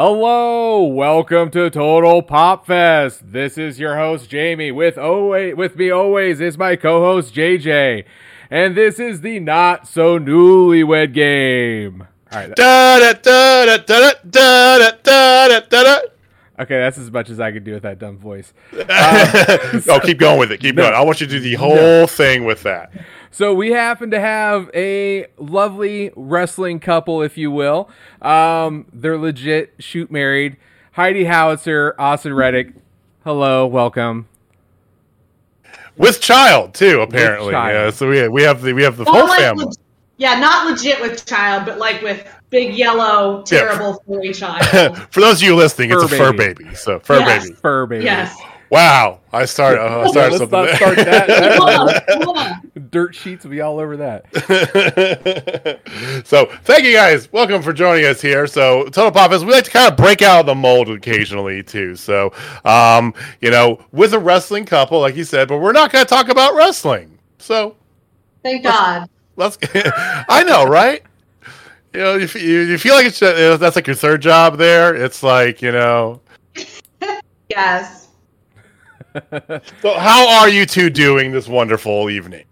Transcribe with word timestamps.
Hello, 0.00 0.84
welcome 0.84 1.50
to 1.50 1.68
Total 1.70 2.22
Pop 2.22 2.66
Fest. 2.66 3.32
This 3.32 3.58
is 3.58 3.80
your 3.80 3.96
host 3.96 4.30
Jamie. 4.30 4.70
With 4.70 4.96
always, 4.96 5.56
with 5.56 5.74
me 5.74 5.90
always 5.90 6.40
is 6.40 6.56
my 6.56 6.76
co-host 6.76 7.34
JJ, 7.34 8.04
and 8.48 8.76
this 8.76 9.00
is 9.00 9.22
the 9.22 9.40
not 9.40 9.88
so 9.88 10.20
newlywed 10.20 11.12
game. 11.12 12.06
Okay, 16.60 16.78
that's 16.78 16.98
as 16.98 17.10
much 17.10 17.28
as 17.28 17.40
I 17.40 17.50
could 17.50 17.64
do 17.64 17.72
with 17.72 17.82
that 17.82 17.98
dumb 17.98 18.18
voice. 18.18 18.52
Uh, 18.88 19.80
oh, 19.88 19.98
keep 19.98 20.18
going 20.18 20.38
with 20.38 20.52
it. 20.52 20.60
Keep 20.60 20.74
no, 20.76 20.82
going. 20.82 20.94
I 20.94 21.00
want 21.00 21.20
you 21.20 21.26
to 21.26 21.32
do 21.32 21.40
the 21.40 21.54
whole 21.54 21.74
no. 21.74 22.06
thing 22.06 22.44
with 22.44 22.62
that. 22.62 22.92
So 23.30 23.54
we 23.54 23.70
happen 23.72 24.10
to 24.10 24.20
have 24.20 24.70
a 24.74 25.26
lovely 25.38 26.10
wrestling 26.16 26.80
couple, 26.80 27.22
if 27.22 27.36
you 27.36 27.50
will. 27.50 27.88
Um, 28.22 28.86
they're 28.92 29.18
legit 29.18 29.74
shoot 29.78 30.10
married. 30.10 30.56
Heidi 30.92 31.24
Howitzer, 31.24 31.94
Austin 31.98 32.34
Reddick. 32.34 32.72
Hello, 33.24 33.66
welcome. 33.66 34.26
With 35.96 36.20
child 36.20 36.74
too, 36.74 37.00
apparently. 37.00 37.52
child. 37.52 37.74
Yeah. 37.74 37.90
So 37.90 38.08
we 38.08 38.28
we 38.28 38.42
have 38.42 38.62
the 38.62 38.72
we 38.72 38.82
have 38.82 38.96
the 38.96 39.04
Not 39.04 39.14
whole 39.14 39.26
like 39.28 39.40
family. 39.40 39.64
leg- 39.66 39.74
yeah, 40.16 40.40
not 40.40 40.66
legit 40.68 41.00
with 41.00 41.24
child, 41.26 41.64
but 41.66 41.78
like 41.78 42.02
with 42.02 42.26
big 42.50 42.74
yellow, 42.74 43.42
terrible 43.42 44.02
furry 44.06 44.32
child. 44.32 44.96
For 45.10 45.20
those 45.20 45.40
of 45.40 45.46
you 45.46 45.54
listening, 45.54 45.90
it's 45.92 46.02
Fur 46.02 46.14
a 46.14 46.18
fur 46.18 46.32
baby. 46.32 46.64
baby. 46.64 46.74
So 46.76 46.98
fur 47.00 47.18
Yes. 47.20 47.44
baby. 47.44 47.54
Fur 47.56 47.86
baby. 47.86 48.04
yes. 48.04 48.36
Wow. 48.70 49.20
I 49.32 49.44
started. 49.44 49.80
Uh, 49.80 50.00
I 50.00 50.08
started 50.08 50.38
Let's 50.38 50.50
something. 50.50 50.64
not 50.64 50.76
start 50.76 50.96
that. 50.96 51.28
Come 51.58 51.68
on, 51.68 52.22
come 52.22 52.36
on. 52.36 52.88
Dirt 52.90 53.14
sheets 53.14 53.44
will 53.44 53.50
be 53.50 53.60
all 53.60 53.78
over 53.78 53.96
that. 53.98 54.24
so 56.26 56.46
thank 56.64 56.84
you 56.84 56.92
guys. 56.94 57.30
Welcome 57.32 57.62
for 57.62 57.72
joining 57.72 58.04
us 58.06 58.20
here. 58.20 58.46
So 58.46 58.84
Total 58.84 59.10
Pop 59.10 59.32
is 59.32 59.44
we 59.44 59.52
like 59.52 59.64
to 59.64 59.70
kind 59.70 59.90
of 59.90 59.96
break 59.96 60.22
out 60.22 60.40
of 60.40 60.46
the 60.46 60.54
mold 60.54 60.88
occasionally 60.88 61.62
too. 61.62 61.96
So 61.96 62.32
um, 62.64 63.14
you 63.40 63.50
know, 63.50 63.84
with 63.92 64.14
a 64.14 64.18
wrestling 64.18 64.64
couple, 64.64 65.00
like 65.00 65.16
you 65.16 65.24
said, 65.24 65.48
but 65.48 65.58
we're 65.58 65.72
not 65.72 65.92
going 65.92 66.04
to 66.04 66.08
talk 66.08 66.28
about 66.28 66.54
wrestling. 66.54 67.18
So 67.38 67.76
Thank 68.42 68.62
God. 68.64 69.08
let's. 69.36 69.58
I 70.28 70.42
know, 70.44 70.64
right? 70.66 71.02
You 71.92 72.00
know, 72.00 72.16
you, 72.16 72.26
you, 72.38 72.60
you 72.60 72.78
feel 72.78 72.94
like 72.94 73.06
it's 73.06 73.20
you 73.20 73.28
know, 73.28 73.56
that's 73.56 73.76
like 73.76 73.86
your 73.86 73.96
third 73.96 74.22
job 74.22 74.56
there. 74.56 74.94
It's 74.94 75.22
like 75.22 75.60
you 75.62 75.72
know. 75.72 76.20
Yes. 77.48 77.97
So 79.82 79.94
how 79.98 80.28
are 80.40 80.48
you 80.48 80.66
two 80.66 80.90
doing 80.90 81.32
this 81.32 81.48
wonderful 81.48 82.10
evening? 82.10 82.44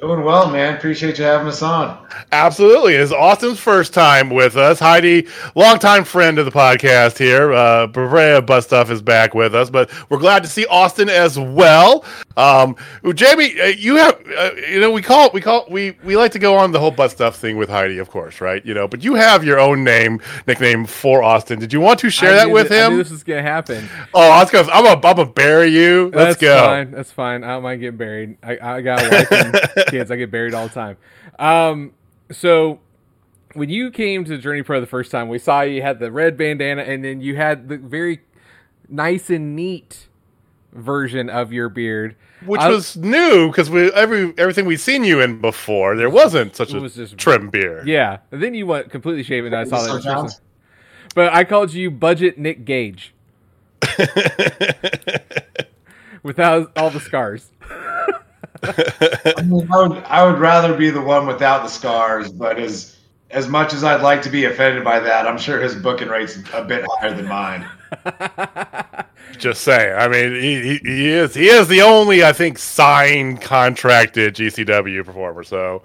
Doing 0.00 0.24
well, 0.24 0.50
man. 0.50 0.76
Appreciate 0.76 1.18
you 1.18 1.24
having 1.24 1.48
us 1.48 1.60
on. 1.60 2.06
Absolutely. 2.32 2.94
It's 2.94 3.12
Austin's 3.12 3.60
first 3.60 3.92
time 3.92 4.30
with 4.30 4.56
us. 4.56 4.78
Heidi, 4.78 5.28
longtime 5.54 6.04
friend 6.04 6.38
of 6.38 6.46
the 6.46 6.50
podcast 6.50 7.18
here. 7.18 7.52
Uh, 7.52 7.86
Brea 7.86 8.40
Butt 8.40 8.64
Stuff 8.64 8.90
is 8.90 9.02
back 9.02 9.34
with 9.34 9.54
us, 9.54 9.68
but 9.68 9.90
we're 10.08 10.18
glad 10.18 10.42
to 10.42 10.48
see 10.48 10.64
Austin 10.66 11.10
as 11.10 11.38
well. 11.38 12.02
Um, 12.38 12.76
Jamie, 13.14 13.60
uh, 13.60 13.66
you 13.66 13.96
have, 13.96 14.18
uh, 14.38 14.50
you 14.70 14.80
know, 14.80 14.90
we 14.90 15.02
call, 15.02 15.26
it, 15.26 15.34
we 15.34 15.42
call, 15.42 15.66
it, 15.66 15.70
we, 15.70 15.94
we 16.02 16.16
like 16.16 16.32
to 16.32 16.38
go 16.38 16.56
on 16.56 16.72
the 16.72 16.80
whole 16.80 16.90
butt 16.90 17.10
stuff 17.10 17.36
thing 17.36 17.58
with 17.58 17.68
Heidi, 17.68 17.98
of 17.98 18.08
course, 18.08 18.40
right? 18.40 18.64
You 18.64 18.72
know, 18.72 18.88
but 18.88 19.04
you 19.04 19.16
have 19.16 19.44
your 19.44 19.60
own 19.60 19.84
name, 19.84 20.22
nickname 20.46 20.86
for 20.86 21.22
Austin. 21.22 21.58
Did 21.58 21.74
you 21.74 21.80
want 21.80 22.00
to 22.00 22.08
share 22.08 22.32
I 22.32 22.36
that 22.36 22.46
knew 22.46 22.54
with 22.54 22.72
I 22.72 22.88
knew 22.88 22.92
him? 22.94 22.98
this 22.98 23.10
was 23.10 23.22
gonna 23.22 23.42
happen. 23.42 23.86
Oh, 24.14 24.30
I 24.30 24.40
was 24.40 24.50
gonna, 24.50 24.70
I'm 24.72 24.84
gonna, 24.84 25.06
I'm 25.06 25.16
gonna 25.16 25.26
bury 25.26 25.68
you. 25.68 26.04
Let's 26.14 26.38
That's 26.38 26.40
go. 26.40 26.58
fine. 26.58 26.90
That's 26.90 27.12
fine. 27.12 27.44
I 27.44 27.48
don't 27.48 27.62
mind 27.64 27.82
getting 27.82 27.98
buried. 27.98 28.38
I, 28.42 28.58
I 28.62 28.80
got 28.80 29.04
a 29.04 29.10
wife 29.10 29.32
and 29.32 29.86
kids. 29.90 30.10
I 30.10 30.16
get 30.16 30.30
buried 30.30 30.54
all 30.54 30.68
the 30.68 30.74
time. 30.74 30.96
Um, 31.38 31.92
so 32.30 32.80
when 33.54 33.68
you 33.68 33.90
came 33.90 34.24
to 34.24 34.38
Journey 34.38 34.62
Pro 34.62 34.80
the 34.80 34.86
first 34.86 35.10
time, 35.10 35.28
we 35.28 35.38
saw 35.38 35.62
you 35.62 35.82
had 35.82 35.98
the 35.98 36.10
red 36.12 36.36
bandana, 36.36 36.82
and 36.82 37.04
then 37.04 37.20
you 37.20 37.36
had 37.36 37.68
the 37.68 37.76
very 37.78 38.20
nice 38.88 39.28
and 39.30 39.54
neat 39.56 40.06
version 40.72 41.28
of 41.28 41.52
your 41.52 41.68
beard, 41.68 42.14
Which 42.46 42.60
I- 42.60 42.68
was 42.68 42.96
new 42.96 43.48
because 43.48 43.68
we 43.70 43.90
every 43.92 44.32
everything 44.38 44.66
we'd 44.66 44.76
seen 44.78 45.02
you 45.02 45.20
in 45.20 45.40
before, 45.40 45.96
there 45.96 46.08
wasn't 46.10 46.54
such 46.54 46.70
It 46.72 46.76
a 46.76 46.80
was 46.80 46.94
just- 46.94 47.18
trim 47.18 47.50
beard. 47.50 47.88
yeah. 47.88 48.18
And 48.30 48.40
then 48.42 48.54
you 48.54 48.66
went 48.66 48.88
completely 48.90 49.24
shaven. 49.24 49.52
And 49.52 49.56
I 49.62 49.64
saw 49.64 49.80
that. 49.82 49.86
So 49.88 49.90
in 49.96 50.02
person. 50.02 50.12
John's- 50.12 50.40
But 51.16 51.32
I 51.34 51.42
called 51.42 51.72
you 51.72 51.90
Budget 51.90 52.38
Nick 52.38 52.64
Gage 52.64 53.12
without 56.22 56.70
all 56.76 56.90
the 56.90 57.00
scars. 57.00 57.50
I, 59.36 59.42
mean, 59.42 59.68
I 59.72 59.86
would, 59.86 59.98
I 60.04 60.24
would 60.24 60.38
rather 60.38 60.76
be 60.76 60.90
the 60.90 61.00
one 61.00 61.26
without 61.26 61.62
the 61.62 61.68
scars, 61.68 62.30
but 62.30 62.58
as 62.58 62.96
as 63.30 63.48
much 63.48 63.72
as 63.72 63.84
I'd 63.84 64.02
like 64.02 64.22
to 64.22 64.30
be 64.30 64.46
offended 64.46 64.82
by 64.82 64.98
that, 65.00 65.26
I'm 65.26 65.38
sure 65.38 65.60
his 65.60 65.74
booking 65.74 66.08
rate's 66.08 66.36
a 66.52 66.64
bit 66.64 66.84
higher 66.88 67.14
than 67.14 67.28
mine. 67.28 67.68
Just 69.38 69.62
saying. 69.62 69.96
I 69.96 70.08
mean, 70.08 70.34
he, 70.34 70.62
he, 70.62 70.78
he 70.82 71.08
is 71.08 71.34
he 71.34 71.46
is 71.46 71.68
the 71.68 71.82
only 71.82 72.24
I 72.24 72.32
think 72.32 72.58
signed 72.58 73.40
contracted 73.40 74.34
GCW 74.34 75.04
performer. 75.04 75.44
So, 75.44 75.82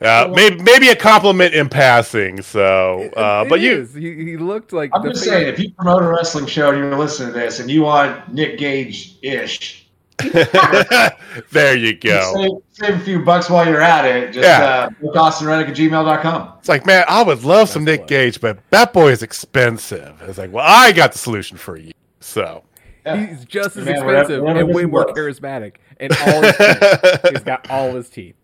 uh, 0.00 0.30
maybe 0.32 0.62
maybe 0.62 0.88
a 0.88 0.96
compliment 0.96 1.54
in 1.54 1.68
passing. 1.68 2.42
So, 2.42 3.10
uh, 3.16 3.44
but 3.44 3.60
you 3.60 3.84
he, 3.84 4.14
he 4.24 4.36
looked 4.36 4.72
like 4.72 4.90
I'm 4.94 5.02
the 5.02 5.10
just 5.10 5.24
face- 5.24 5.32
saying, 5.32 5.48
if 5.48 5.58
you 5.58 5.72
promote 5.72 6.02
a 6.02 6.08
wrestling 6.08 6.46
show 6.46 6.70
and 6.70 6.78
you're 6.78 6.96
listening 6.96 7.32
to 7.32 7.38
this 7.38 7.60
and 7.60 7.70
you 7.70 7.82
want 7.82 8.32
Nick 8.32 8.58
Gage 8.58 9.16
ish, 9.22 9.81
there 11.50 11.76
you 11.76 11.94
go. 11.96 12.32
save, 12.34 12.50
save 12.88 13.00
a 13.00 13.04
few 13.04 13.18
bucks 13.24 13.48
while 13.50 13.66
you're 13.66 13.80
at 13.80 14.04
it. 14.04 14.32
Just 14.32 14.46
Yeah. 14.46 14.64
uh, 14.64 14.90
book 15.00 15.14
AustinReddick 15.14 15.68
at 15.68 15.76
gmail.com. 15.76 16.52
It's 16.58 16.68
like, 16.68 16.86
man, 16.86 17.04
I 17.08 17.22
would 17.22 17.44
love 17.44 17.68
some 17.68 17.84
That's 17.84 17.94
Nick 17.94 18.00
what- 18.02 18.08
Gage, 18.08 18.40
but 18.40 18.58
that 18.70 18.92
boy 18.92 19.10
is 19.12 19.22
expensive. 19.22 20.14
It's 20.22 20.38
like, 20.38 20.52
well, 20.52 20.64
I 20.66 20.92
got 20.92 21.12
the 21.12 21.18
solution 21.18 21.56
for 21.56 21.76
you. 21.76 21.92
So, 22.20 22.64
Yeah. 23.04 23.16
He's 23.26 23.44
just 23.44 23.76
as 23.76 23.84
Man, 23.84 23.94
expensive 23.94 24.42
whatever 24.42 24.60
and 24.66 24.74
way 24.74 24.84
more 24.84 25.06
was. 25.06 25.16
charismatic. 25.16 25.76
And 25.98 26.12
all 26.12 26.42
his 26.42 26.56
teeth. 26.56 27.20
He's 27.30 27.42
got 27.44 27.70
all 27.70 27.92
his 27.94 28.08
teeth. 28.10 28.34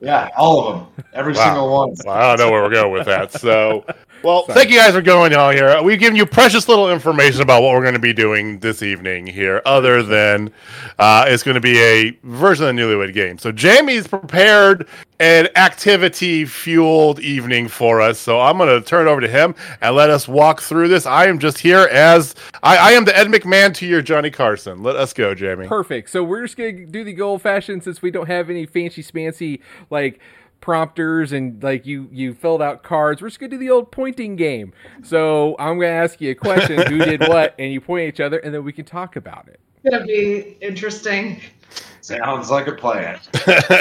Yeah, 0.00 0.30
all 0.36 0.68
of 0.68 0.78
them. 0.96 1.04
Every 1.12 1.32
Wow. 1.34 1.44
single 1.44 1.70
one. 1.72 1.94
Well, 2.04 2.14
I 2.16 2.28
don't 2.36 2.38
know 2.46 2.52
where 2.52 2.62
we're 2.62 2.70
going 2.70 2.92
with 2.92 3.06
that. 3.06 3.32
So, 3.32 3.84
well, 4.22 4.46
Sorry. 4.46 4.54
thank 4.58 4.70
you 4.70 4.78
guys 4.78 4.92
for 4.94 5.02
going 5.02 5.34
on 5.34 5.54
here. 5.54 5.82
We've 5.82 5.98
given 5.98 6.16
you 6.16 6.26
precious 6.26 6.68
little 6.68 6.90
information 6.90 7.42
about 7.42 7.62
what 7.62 7.74
we're 7.74 7.82
going 7.82 7.94
to 7.94 8.00
be 8.00 8.12
doing 8.12 8.60
this 8.60 8.82
evening 8.82 9.26
here, 9.26 9.60
other 9.66 10.02
than 10.02 10.52
uh, 10.98 11.24
it's 11.28 11.42
going 11.42 11.56
to 11.56 11.60
be 11.60 11.78
a 11.80 12.10
version 12.22 12.66
of 12.68 12.74
the 12.76 12.80
Newlywed 12.82 13.12
Game. 13.14 13.36
So, 13.38 13.50
Jamie's 13.52 14.06
prepared 14.06 14.86
an 15.20 15.48
activity 15.56 16.44
fueled 16.44 17.20
evening 17.20 17.68
for 17.68 18.00
us. 18.00 18.18
So, 18.18 18.40
I'm 18.40 18.56
going 18.58 18.68
to 18.68 18.86
turn 18.86 19.06
it 19.06 19.10
over 19.10 19.20
to 19.20 19.28
him 19.28 19.54
and 19.80 19.94
let 19.96 20.08
us 20.08 20.28
walk 20.28 20.60
through 20.62 20.88
this. 20.88 21.04
I 21.04 21.26
am 21.26 21.38
just 21.38 21.58
here 21.58 21.88
as 21.90 22.34
I, 22.62 22.76
I 22.76 22.90
am 22.92 23.04
the 23.04 23.16
Ed 23.16 23.26
McMahon 23.26 23.74
to 23.74 23.86
your 23.86 24.02
Johnny 24.02 24.30
Carson. 24.30 24.82
Let 24.82 24.96
us 24.96 25.12
go, 25.12 25.34
Jamie. 25.34 25.66
Perfect. 25.66 26.10
So 26.10 26.22
we're 26.22 26.42
just 26.42 26.56
gonna 26.56 26.86
do 26.86 27.02
the 27.04 27.20
old 27.20 27.42
fashioned 27.42 27.82
since 27.84 28.00
we 28.02 28.10
don't 28.10 28.26
have 28.28 28.50
any 28.50 28.66
fancy 28.66 29.02
smancy 29.02 29.60
like 29.90 30.20
prompters 30.64 31.32
and 31.32 31.62
like 31.62 31.84
you 31.84 32.08
you 32.10 32.32
filled 32.32 32.62
out 32.62 32.82
cards. 32.82 33.20
We're 33.20 33.28
just 33.28 33.38
gonna 33.38 33.50
do 33.50 33.58
the 33.58 33.70
old 33.70 33.92
pointing 33.92 34.34
game. 34.34 34.72
So 35.02 35.56
I'm 35.58 35.78
gonna 35.78 35.92
ask 35.92 36.20
you 36.22 36.30
a 36.30 36.34
question: 36.34 36.80
Who 36.90 36.98
did 36.98 37.20
what? 37.28 37.54
And 37.58 37.70
you 37.70 37.80
point 37.82 38.04
at 38.04 38.14
each 38.14 38.20
other, 38.20 38.38
and 38.38 38.54
then 38.54 38.64
we 38.64 38.72
can 38.72 38.86
talk 38.86 39.16
about 39.16 39.46
it. 39.48 39.60
Gonna 39.88 40.06
be 40.06 40.56
interesting. 40.62 41.40
Sounds 42.00 42.50
like 42.50 42.66
a 42.66 42.72
plan. 42.72 43.20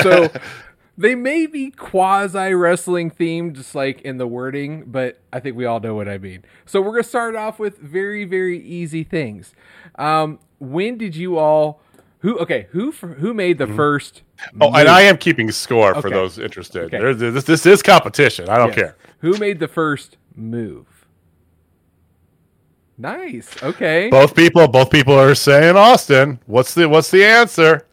So 0.02 0.30
they 0.98 1.16
may 1.16 1.46
be 1.46 1.72
quasi 1.72 2.54
wrestling 2.54 3.12
themed, 3.12 3.54
just 3.54 3.76
like 3.76 4.02
in 4.02 4.18
the 4.18 4.28
wording, 4.28 4.84
but 4.88 5.20
I 5.32 5.40
think 5.40 5.56
we 5.56 5.66
all 5.66 5.80
know 5.80 5.96
what 5.96 6.10
I 6.10 6.18
mean. 6.18 6.44
So 6.66 6.82
we're 6.82 6.92
gonna 6.92 7.04
start 7.04 7.36
off 7.36 7.60
with 7.60 7.78
very 7.78 8.26
very 8.26 8.60
easy 8.60 9.06
things. 9.06 9.54
Um, 9.96 10.40
when 10.60 10.98
did 10.98 11.16
you 11.16 11.38
all? 11.38 11.82
Who 12.24 12.40
okay? 12.40 12.68
Who 12.72 12.90
f- 12.90 13.02
who 13.02 13.34
made 13.34 13.58
the 13.58 13.66
mm-hmm. 13.66 13.76
first? 13.76 14.22
Oh, 14.62 14.68
and 14.68 14.76
move? 14.76 14.88
I 14.88 15.02
am 15.02 15.18
keeping 15.18 15.52
score 15.52 15.94
for 16.02 16.10
those 16.10 16.40
interested. 16.40 16.84
Okay. 16.86 16.98
There's, 16.98 17.18
this, 17.18 17.44
this 17.44 17.66
is 17.66 17.84
competition. 17.84 18.48
I 18.48 18.58
don't 18.58 18.70
Yes. 18.70 18.76
care. 18.76 18.96
Who 19.20 19.38
made 19.38 19.60
the 19.60 19.68
first 19.68 20.16
move? 20.34 20.88
Nice. 22.98 23.62
Okay. 23.62 24.10
Both 24.10 24.36
people, 24.36 24.66
both 24.70 24.90
people 24.90 25.14
are 25.14 25.36
saying 25.36 25.76
Austin. 25.76 26.40
What's 26.46 26.74
the 26.74 26.88
what's 26.88 27.12
the 27.12 27.26
answer? 27.26 27.86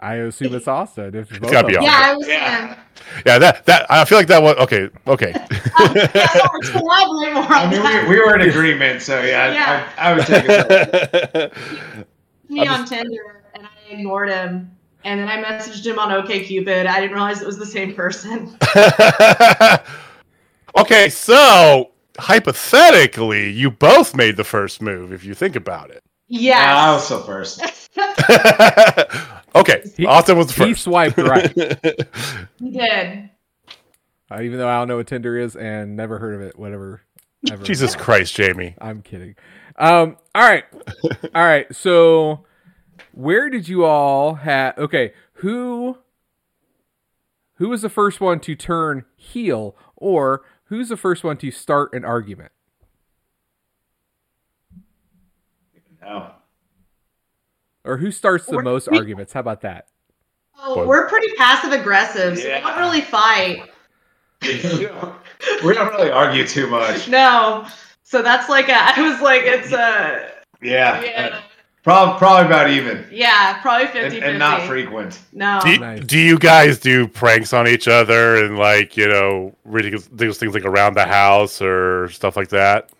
I 0.00 0.14
assume 0.16 0.56
it's 0.56 0.66
Austin. 0.66 1.14
If 1.14 1.28
both 1.40 1.52
gotta 1.52 1.68
be 1.68 1.76
of 1.76 1.82
them- 1.82 1.84
Yeah, 1.84 2.00
I 2.02 2.16
was 2.16 2.26
Yeah. 2.26 2.78
Yeah, 3.24 3.38
that 3.38 3.64
that 3.66 3.86
I 3.88 4.04
feel 4.04 4.18
like 4.18 4.26
that 4.26 4.42
was 4.42 4.56
okay. 4.56 4.88
Okay, 5.06 5.32
oh, 5.78 5.92
Yeah, 5.94 6.26
sorry, 6.26 6.60
to 6.62 6.80
more 6.82 6.92
I 7.48 7.70
mean, 7.70 8.08
we, 8.08 8.16
we 8.16 8.20
were 8.20 8.34
in 8.34 8.48
agreement, 8.48 9.02
so 9.02 9.22
yeah, 9.22 9.52
Yeah. 9.52 9.92
I, 9.96 10.10
I 10.10 10.14
would 10.16 10.26
take 10.26 10.44
it. 10.48 11.52
me 12.48 12.66
on 12.66 12.84
Tinder 12.86 13.20
and 13.28 13.38
I 13.38 13.41
ignored 13.92 14.30
him. 14.30 14.70
And 15.04 15.20
then 15.20 15.28
I 15.28 15.42
messaged 15.42 15.84
him 15.84 15.98
on 15.98 16.10
OKCupid. 16.10 16.86
I 16.86 17.00
didn't 17.00 17.12
realize 17.12 17.42
it 17.42 17.46
was 17.46 17.58
the 17.58 17.66
same 17.66 17.92
person. 17.94 18.56
okay. 20.78 21.08
So 21.08 21.90
hypothetically, 22.18 23.50
you 23.50 23.70
both 23.70 24.14
made 24.14 24.36
the 24.36 24.44
first 24.44 24.80
move. 24.80 25.12
If 25.12 25.24
you 25.24 25.34
think 25.34 25.56
about 25.56 25.90
it. 25.90 26.02
Yes. 26.28 26.56
Yeah, 26.56 26.88
I 26.88 26.92
was 26.94 27.04
still 27.04 27.22
first. 27.22 27.60
okay, 29.54 29.82
He- 29.96 30.06
Austin 30.06 30.38
was 30.38 30.46
the 30.46 30.52
first. 30.54 30.66
He 30.66 30.72
first. 30.72 30.84
swiped 30.84 31.18
right. 31.18 31.52
he 32.58 32.70
did. 32.70 33.28
Uh, 34.30 34.40
even 34.40 34.58
though 34.58 34.68
I 34.68 34.78
don't 34.78 34.88
know 34.88 34.96
what 34.96 35.08
Tinder 35.08 35.36
is 35.36 35.56
and 35.56 35.94
never 35.94 36.18
heard 36.18 36.34
of 36.36 36.40
it, 36.40 36.58
whatever. 36.58 37.02
ever. 37.50 37.62
Jesus 37.62 37.94
Christ, 37.94 38.34
Jamie. 38.34 38.74
I'm 38.80 39.02
kidding. 39.02 39.34
Um, 39.76 40.16
all 40.34 40.42
right, 40.42 40.64
all 41.34 41.44
right. 41.44 41.74
So, 41.74 42.44
where 43.12 43.48
did 43.50 43.68
you 43.68 43.84
all 43.84 44.34
have? 44.36 44.76
Okay, 44.78 45.12
who 45.34 45.98
who 47.54 47.68
was 47.68 47.82
the 47.82 47.88
first 47.88 48.20
one 48.20 48.40
to 48.40 48.54
turn 48.54 49.04
heel, 49.16 49.76
or 49.96 50.42
who's 50.64 50.88
the 50.88 50.96
first 50.96 51.22
one 51.24 51.36
to 51.38 51.50
start 51.50 51.92
an 51.94 52.04
argument? 52.04 52.52
No. 56.00 56.30
Or 57.84 57.96
who 57.98 58.10
starts 58.10 58.46
the 58.46 58.52
We're- 58.56 58.64
most 58.64 58.90
we- 58.90 58.98
arguments? 58.98 59.32
How 59.32 59.40
about 59.40 59.60
that? 59.62 59.86
Oh, 60.64 60.86
we're 60.86 61.08
pretty 61.08 61.32
passive 61.36 61.72
aggressive, 61.72 62.38
so 62.38 62.44
we 62.44 62.60
don't 62.60 62.78
really 62.78 63.00
fight. 63.00 63.62
we 64.42 65.74
don't 65.74 65.92
really 65.92 66.10
argue 66.10 66.46
too 66.46 66.68
much. 66.68 67.08
No. 67.08 67.66
So 68.02 68.22
that's 68.22 68.48
like 68.48 68.68
a, 68.68 68.74
I 68.76 69.00
was 69.00 69.20
like, 69.20 69.42
it's 69.44 69.72
a, 69.72 70.30
Yeah. 70.60 71.00
yeah, 71.02 71.40
Probably, 71.82 72.18
probably 72.18 72.46
about 72.46 72.70
even. 72.70 73.04
yeah, 73.10 73.60
probably 73.60 73.88
50 73.88 74.18
And, 74.18 74.24
and 74.24 74.38
not 74.38 74.62
frequent. 74.68 75.18
No. 75.32 75.58
Do 75.62 75.70
you, 75.70 75.78
Nice. 75.78 76.04
do 76.04 76.18
you 76.18 76.38
guys 76.38 76.78
do 76.78 77.08
pranks 77.08 77.52
on 77.52 77.66
each 77.66 77.88
other 77.88 78.44
and 78.44 78.56
like 78.56 78.96
you 78.96 79.08
know 79.08 79.54
ridiculous, 79.64 80.08
ridiculous 80.08 80.38
things 80.38 80.54
like 80.54 80.64
around 80.64 80.94
the 80.94 81.04
house 81.06 81.60
or 81.60 82.08
stuff 82.10 82.36
like 82.36 82.50
that? 82.50 82.90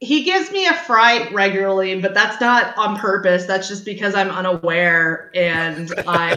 He 0.00 0.24
gives 0.24 0.50
me 0.50 0.66
a 0.66 0.74
fright 0.74 1.32
regularly, 1.32 1.98
but 2.02 2.12
that's 2.12 2.38
not 2.38 2.76
on 2.76 2.98
purpose. 2.98 3.46
That's 3.46 3.66
just 3.66 3.86
because 3.86 4.14
I'm 4.14 4.28
unaware 4.28 5.30
and 5.34 5.90
I 6.06 6.34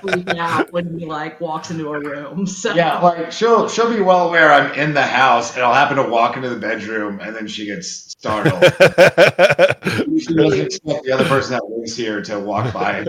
freak 0.00 0.28
out 0.30 0.72
when 0.72 0.98
he 0.98 1.04
like 1.04 1.38
walks 1.38 1.70
into 1.70 1.92
a 1.92 2.00
room. 2.00 2.46
So 2.46 2.72
Yeah, 2.72 2.98
like 3.00 3.30
she'll 3.30 3.68
she'll 3.68 3.94
be 3.94 4.00
well 4.00 4.28
aware 4.28 4.50
I'm 4.50 4.72
in 4.72 4.94
the 4.94 5.02
house, 5.02 5.54
and 5.54 5.62
I'll 5.62 5.74
happen 5.74 5.98
to 5.98 6.08
walk 6.08 6.36
into 6.36 6.48
the 6.48 6.56
bedroom, 6.56 7.20
and 7.20 7.36
then 7.36 7.46
she 7.46 7.66
gets 7.66 8.14
startled. 8.24 8.62
she 10.18 10.34
doesn't 10.34 10.60
expect 10.60 11.04
the 11.04 11.12
other 11.12 11.26
person 11.26 11.52
that 11.52 11.64
lives 11.68 11.94
here 11.94 12.22
to 12.22 12.40
walk 12.40 12.72
by. 12.72 13.00
And 13.00 13.08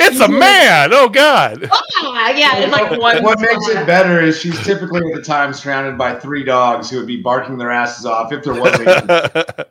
it's 0.00 0.18
a 0.18 0.28
man. 0.28 0.92
Oh 0.92 1.08
God. 1.08 1.68
Ah, 1.70 2.30
yeah, 2.30 2.56
it's 2.56 2.72
like 2.72 2.90
one. 2.98 3.22
what 3.22 3.38
makes 3.40 3.68
it 3.68 3.86
better 3.86 4.20
is 4.20 4.38
she's 4.38 4.58
typically 4.64 5.00
at 5.12 5.14
the 5.14 5.22
time 5.22 5.52
surrounded 5.52 5.96
by 5.96 6.18
three 6.18 6.42
dogs 6.42 6.90
who 6.90 6.96
would 6.96 7.06
be 7.06 7.22
barking 7.22 7.56
their 7.56 7.70
asses 7.70 8.04
off 8.04 8.32
if 8.32 8.42
there 8.52 8.60
wasn't. 8.60 8.86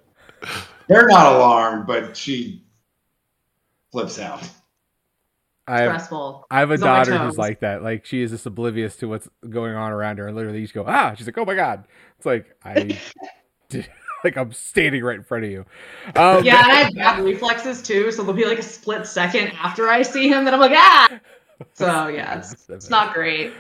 They're 0.88 1.08
not 1.08 1.36
alarmed, 1.36 1.88
but 1.88 2.16
she 2.16 2.64
flips 3.92 4.20
out. 4.20 4.48
I 5.68 5.82
have, 5.82 5.90
stressful. 5.90 6.46
I 6.50 6.60
have 6.60 6.72
a 6.72 6.76
He's 6.76 6.82
daughter 6.82 7.18
who's 7.18 7.38
like 7.38 7.60
that. 7.60 7.84
Like 7.84 8.06
she 8.06 8.22
is 8.22 8.32
just 8.32 8.46
oblivious 8.46 8.96
to 8.98 9.08
what's 9.08 9.28
going 9.50 9.76
on 9.76 9.92
around 9.92 10.18
her, 10.20 10.28
and 10.28 10.36
literally 10.36 10.60
you 10.60 10.66
just 10.66 10.74
go 10.74 10.86
ah. 10.88 11.14
She's 11.16 11.28
like, 11.28 11.38
oh 11.38 11.46
my 11.46 11.56
god. 11.56 11.86
It's 12.18 12.26
like 12.26 12.56
I, 12.64 12.98
did, 13.70 13.90
like 14.24 14.38
I'm 14.38 14.54
standing 14.54 15.04
right 15.04 15.18
in 15.18 15.24
front 15.24 15.44
of 15.44 15.52
you. 15.52 15.66
Um, 16.16 16.44
Yeah, 16.46 16.64
and 16.64 16.72
I 16.72 16.76
have 16.84 16.96
bad 16.96 17.24
reflexes 17.24 17.82
too, 17.82 18.12
so 18.12 18.22
there'll 18.22 18.34
be 18.34 18.46
like 18.46 18.60
a 18.60 18.64
split 18.64 19.06
second 19.06 19.50
after 19.62 19.90
I 19.90 20.04
see 20.04 20.30
him 20.30 20.46
that 20.46 20.54
I'm 20.54 20.62
like, 20.62 20.72
ah. 20.74 21.20
So 21.74 22.08
yeah, 22.08 22.40
it's, 22.40 22.70
it's 22.70 22.90
not 22.90 23.14
great. 23.14 23.52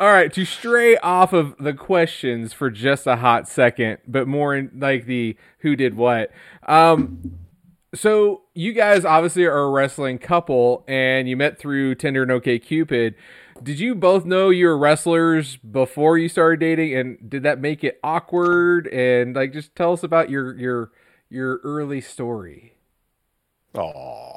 All 0.00 0.12
right, 0.12 0.32
to 0.32 0.44
stray 0.44 0.96
off 0.98 1.32
of 1.32 1.56
the 1.58 1.74
questions 1.74 2.52
for 2.52 2.70
just 2.70 3.06
a 3.06 3.16
hot 3.16 3.48
second, 3.48 3.98
but 4.06 4.28
more 4.28 4.54
in 4.54 4.70
like 4.76 5.06
the 5.06 5.36
who 5.58 5.74
did 5.74 5.96
what. 5.96 6.30
Um, 6.68 7.18
so 7.94 8.42
you 8.54 8.72
guys 8.72 9.04
obviously 9.04 9.44
are 9.44 9.58
a 9.58 9.70
wrestling 9.70 10.18
couple, 10.18 10.84
and 10.88 11.28
you 11.28 11.36
met 11.36 11.58
through 11.58 11.96
Tinder 11.96 12.22
and 12.22 12.32
OK 12.32 12.58
Cupid. 12.60 13.14
Did 13.62 13.80
you 13.80 13.94
both 13.96 14.24
know 14.24 14.50
you 14.50 14.66
were 14.68 14.78
wrestlers 14.78 15.56
before 15.56 16.16
you 16.18 16.28
started 16.28 16.60
dating, 16.60 16.94
and 16.96 17.30
did 17.30 17.42
that 17.44 17.60
make 17.60 17.82
it 17.82 17.98
awkward? 18.04 18.86
And 18.88 19.34
like, 19.34 19.52
just 19.52 19.74
tell 19.74 19.92
us 19.92 20.04
about 20.04 20.30
your 20.30 20.56
your 20.58 20.92
your 21.30 21.58
early 21.64 22.00
story. 22.00 22.74
Oh, 23.74 24.36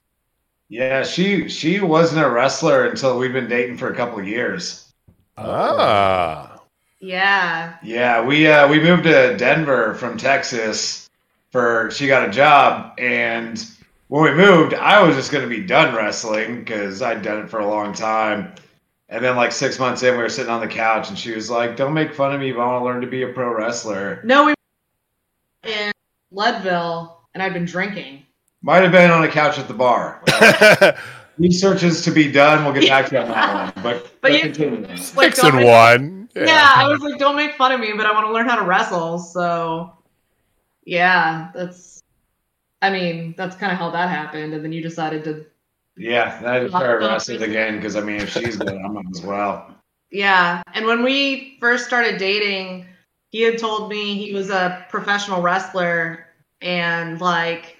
Yeah, 0.69 1.03
she 1.03 1.49
she 1.49 1.79
wasn't 1.81 2.25
a 2.25 2.29
wrestler 2.29 2.85
until 2.87 3.19
we've 3.19 3.31
been 3.33 3.47
dating 3.47 3.77
for 3.77 3.91
a 3.91 3.95
couple 3.95 4.19
of 4.19 4.27
years. 4.27 4.90
Ah. 5.37 6.61
Yeah. 6.99 7.77
Yeah, 7.83 8.25
we 8.25 8.47
uh, 8.47 8.67
we 8.67 8.79
moved 8.79 9.03
to 9.03 9.35
Denver 9.37 9.95
from 9.95 10.17
Texas 10.17 11.09
for 11.51 11.89
she 11.91 12.07
got 12.07 12.27
a 12.27 12.31
job, 12.31 12.93
and 12.97 13.63
when 14.07 14.23
we 14.23 14.31
moved, 14.31 14.73
I 14.73 15.01
was 15.01 15.15
just 15.15 15.31
going 15.31 15.43
to 15.43 15.49
be 15.49 15.65
done 15.65 15.95
wrestling 15.95 16.59
because 16.59 17.01
I'd 17.01 17.21
done 17.21 17.39
it 17.39 17.49
for 17.49 17.59
a 17.59 17.67
long 17.67 17.93
time. 17.93 18.53
And 19.09 19.23
then, 19.23 19.35
like 19.35 19.51
six 19.51 19.77
months 19.77 20.03
in, 20.03 20.15
we 20.15 20.23
were 20.23 20.29
sitting 20.29 20.51
on 20.51 20.61
the 20.61 20.67
couch, 20.67 21.09
and 21.09 21.17
she 21.17 21.35
was 21.35 21.49
like, 21.49 21.75
"Don't 21.75 21.93
make 21.93 22.13
fun 22.13 22.33
of 22.33 22.39
me, 22.39 22.51
but 22.53 22.61
I 22.61 22.67
want 22.67 22.81
to 22.81 22.85
learn 22.85 23.01
to 23.01 23.07
be 23.07 23.23
a 23.23 23.27
pro 23.27 23.53
wrestler." 23.53 24.21
No, 24.23 24.45
we 24.45 24.53
in 25.63 25.91
Leadville, 26.31 27.19
and 27.33 27.43
I'd 27.43 27.53
been 27.53 27.65
drinking. 27.65 28.25
Might 28.61 28.83
have 28.83 28.91
been 28.91 29.11
on 29.11 29.23
a 29.23 29.27
couch 29.27 29.59
at 29.59 29.67
the 29.67 29.73
bar. 29.73 30.23
Research 31.41 31.83
is 31.83 32.03
to 32.03 32.11
be 32.11 32.31
done. 32.31 32.63
We'll 32.63 32.73
get 32.73 32.87
back 32.87 33.07
to 33.07 33.15
you 33.15 33.21
on 33.21 33.29
that 33.29 33.75
one, 33.75 33.83
but 33.83 34.03
But 34.21 34.21
but 34.21 34.33
you- 34.33 34.41
continue. 34.41 34.81
Like, 34.87 34.97
Six 34.99 35.41
don't 35.41 35.55
and 35.55 35.57
make- 35.57 35.67
one. 35.67 36.29
Yeah. 36.35 36.71
I 36.75 36.87
was 36.87 37.01
like, 37.01 37.19
don't 37.19 37.35
make 37.35 37.55
fun 37.55 37.71
of 37.71 37.79
me, 37.79 37.91
but 37.97 38.05
I 38.05 38.13
want 38.13 38.27
to 38.27 38.33
learn 38.33 38.47
how 38.47 38.55
to 38.57 38.63
wrestle. 38.65 39.17
So, 39.19 39.91
yeah, 40.85 41.49
that's. 41.53 42.01
I 42.83 42.89
mean, 42.89 43.35
that's 43.37 43.55
kind 43.55 43.71
of 43.71 43.77
how 43.77 43.91
that 43.91 44.09
happened, 44.09 44.53
and 44.53 44.63
then 44.63 44.71
you 44.71 44.81
decided 44.81 45.23
to. 45.25 45.45
Yeah, 45.97 46.41
I 46.45 46.53
had 46.53 46.59
to 46.61 46.69
try 46.69 46.93
wrestling 46.93 47.41
again 47.43 47.75
because 47.75 47.95
I 47.95 48.01
mean, 48.01 48.21
if 48.21 48.29
she's 48.31 48.55
good, 48.55 48.69
I'm 48.69 48.97
as 49.13 49.21
well. 49.21 49.75
Yeah, 50.09 50.61
and 50.73 50.85
when 50.85 51.03
we 51.03 51.57
first 51.59 51.85
started 51.85 52.17
dating, 52.17 52.85
he 53.29 53.41
had 53.41 53.57
told 53.57 53.89
me 53.89 54.17
he 54.17 54.33
was 54.33 54.49
a 54.49 54.85
professional 54.89 55.41
wrestler, 55.41 56.27
and 56.61 57.19
like, 57.21 57.77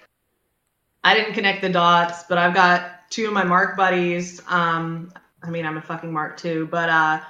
I 1.04 1.14
didn't 1.14 1.34
connect 1.34 1.62
the 1.62 1.68
dots, 1.68 2.24
but 2.28 2.38
I've 2.38 2.54
got 2.54 3.01
two 3.12 3.26
of 3.26 3.32
my 3.32 3.44
Mark 3.44 3.76
buddies. 3.76 4.42
Um, 4.48 5.12
I 5.42 5.50
mean, 5.50 5.66
I'm 5.66 5.76
a 5.76 5.82
fucking 5.82 6.12
Mark 6.12 6.38
too, 6.38 6.66
but 6.70 6.88
uh, 6.88 7.20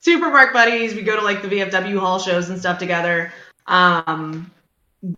super 0.00 0.28
Mark 0.28 0.52
buddies. 0.52 0.94
We 0.94 1.02
go 1.02 1.16
to 1.16 1.22
like 1.22 1.42
the 1.42 1.48
VFW 1.48 1.98
hall 1.98 2.18
shows 2.18 2.50
and 2.50 2.58
stuff 2.58 2.78
together. 2.78 3.32
Um, 3.66 4.50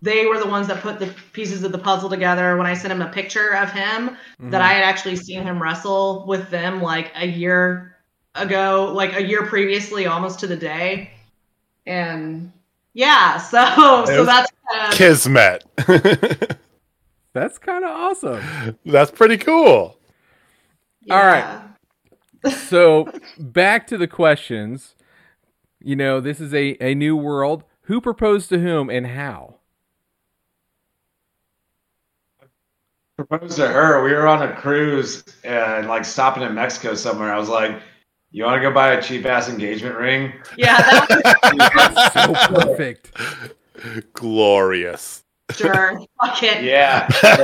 they 0.01 0.25
were 0.25 0.39
the 0.39 0.47
ones 0.47 0.67
that 0.67 0.81
put 0.81 0.99
the 0.99 1.13
pieces 1.33 1.63
of 1.63 1.71
the 1.71 1.77
puzzle 1.77 2.09
together. 2.09 2.57
When 2.57 2.65
I 2.65 2.73
sent 2.73 2.91
him 2.91 3.01
a 3.01 3.09
picture 3.09 3.55
of 3.55 3.71
him, 3.71 4.17
that 4.39 4.61
I 4.61 4.73
had 4.73 4.83
actually 4.83 5.17
seen 5.17 5.43
him 5.43 5.61
wrestle 5.61 6.25
with 6.27 6.49
them 6.49 6.81
like 6.81 7.11
a 7.15 7.27
year 7.27 7.97
ago, 8.35 8.91
like 8.93 9.15
a 9.15 9.23
year 9.23 9.45
previously, 9.45 10.05
almost 10.05 10.39
to 10.41 10.47
the 10.47 10.57
day. 10.57 11.11
And 11.85 12.51
yeah, 12.93 13.37
so 13.37 14.05
so 14.05 14.25
that's 14.25 14.51
of 14.75 14.93
Kismet. 14.93 15.63
That's 17.37 17.59
kind 17.59 17.83
of 17.83 17.91
awesome. 17.91 18.77
That's 18.83 19.11
pretty 19.11 19.37
cool. 19.37 19.99
All 21.11 21.25
right. 21.25 21.61
so 22.67 23.11
back 23.37 23.85
to 23.87 23.97
the 23.97 24.07
questions. 24.07 24.95
You 25.79 25.95
know, 25.95 26.19
this 26.19 26.41
is 26.41 26.51
a, 26.53 26.75
a 26.83 26.95
new 26.95 27.15
world. 27.15 27.63
Who 27.83 28.01
proposed 28.01 28.49
to 28.49 28.59
whom 28.59 28.89
and 28.89 29.05
how? 29.05 29.57
proposed 33.17 33.57
to 33.57 33.67
her. 33.67 34.03
We 34.03 34.13
were 34.13 34.27
on 34.27 34.43
a 34.43 34.55
cruise 34.55 35.23
and 35.43 35.87
like 35.87 36.05
stopping 36.05 36.43
in 36.43 36.53
Mexico 36.55 36.93
somewhere. 36.95 37.33
I 37.33 37.37
was 37.37 37.49
like, 37.49 37.79
"You 38.31 38.45
want 38.45 38.61
to 38.61 38.67
go 38.67 38.73
buy 38.73 38.93
a 38.93 39.01
cheap 39.01 39.25
ass 39.25 39.49
engagement 39.49 39.95
ring?" 39.95 40.33
Yeah, 40.55 40.77
that 40.77 42.13
was 42.13 42.43
So 42.49 42.55
perfect. 42.63 43.11
Glorious. 44.13 45.23
Was 45.47 45.57
sure. 45.57 45.99
Fuck 46.21 46.43
it. 46.43 46.63
Yeah, 46.63 47.07
so, 47.09 47.35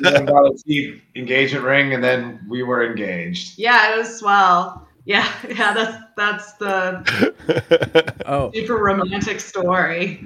we 0.00 0.04
went 0.04 0.16
and 0.16 0.26
bought 0.26 0.46
a 0.46 0.62
cheap 0.66 1.02
engagement 1.14 1.64
ring, 1.64 1.94
and 1.94 2.02
then 2.02 2.40
we 2.48 2.62
were 2.62 2.84
engaged. 2.84 3.58
Yeah, 3.58 3.94
it 3.94 3.98
was 3.98 4.18
swell. 4.18 4.88
Yeah, 5.04 5.28
yeah, 5.48 5.74
that's 5.74 6.04
that's 6.16 6.52
the 6.54 8.14
Oh, 8.26 8.52
super 8.54 8.76
romantic 8.76 9.40
story. 9.40 10.24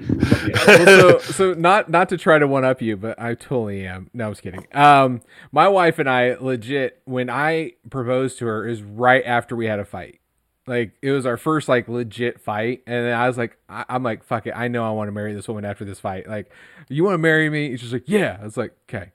well, 0.67 0.85
so 0.85 1.17
so 1.19 1.53
not 1.55 1.89
not 1.89 2.09
to 2.09 2.17
try 2.17 2.37
to 2.37 2.45
one 2.47 2.63
up 2.63 2.79
you, 2.81 2.95
but 2.95 3.19
I 3.19 3.33
totally 3.33 3.87
am. 3.87 4.11
No, 4.13 4.27
I 4.27 4.29
was 4.29 4.39
kidding. 4.39 4.67
Um, 4.73 5.21
my 5.51 5.67
wife 5.67 5.97
and 5.97 6.07
I 6.07 6.35
legit 6.35 7.01
when 7.05 7.27
I 7.27 7.73
proposed 7.89 8.37
to 8.39 8.45
her 8.45 8.67
is 8.67 8.83
right 8.83 9.23
after 9.25 9.55
we 9.55 9.65
had 9.65 9.79
a 9.79 9.85
fight. 9.85 10.19
Like 10.67 10.91
it 11.01 11.11
was 11.11 11.25
our 11.25 11.37
first 11.37 11.69
like 11.69 11.87
legit 11.87 12.41
fight, 12.41 12.83
and 12.85 13.05
then 13.05 13.13
I 13.13 13.27
was 13.27 13.37
like, 13.37 13.57
I, 13.69 13.85
I'm 13.89 14.03
like, 14.03 14.23
fuck 14.23 14.45
it, 14.47 14.51
I 14.55 14.67
know 14.67 14.85
I 14.85 14.91
want 14.91 15.07
to 15.07 15.13
marry 15.13 15.33
this 15.33 15.47
woman 15.47 15.63
after 15.65 15.85
this 15.85 15.99
fight. 15.99 16.27
Like, 16.27 16.51
you 16.89 17.03
want 17.05 17.13
to 17.15 17.19
marry 17.19 17.49
me? 17.49 17.75
She's 17.77 17.93
like, 17.93 18.03
yeah. 18.07 18.37
I 18.41 18.43
was 18.43 18.57
like, 18.57 18.73
okay, 18.89 19.11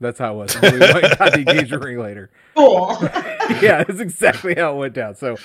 that's 0.00 0.20
how 0.20 0.34
it 0.34 0.36
was. 0.36 0.54
And 0.54 0.72
we 0.72 0.78
went 0.78 1.18
got 1.18 1.32
the 1.32 1.38
engagement 1.40 1.82
ring 1.84 1.98
later. 1.98 2.30
Cool. 2.56 2.96
Yeah, 3.60 3.84
that's 3.84 4.00
exactly 4.00 4.54
how 4.54 4.72
it 4.74 4.76
went 4.78 4.94
down. 4.94 5.16
So 5.16 5.36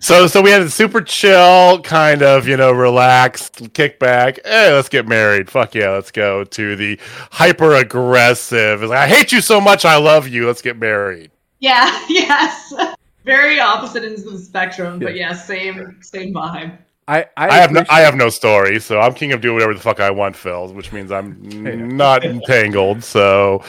So 0.00 0.26
so 0.26 0.42
we 0.42 0.50
had 0.50 0.62
a 0.62 0.70
super 0.70 1.00
chill, 1.00 1.80
kind 1.82 2.20
of, 2.22 2.48
you 2.48 2.56
know, 2.56 2.72
relaxed 2.72 3.62
kickback. 3.74 4.40
Hey, 4.44 4.72
let's 4.72 4.88
get 4.88 5.06
married. 5.06 5.48
Fuck 5.48 5.74
yeah, 5.76 5.90
let's 5.90 6.10
go 6.10 6.42
to 6.42 6.74
the 6.74 6.98
hyper 7.30 7.74
aggressive. 7.76 8.82
It's 8.82 8.90
like, 8.90 8.98
I 8.98 9.06
hate 9.06 9.30
you 9.30 9.40
so 9.40 9.60
much, 9.60 9.84
I 9.84 9.98
love 9.98 10.26
you. 10.26 10.46
Let's 10.48 10.62
get 10.62 10.78
married. 10.78 11.30
yeah, 11.60 12.04
yes. 12.08 12.74
Very 13.24 13.58
opposite 13.58 14.04
ends 14.04 14.26
of 14.26 14.34
the 14.34 14.38
spectrum, 14.38 14.98
but 14.98 15.14
yeah, 15.14 15.32
same 15.32 15.98
same 16.02 16.34
vibe. 16.34 16.78
I 17.08 17.22
I, 17.36 17.48
I 17.48 17.56
have 17.56 17.72
no, 17.72 17.84
I 17.88 18.00
have 18.00 18.16
no 18.16 18.28
story, 18.28 18.78
so 18.80 19.00
I'm 19.00 19.14
king 19.14 19.32
of 19.32 19.40
doing 19.40 19.54
whatever 19.54 19.74
the 19.74 19.80
fuck 19.80 20.00
I 20.00 20.10
want, 20.10 20.36
Phil, 20.36 20.72
which 20.74 20.92
means 20.92 21.10
I'm 21.10 21.42
not 21.96 22.24
entangled. 22.24 23.02
So 23.02 23.62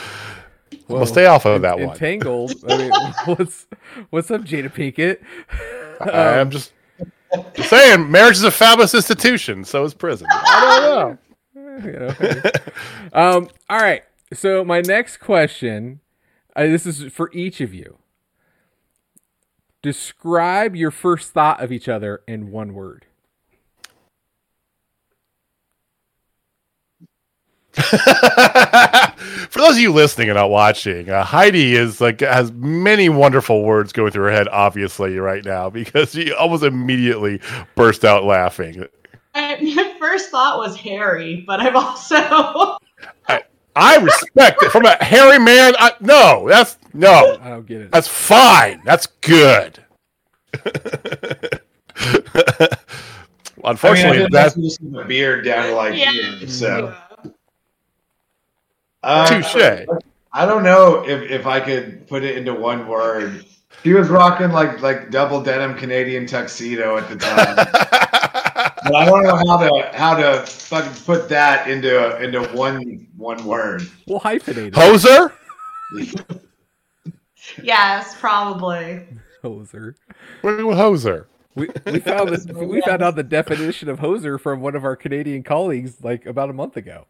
Whoa. 0.86 0.98
we'll 0.98 1.06
stay 1.06 1.26
off 1.26 1.46
of 1.46 1.62
that 1.62 1.78
one. 1.78 1.90
entangled. 1.90 2.52
I 2.68 2.76
mean, 2.76 2.92
what's 3.36 3.66
what's 4.10 4.30
up, 4.30 4.42
Jada 4.42 4.70
Pinkett? 4.70 5.20
Um, 6.00 6.10
I'm 6.10 6.50
just 6.50 6.72
saying, 7.64 8.10
marriage 8.10 8.36
is 8.36 8.44
a 8.44 8.50
fabulous 8.50 8.94
institution. 8.94 9.64
So 9.64 9.84
is 9.84 9.94
prison. 9.94 10.26
I 10.30 10.80
don't 10.80 11.18
know. 11.54 11.82
you 11.84 11.92
know, 11.92 12.10
hey. 12.10 12.50
um, 13.12 13.48
all 13.68 13.78
right. 13.78 14.02
So 14.32 14.64
my 14.64 14.80
next 14.80 15.18
question, 15.18 16.00
uh, 16.54 16.64
this 16.64 16.86
is 16.86 17.12
for 17.12 17.30
each 17.32 17.60
of 17.60 17.72
you. 17.72 17.98
Describe 19.86 20.74
your 20.74 20.90
first 20.90 21.30
thought 21.30 21.62
of 21.62 21.70
each 21.70 21.88
other 21.88 22.20
in 22.26 22.50
one 22.50 22.74
word. 22.74 23.06
For 27.72 29.60
those 29.60 29.76
of 29.76 29.78
you 29.78 29.92
listening 29.92 30.28
and 30.28 30.34
not 30.34 30.50
watching, 30.50 31.08
uh, 31.08 31.22
Heidi 31.22 31.76
is 31.76 32.00
like 32.00 32.18
has 32.18 32.50
many 32.50 33.08
wonderful 33.08 33.62
words 33.62 33.92
going 33.92 34.10
through 34.10 34.24
her 34.24 34.32
head, 34.32 34.48
obviously, 34.48 35.18
right 35.18 35.44
now 35.44 35.70
because 35.70 36.10
she 36.10 36.32
almost 36.32 36.64
immediately 36.64 37.40
burst 37.76 38.04
out 38.04 38.24
laughing. 38.24 38.86
I, 39.36 39.60
my 39.76 39.94
first 40.00 40.32
thought 40.32 40.58
was 40.58 40.74
hairy, 40.74 41.44
but 41.46 41.60
I've 41.60 41.76
also 41.76 42.76
I 43.28 43.44
respect 44.02 44.62
it 44.62 44.72
from 44.72 44.84
a 44.86 45.02
hairy 45.04 45.38
man. 45.38 45.74
I, 45.78 45.92
no, 46.00 46.48
that's 46.48 46.78
no, 46.94 47.38
I 47.40 47.50
don't 47.50 47.66
get 47.66 47.82
it. 47.82 47.90
that's 47.90 48.08
fine. 48.08 48.80
That's 48.84 49.06
good. 49.20 49.78
I 50.54 50.70
mean, 52.02 52.22
I 52.36 52.76
Unfortunately, 53.64 54.26
that's 54.30 54.54
just 54.54 54.80
have 54.80 54.94
a 54.94 55.04
beard 55.04 55.44
down 55.44 55.68
to 55.68 55.74
like 55.74 55.98
yeah. 55.98 56.12
here, 56.12 56.48
so. 56.48 56.94
Yeah. 57.24 57.30
Uh, 59.02 59.26
touche. 59.26 59.86
I 60.32 60.46
don't 60.46 60.62
know 60.62 61.04
if, 61.06 61.30
if 61.30 61.46
I 61.46 61.60
could 61.60 62.06
put 62.06 62.22
it 62.22 62.36
into 62.36 62.54
one 62.54 62.86
word. 62.86 63.44
He 63.82 63.92
was 63.92 64.08
rocking 64.08 64.50
like 64.50 64.80
like 64.82 65.10
double 65.10 65.42
denim 65.42 65.76
Canadian 65.76 66.26
tuxedo 66.26 66.96
at 66.96 67.08
the 67.08 67.16
time, 67.16 67.56
but 68.86 68.94
I 68.94 69.04
don't 69.04 69.22
know 69.22 69.36
how 69.36 69.56
to 69.56 69.90
how 69.96 70.14
to 70.16 70.46
fucking 70.46 71.04
put 71.04 71.28
that 71.28 71.68
into 71.68 72.22
into 72.22 72.42
one 72.56 73.06
one 73.16 73.44
word. 73.44 73.82
We'll 74.06 74.20
hyphenate 74.20 74.68
it. 74.68 74.74
Hoser. 74.74 75.32
Yes, 77.62 78.14
probably. 78.18 79.06
Hoser. 79.42 79.94
What 80.42 80.66
with 80.66 80.76
Hoser? 80.76 81.26
We, 81.54 81.68
we 81.86 82.00
found 82.00 82.28
this, 82.28 82.44
we 82.46 82.82
found 82.82 83.02
out 83.02 83.16
the 83.16 83.22
definition 83.22 83.88
of 83.88 83.98
hoser 83.98 84.38
from 84.38 84.60
one 84.60 84.76
of 84.76 84.84
our 84.84 84.94
Canadian 84.94 85.42
colleagues 85.42 86.02
like 86.02 86.26
about 86.26 86.50
a 86.50 86.52
month 86.52 86.76
ago. 86.76 87.06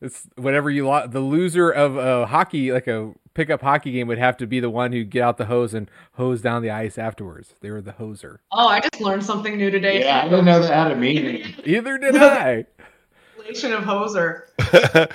It's 0.00 0.26
whenever 0.36 0.70
you 0.70 0.86
lo- 0.86 1.06
the 1.06 1.20
loser 1.20 1.70
of 1.70 1.96
a 1.98 2.26
hockey 2.26 2.72
like 2.72 2.86
a 2.86 3.12
pickup 3.34 3.62
hockey 3.62 3.92
game 3.92 4.08
would 4.08 4.18
have 4.18 4.36
to 4.38 4.46
be 4.46 4.60
the 4.60 4.70
one 4.70 4.92
who 4.92 5.04
get 5.04 5.22
out 5.22 5.36
the 5.38 5.46
hose 5.46 5.74
and 5.74 5.90
hose 6.12 6.40
down 6.42 6.62
the 6.62 6.70
ice 6.70 6.98
afterwards. 6.98 7.54
They 7.60 7.70
were 7.70 7.80
the 7.80 7.92
hoser. 7.92 8.38
Oh, 8.50 8.68
I 8.68 8.80
just 8.80 9.00
learned 9.00 9.24
something 9.24 9.56
new 9.56 9.70
today. 9.70 10.00
Yeah, 10.00 10.20
I 10.24 10.28
didn't 10.28 10.44
know 10.44 10.60
that 10.60 10.72
had 10.72 10.92
a 10.92 10.96
meaning. 10.96 11.54
Either 11.64 11.98
did 11.98 12.16
I. 12.16 12.66
Relation 13.38 13.72
of 13.72 13.84
hoser. 13.84 14.42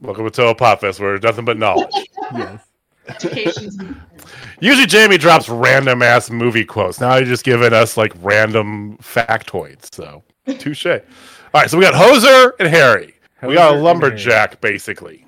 Welcome 0.00 0.30
to 0.30 0.54
Pop 0.54 0.80
Fest, 0.80 1.00
where 1.00 1.18
nothing 1.18 1.44
but 1.44 1.58
knowledge. 1.58 1.90
Yes. 2.34 3.78
Usually, 4.58 4.86
Jamie 4.86 5.16
drops 5.16 5.48
random 5.48 6.02
ass 6.02 6.28
movie 6.28 6.64
quotes. 6.64 7.00
Now 7.00 7.16
he's 7.20 7.28
just 7.28 7.44
giving 7.44 7.72
us 7.72 7.96
like 7.96 8.12
random 8.20 8.98
factoids. 8.98 9.94
So, 9.94 10.24
touche. 10.58 10.86
All 10.86 10.98
right, 11.54 11.70
so 11.70 11.78
we 11.78 11.84
got 11.84 11.94
Hoser 11.94 12.50
and 12.58 12.66
hairy. 12.68 13.14
we 13.42 13.54
got 13.54 13.76
a 13.76 13.78
lumberjack, 13.78 14.60
basically 14.60 15.25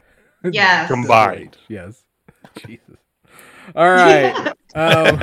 yes. 0.55 0.89
combined. 0.89 1.57
Yes. 1.69 2.05
Jesus. 2.57 2.97
All 3.75 3.91
right. 3.91 4.55
Um, 4.75 5.19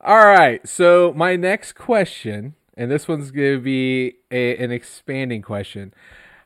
all 0.00 0.26
right. 0.26 0.68
So 0.68 1.14
my 1.16 1.36
next 1.36 1.74
question, 1.74 2.56
and 2.76 2.90
this 2.90 3.06
one's 3.06 3.30
going 3.30 3.56
to 3.56 3.62
be 3.62 4.16
a, 4.32 4.56
an 4.56 4.72
expanding 4.72 5.40
question. 5.40 5.94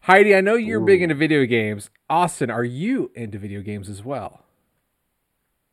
Heidi, 0.03 0.37
I 0.37 0.43
know 0.43 0.55
you're 0.57 0.81
big 0.81 1.01
into 1.01 1.15
video 1.15 1.47
games. 1.47 1.89
Austin, 2.11 2.51
are 2.51 2.63
you 2.63 3.11
into 3.15 3.39
video 3.39 3.63
games 3.63 3.89
as 3.89 4.05
well? 4.05 4.45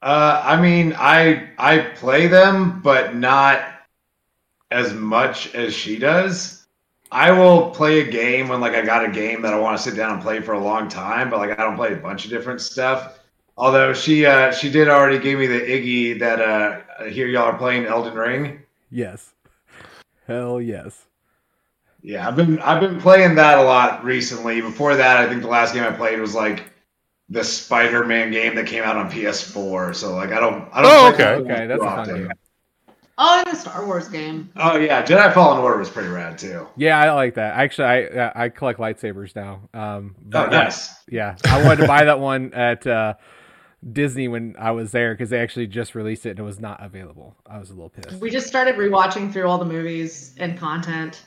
Uh, 0.01 0.41
I 0.43 0.59
mean, 0.59 0.95
I 0.97 1.49
I 1.57 1.79
play 1.79 2.27
them, 2.27 2.81
but 2.81 3.13
not 3.13 3.61
as 4.71 4.93
much 4.93 5.53
as 5.53 5.75
she 5.75 5.99
does. 5.99 6.60
I 7.11 7.31
will 7.31 7.71
play 7.71 7.99
a 7.99 8.09
game 8.09 8.47
when 8.47 8.61
like 8.61 8.73
I 8.73 8.81
got 8.81 9.03
a 9.03 9.11
game 9.11 9.41
that 9.41 9.53
I 9.53 9.59
want 9.59 9.77
to 9.77 9.83
sit 9.83 9.95
down 9.95 10.13
and 10.13 10.21
play 10.21 10.39
for 10.39 10.53
a 10.53 10.59
long 10.59 10.87
time, 10.87 11.29
but 11.29 11.39
like 11.39 11.59
I 11.59 11.63
don't 11.63 11.75
play 11.75 11.93
a 11.93 11.97
bunch 11.97 12.23
of 12.23 12.31
different 12.31 12.61
stuff. 12.61 13.19
Although 13.57 13.93
she 13.93 14.25
uh 14.25 14.51
she 14.51 14.71
did 14.71 14.87
already 14.87 15.19
give 15.19 15.37
me 15.37 15.45
the 15.45 15.59
Iggy 15.59 16.19
that 16.19 16.41
uh 16.41 17.05
here 17.05 17.27
y'all 17.27 17.43
are 17.43 17.57
playing 17.57 17.85
Elden 17.85 18.13
Ring. 18.13 18.61
Yes. 18.89 19.33
Hell 20.25 20.61
yes. 20.61 21.05
Yeah, 22.01 22.27
I've 22.27 22.37
been 22.37 22.59
I've 22.59 22.79
been 22.79 22.99
playing 22.99 23.35
that 23.35 23.59
a 23.59 23.63
lot 23.63 24.03
recently. 24.05 24.61
Before 24.61 24.95
that, 24.95 25.17
I 25.17 25.27
think 25.27 25.41
the 25.41 25.49
last 25.49 25.73
game 25.73 25.83
I 25.83 25.91
played 25.91 26.19
was 26.19 26.33
like 26.33 26.63
the 27.29 27.43
Spider-Man 27.43 28.31
game 28.31 28.55
that 28.55 28.67
came 28.67 28.83
out 28.83 28.95
on 28.95 29.11
PS4. 29.11 29.93
So 29.95 30.15
like 30.15 30.31
I 30.31 30.39
don't 30.39 30.67
I 30.71 30.81
don't. 30.81 30.91
Oh, 30.91 31.13
play 31.15 31.25
okay. 31.25 31.43
those 31.43 31.51
Okay, 31.51 31.67
that's 31.67 31.83
a 31.83 31.85
fun 31.85 32.07
game. 32.07 32.31
Oh, 33.17 33.43
and 33.45 33.55
the 33.55 33.59
Star 33.59 33.85
Wars 33.85 34.07
game. 34.07 34.49
Oh 34.55 34.77
yeah, 34.77 35.03
Jedi 35.03 35.33
Fallen 35.33 35.59
Order 35.59 35.77
was 35.77 35.89
pretty 35.89 36.09
rad 36.09 36.37
too. 36.37 36.67
Yeah, 36.75 36.99
I 36.99 37.11
like 37.11 37.35
that. 37.35 37.55
Actually, 37.55 37.85
I 38.19 38.45
I 38.45 38.49
collect 38.49 38.79
lightsabers 38.79 39.35
now. 39.35 39.61
Um, 39.73 40.15
Oh, 40.17 40.23
but 40.25 40.51
yeah, 40.51 40.63
nice. 40.63 40.89
Yeah, 41.07 41.35
I 41.45 41.63
wanted 41.63 41.81
to 41.81 41.87
buy 41.87 42.05
that 42.05 42.19
one 42.19 42.53
at 42.53 42.87
uh, 42.87 43.15
Disney 43.91 44.27
when 44.27 44.55
I 44.57 44.71
was 44.71 44.91
there 44.91 45.13
because 45.13 45.29
they 45.29 45.39
actually 45.39 45.67
just 45.67 45.93
released 45.93 46.25
it 46.25 46.31
and 46.31 46.39
it 46.39 46.43
was 46.43 46.59
not 46.59 46.83
available. 46.83 47.35
I 47.45 47.59
was 47.59 47.69
a 47.69 47.73
little 47.73 47.89
pissed. 47.89 48.19
We 48.21 48.29
just 48.31 48.47
started 48.47 48.75
rewatching 48.75 49.31
through 49.31 49.47
all 49.47 49.57
the 49.57 49.65
movies 49.65 50.33
and 50.39 50.57
content, 50.57 51.23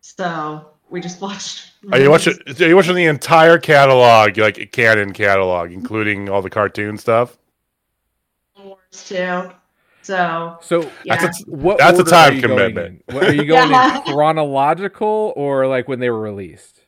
so 0.00 0.66
we 0.90 1.00
just 1.00 1.20
watched. 1.22 1.72
Are 1.92 1.98
you 2.00 2.10
watching? 2.10 2.34
Are 2.60 2.66
you 2.68 2.76
watching 2.76 2.96
the 2.96 3.06
entire 3.06 3.58
catalog, 3.58 4.36
like 4.36 4.72
canon 4.72 5.12
catalog, 5.12 5.72
including 5.72 6.28
all 6.28 6.42
the 6.42 6.50
cartoon 6.50 6.98
stuff? 6.98 7.38
Star 8.54 8.66
Wars 8.66 9.04
too? 9.06 9.52
So 10.02 10.58
So 10.62 10.90
yeah, 11.04 11.16
That's 11.20 11.42
a, 11.42 11.50
what 11.50 11.78
That's 11.78 11.98
a 11.98 12.04
time 12.04 12.38
are 12.38 12.40
commitment. 12.40 13.02
What, 13.06 13.24
are 13.24 13.34
you 13.34 13.44
going 13.44 13.70
Yeah. 13.70 13.98
in 13.98 14.02
chronological 14.14 15.32
or 15.36 15.66
like 15.66 15.88
when 15.88 16.00
they 16.00 16.10
were 16.10 16.20
released? 16.20 16.80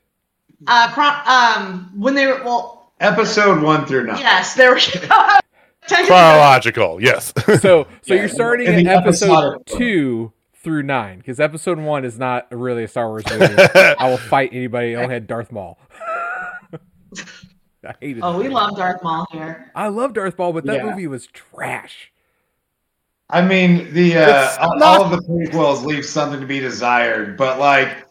uh, 0.66 0.90
chron- 0.92 1.23
um, 1.26 1.90
when 1.97 2.14
they 2.14 2.26
were 2.26 2.42
well, 2.45 2.92
Episode 3.00 3.61
one 3.62 3.85
through 3.85 4.07
nine. 4.07 4.19
yes, 4.19 4.54
there 4.54 4.71
were. 4.71 4.78
Technically, 5.88 6.07
Chronological, 6.07 7.02
yes. 7.02 7.33
So 7.45 7.57
so 7.57 7.87
Yeah, 8.04 8.14
you're 8.14 8.28
starting 8.28 8.69
in 8.69 8.87
at 8.87 8.99
episode 8.99 9.66
two 9.66 10.33
through 10.54 10.85
nine 10.85 11.19
because 11.19 11.40
episode 11.40 11.81
one 11.81 12.04
is 12.04 12.16
not 12.21 12.47
really 12.52 12.85
a 12.85 12.88
Star 12.88 13.09
Wars 13.09 13.25
movie. 13.28 13.57
I 13.75 14.09
will 14.09 14.16
fight 14.19 14.50
anybody 14.52 14.95
who 14.95 15.00
had 15.09 15.26
Darth 15.26 15.50
Maul. 15.50 15.76
I 17.85 17.95
hated. 18.00 18.19
It. 18.19 18.21
Oh, 18.23 18.37
we 18.37 18.45
movie. 18.45 18.54
love 18.54 18.76
Darth 18.76 19.02
Maul 19.02 19.26
here. 19.33 19.73
I 19.75 19.88
love 19.88 20.12
Darth 20.14 20.38
Maul, 20.38 20.52
but 20.52 20.64
that 20.66 20.76
Yeah. 20.76 20.85
movie 20.85 21.09
was 21.09 21.26
trash. 21.26 22.12
I 23.33 23.41
mean, 23.41 23.93
the 23.95 24.19
uh, 24.19 24.57
all, 24.61 24.79
not- 24.79 25.01
all 25.01 25.05
of 25.07 25.11
the 25.11 25.27
prequels 25.27 25.85
leave 25.85 26.05
something 26.05 26.41
to 26.41 26.47
be 26.47 26.61
desired, 26.61 27.37
but 27.37 27.59
like, 27.59 28.07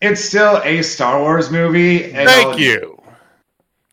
it's 0.00 0.22
still 0.22 0.60
a 0.64 0.82
Star 0.82 1.20
Wars 1.20 1.50
movie. 1.50 2.04
And 2.12 2.28
Thank 2.28 2.48
I'll- 2.48 2.60
you. 2.60 2.92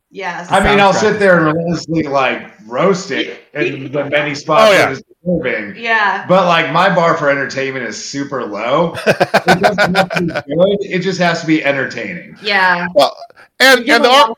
Yes. 0.09 0.47
I 0.51 0.63
mean, 0.63 0.79
I'll 0.79 0.93
sit 0.93 1.17
there 1.17 1.37
and 1.37 1.45
fine. 1.47 1.55
relentlessly 1.55 2.03
like 2.03 2.51
roast 2.67 3.09
it 3.09 3.45
in 3.55 3.91
the 3.91 4.05
many 4.11 4.35
spots 4.35 4.69
Oh, 4.69 4.71
yeah. 4.71 4.89
it 4.89 4.91
is 4.91 5.03
deserving. 5.23 5.83
yeah. 5.83 6.27
But 6.27 6.45
like, 6.45 6.71
my 6.71 6.93
bar 6.93 7.17
for 7.17 7.31
entertainment 7.31 7.85
is 7.87 8.03
super 8.03 8.43
low. 8.45 8.93
It 9.07 9.59
doesn't 9.61 9.95
have 9.95 10.09
to 10.11 10.21
be 10.21 10.27
good. 10.27 10.77
It 10.81 10.99
just 11.01 11.19
has 11.19 11.41
to 11.41 11.47
be 11.47 11.63
entertaining. 11.63 12.35
Yeah. 12.43 12.87
Well, 12.93 13.15
and 13.59 13.79
and 13.89 14.03
the 14.03 14.07
lot 14.09 14.29
ar- 14.29 14.35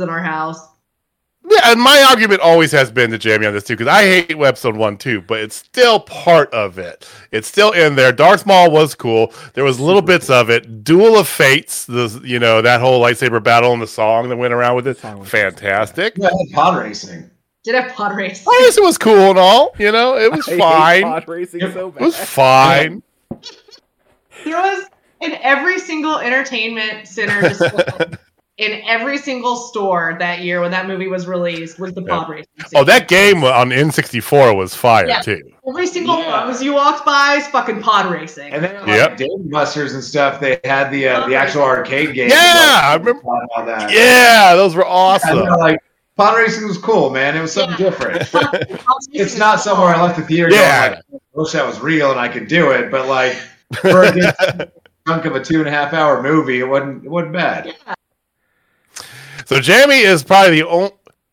in 0.00 0.08
our 0.08 0.22
house. 0.22 0.68
Yeah, 1.54 1.70
and 1.72 1.80
my 1.80 2.02
argument 2.08 2.40
always 2.40 2.72
has 2.72 2.90
been 2.90 3.10
to 3.10 3.18
Jamie 3.18 3.46
on 3.46 3.52
this 3.52 3.64
too, 3.64 3.74
because 3.74 3.88
I 3.92 4.02
hate 4.02 4.30
episode 4.32 4.76
one 4.76 4.96
too, 4.96 5.20
but 5.20 5.40
it's 5.40 5.56
still 5.56 6.00
part 6.00 6.52
of 6.52 6.78
it. 6.78 7.08
It's 7.30 7.48
still 7.48 7.72
in 7.72 7.94
there. 7.94 8.12
Darth 8.12 8.46
Maul 8.46 8.70
was 8.70 8.94
cool. 8.94 9.32
There 9.54 9.64
was 9.64 9.78
little 9.80 10.02
bits 10.02 10.30
of 10.30 10.50
it. 10.50 10.84
Duel 10.84 11.18
of 11.18 11.28
Fates, 11.28 11.84
the 11.84 12.20
you 12.24 12.38
know 12.38 12.62
that 12.62 12.80
whole 12.80 13.02
lightsaber 13.02 13.42
battle 13.42 13.72
and 13.72 13.82
the 13.82 13.86
song 13.86 14.28
that 14.28 14.36
went 14.36 14.52
around 14.54 14.76
with 14.76 14.86
it, 14.86 14.94
fantastic. 14.98 16.14
Yeah, 16.16 16.30
pod 16.52 16.82
racing. 16.82 17.30
Did 17.64 17.76
have 17.76 17.92
pod 17.92 18.16
race. 18.16 18.44
I 18.46 18.60
guess 18.64 18.76
it 18.76 18.82
was 18.82 18.98
cool 18.98 19.30
and 19.30 19.38
all. 19.38 19.72
You 19.78 19.92
know, 19.92 20.16
it 20.16 20.32
was 20.32 20.48
I 20.48 20.52
hate 20.52 20.58
fine. 20.58 21.02
pod 21.02 21.28
racing 21.28 21.60
so 21.72 21.90
bad. 21.90 22.02
It 22.02 22.04
was 22.04 22.16
fine. 22.16 23.02
There 24.44 24.56
was 24.56 24.84
in 25.20 25.34
every 25.42 25.78
single 25.78 26.18
entertainment 26.18 27.06
center 27.06 27.40
display 27.48 28.16
in 28.58 28.82
every 28.86 29.16
single 29.18 29.56
store 29.56 30.14
that 30.18 30.40
year 30.40 30.60
when 30.60 30.70
that 30.70 30.86
movie 30.86 31.08
was 31.08 31.26
released 31.26 31.78
was 31.78 31.92
the 31.94 32.02
Yeah. 32.02 32.08
pod 32.18 32.28
racing. 32.28 32.46
Oh, 32.74 32.84
that 32.84 33.08
game 33.08 33.42
on 33.44 33.70
N64 33.72 34.54
was 34.54 34.74
fire 34.74 35.06
Yeah. 35.08 35.20
too. 35.20 35.40
every 35.68 35.86
single 35.86 36.18
Yeah. 36.18 36.44
one 36.48 36.62
you 36.62 36.74
walked 36.74 37.06
by 37.06 37.36
is 37.36 37.46
fucking 37.48 37.80
pod 37.80 38.10
racing. 38.12 38.52
And 38.52 38.62
then 38.64 38.74
like 38.80 38.88
Yep. 38.88 39.16
Dave 39.16 39.28
Busters 39.50 39.94
and 39.94 40.02
stuff, 40.04 40.38
they 40.40 40.58
had 40.64 40.90
the 40.90 41.08
uh, 41.08 41.26
the 41.28 41.34
actual 41.36 41.62
arcade 41.62 42.14
game. 42.14 42.30
Yeah, 42.30 42.80
I 42.82 42.96
remember- 42.96 43.22
all 43.24 43.64
that. 43.64 43.90
Yeah, 43.92 44.54
those 44.56 44.74
were 44.74 44.86
awesome. 44.86 45.38
they're 45.38 45.56
like 45.56 45.78
pod 46.16 46.36
racing 46.36 46.66
was 46.68 46.78
cool, 46.78 47.10
man. 47.10 47.36
It 47.36 47.40
was 47.40 47.52
something 47.52 47.78
Yeah. 47.78 47.90
different. 47.90 48.28
It's 49.12 49.36
not 49.38 49.60
somewhere 49.60 49.94
I 49.94 50.02
left 50.02 50.16
the 50.18 50.24
theater 50.24 50.50
Yeah. 50.50 50.88
going, 50.88 51.00
like, 51.12 51.22
I 51.36 51.40
wish 51.40 51.52
that 51.52 51.66
was 51.66 51.80
real 51.80 52.10
and 52.10 52.20
I 52.20 52.28
could 52.28 52.48
do 52.48 52.70
it, 52.72 52.90
but 52.90 53.06
like 53.08 53.34
for 53.80 54.02
a 54.02 54.12
good 54.12 54.70
chunk 55.06 55.24
of 55.24 55.36
a 55.36 55.40
two 55.42 55.60
and 55.60 55.68
a 55.68 55.70
half 55.70 55.94
hour 55.94 56.22
movie, 56.22 56.58
it 56.60 56.64
wasn't 56.68 57.04
it 57.04 57.10
wasn't 57.10 57.32
bad. 57.32 57.66
Yeah. 57.86 57.94
So 59.46 59.60
Jamie 59.60 60.00
is 60.00 60.22
probably 60.22 60.60
the 60.60 60.68
only. 60.68 60.92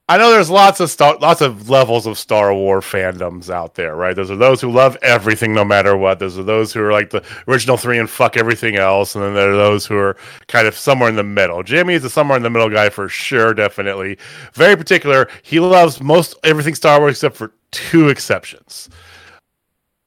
I 0.09 0.17
know 0.17 0.31
there's 0.31 0.49
lots 0.49 0.79
of 0.79 0.89
star, 0.89 1.19
lots 1.19 1.39
of 1.39 1.69
levels 1.69 2.07
of 2.07 2.17
Star 2.17 2.51
Wars 2.51 2.83
fandoms 2.83 3.51
out 3.51 3.75
there, 3.75 3.95
right? 3.95 4.15
Those 4.15 4.31
are 4.31 4.35
those 4.35 4.59
who 4.59 4.71
love 4.71 4.97
everything 5.03 5.53
no 5.53 5.63
matter 5.63 5.95
what. 5.95 6.17
Those 6.17 6.35
are 6.35 6.43
those 6.43 6.73
who 6.73 6.81
are 6.81 6.91
like 6.91 7.11
the 7.11 7.23
original 7.47 7.77
three 7.77 7.99
and 7.99 8.09
fuck 8.09 8.35
everything 8.35 8.75
else, 8.75 9.13
and 9.13 9.23
then 9.23 9.35
there 9.35 9.51
are 9.51 9.55
those 9.55 9.85
who 9.85 9.95
are 9.95 10.17
kind 10.47 10.65
of 10.65 10.75
somewhere 10.75 11.09
in 11.09 11.15
the 11.15 11.23
middle. 11.23 11.61
Jamie 11.61 11.93
is 11.93 12.03
a 12.03 12.09
somewhere 12.09 12.37
in 12.37 12.41
the 12.41 12.49
middle 12.49 12.71
guy 12.71 12.89
for 12.89 13.07
sure, 13.07 13.53
definitely. 13.53 14.17
Very 14.53 14.75
particular. 14.75 15.29
He 15.43 15.59
loves 15.59 16.01
most 16.01 16.35
everything 16.43 16.73
Star 16.73 16.99
Wars 16.99 17.11
except 17.11 17.35
for 17.35 17.53
two 17.69 18.09
exceptions: 18.09 18.89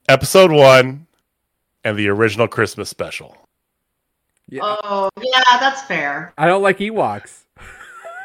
Episode 0.08 0.50
One 0.50 1.06
and 1.84 1.96
the 1.96 2.08
original 2.08 2.48
Christmas 2.48 2.88
special. 2.88 3.36
Yeah. 4.48 4.62
Oh 4.64 5.10
yeah, 5.20 5.60
that's 5.60 5.82
fair. 5.82 6.34
I 6.36 6.48
don't 6.48 6.62
like 6.62 6.78
Ewoks. 6.78 7.41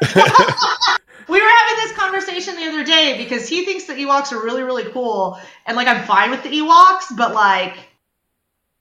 We 1.28 1.38
were 1.42 1.46
having 1.46 1.76
this 1.84 1.92
conversation 1.92 2.56
the 2.56 2.64
other 2.68 2.82
day 2.84 3.18
because 3.18 3.46
he 3.46 3.66
thinks 3.66 3.84
the 3.84 3.92
Ewoks 3.92 4.32
are 4.32 4.42
really, 4.42 4.62
really 4.62 4.84
cool, 4.92 5.38
and 5.66 5.76
like 5.76 5.86
I'm 5.86 6.02
fine 6.06 6.30
with 6.30 6.42
the 6.42 6.48
Ewoks, 6.48 7.14
but 7.18 7.34
like 7.34 7.74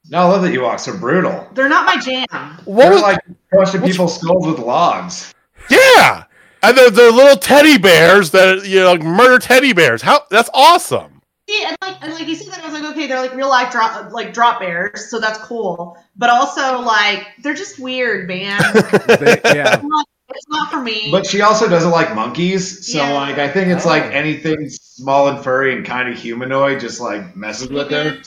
No, 0.10 0.20
I 0.20 0.24
love 0.24 0.42
that 0.44 0.54
Ewoks 0.54 0.88
are 0.88 0.98
brutal. 0.98 1.46
they're 1.54 1.68
not 1.68 1.86
my 1.86 1.98
jam. 2.02 2.26
What 2.64 2.84
They're 2.84 2.92
was 2.94 3.02
like 3.02 3.20
crushing 3.52 3.82
what's- 3.82 3.92
people's 3.94 4.20
skulls 4.22 4.48
with 4.48 4.60
logs. 4.60 5.34
Yeah, 5.70 6.24
and 6.64 6.78
they're, 6.78 6.90
they're 6.90 7.12
little 7.12 7.36
teddy 7.36 7.78
bears 7.78 8.32
that 8.32 8.66
you 8.66 8.80
know 8.80 8.92
like 8.94 9.02
murder 9.04 9.40
teddy 9.40 9.74
bears. 9.74 10.02
How 10.02 10.22
that's 10.32 10.50
awesome. 10.54 11.22
See, 11.50 11.66
and 11.66 11.76
like 11.82 11.98
and 12.02 12.14
like 12.14 12.28
you 12.28 12.36
said 12.36 12.54
that, 12.54 12.62
I 12.64 12.72
was 12.72 12.80
like, 12.80 12.90
okay, 12.92 13.08
they're 13.08 13.20
like 13.20 13.34
real 13.36 13.50
life 13.50 13.74
drop 13.74 14.14
like 14.14 14.32
drop 14.34 14.62
bears, 14.62 15.10
so 15.10 15.20
that's 15.20 15.40
cool. 15.40 15.98
But 16.16 16.30
also 16.30 16.80
like 16.80 17.28
they're 17.44 17.54
just 17.54 17.78
weird, 17.78 18.30
man. 18.30 18.62
They- 19.20 19.42
yeah. 19.54 19.82
It's, 20.30 20.48
not, 20.50 20.70
for 20.72 20.82
me. 20.82 21.10
But 21.12 21.26
she 21.26 21.42
also 21.42 21.70
doesn't 21.70 21.92
like 21.92 22.14
monkeys, 22.16 22.92
so 22.92 22.98
Yeah. 23.00 23.14
like 23.14 23.38
I 23.38 23.48
think 23.50 23.70
it's 23.70 23.86
Oh. 23.86 23.90
like 23.90 24.04
anything 24.04 24.70
small 24.70 25.28
and 25.30 25.44
furry 25.44 25.76
and 25.76 25.86
kind 25.86 26.10
of 26.10 26.18
humanoid 26.18 26.80
just 26.80 27.00
like 27.00 27.36
messes 27.36 27.70
with 27.70 27.90
her. 27.92 28.18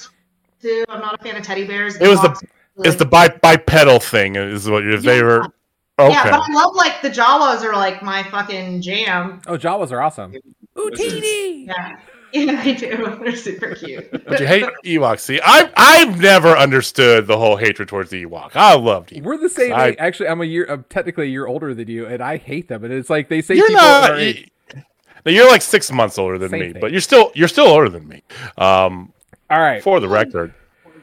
Too, 0.62 0.84
I'm 0.88 1.00
not 1.00 1.14
a 1.20 1.22
fan 1.22 1.36
of 1.36 1.42
teddy 1.42 1.66
bears. 1.66 1.96
It 1.96 2.08
was 2.08 2.20
the- 2.22 2.28
Ewoks, 2.28 2.42
It's 2.86 2.96
the 2.96 3.04
bi- 3.06 3.28
bipedal 3.28 4.00
thing 4.00 4.36
is 4.36 4.68
what 4.70 4.82
your 4.82 4.94
Yeah. 4.96 5.00
favorite. 5.12 5.50
Yeah, 5.98 6.06
Okay. 6.06 6.30
but 6.30 6.40
I 6.48 6.52
love 6.54 6.74
like 6.74 7.02
the 7.02 7.10
Jawas 7.10 7.62
are 7.62 7.74
like 7.74 8.02
my 8.02 8.22
fucking 8.22 8.80
jam. 8.80 9.42
Oh, 9.46 9.58
Jawas 9.58 9.92
are 9.92 10.00
awesome. 10.00 10.32
Utini! 10.76 11.66
Yeah. 11.66 11.96
Yeah, 12.34 12.60
I 12.64 12.72
do. 12.72 13.18
They're 13.24 13.34
super 13.36 13.74
cute. 13.74 14.10
But 14.24 14.38
you 14.40 14.46
hate 14.46 14.64
Ewoks. 14.84 15.20
See, 15.20 15.40
I've 15.44 15.72
I've 15.76 16.20
never 16.20 16.56
understood 16.56 17.26
the 17.26 17.36
whole 17.36 17.56
hatred 17.56 17.88
towards 17.88 18.10
the 18.10 18.24
Ewok. 18.24 18.50
I 18.54 18.74
loved 18.76 19.10
Ewoks. 19.10 19.22
We're 19.22 19.38
the 19.38 19.48
same. 19.48 19.72
I- 19.72 19.96
Actually, 19.98 20.28
I'm 20.28 20.40
a 20.40 20.44
year. 20.44 20.66
I'm 20.68 20.84
technically 20.84 21.26
a 21.26 21.30
year 21.30 21.46
older 21.46 21.74
than 21.74 21.88
you, 21.88 22.06
and 22.06 22.22
I 22.22 22.36
hate 22.36 22.68
them. 22.68 22.84
And 22.84 22.92
it's 22.92 23.10
like 23.10 23.28
they 23.28 23.42
say 23.42 23.54
You're 23.56 23.66
people 23.68 23.82
not. 23.82 24.10
our 24.10 24.16
age- 24.16 24.50
you- 24.74 24.82
now, 25.26 25.32
you're 25.32 25.48
like 25.50 25.60
six 25.62 25.90
months 25.92 26.16
older 26.18 26.38
than 26.38 26.48
Same 26.50 26.60
me, 26.60 26.72
thing. 26.72 26.80
but 26.80 26.92
you're 26.92 27.00
still 27.02 27.30
you're 27.34 27.48
still 27.48 27.66
older 27.66 27.88
than 27.90 28.08
me. 28.08 28.22
Um, 28.56 29.12
All 29.50 29.60
right. 29.60 29.82
for 29.82 30.00
the 30.00 30.08
record, 30.08 30.54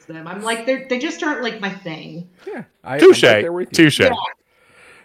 them. 0.07 0.25
I'm 0.27 0.41
like 0.41 0.65
they 0.65 0.85
they 0.85 0.97
just 0.99 1.21
aren't 1.21 1.43
like 1.43 1.59
my 1.59 1.69
thing. 1.69 2.29
Yeah. 2.47 2.63
Touche, 2.97 3.21
right 3.23 3.41
there 3.41 3.51
with 3.51 3.67
you. 3.71 3.75
touche. 3.89 3.99
Yeah. 3.99 4.11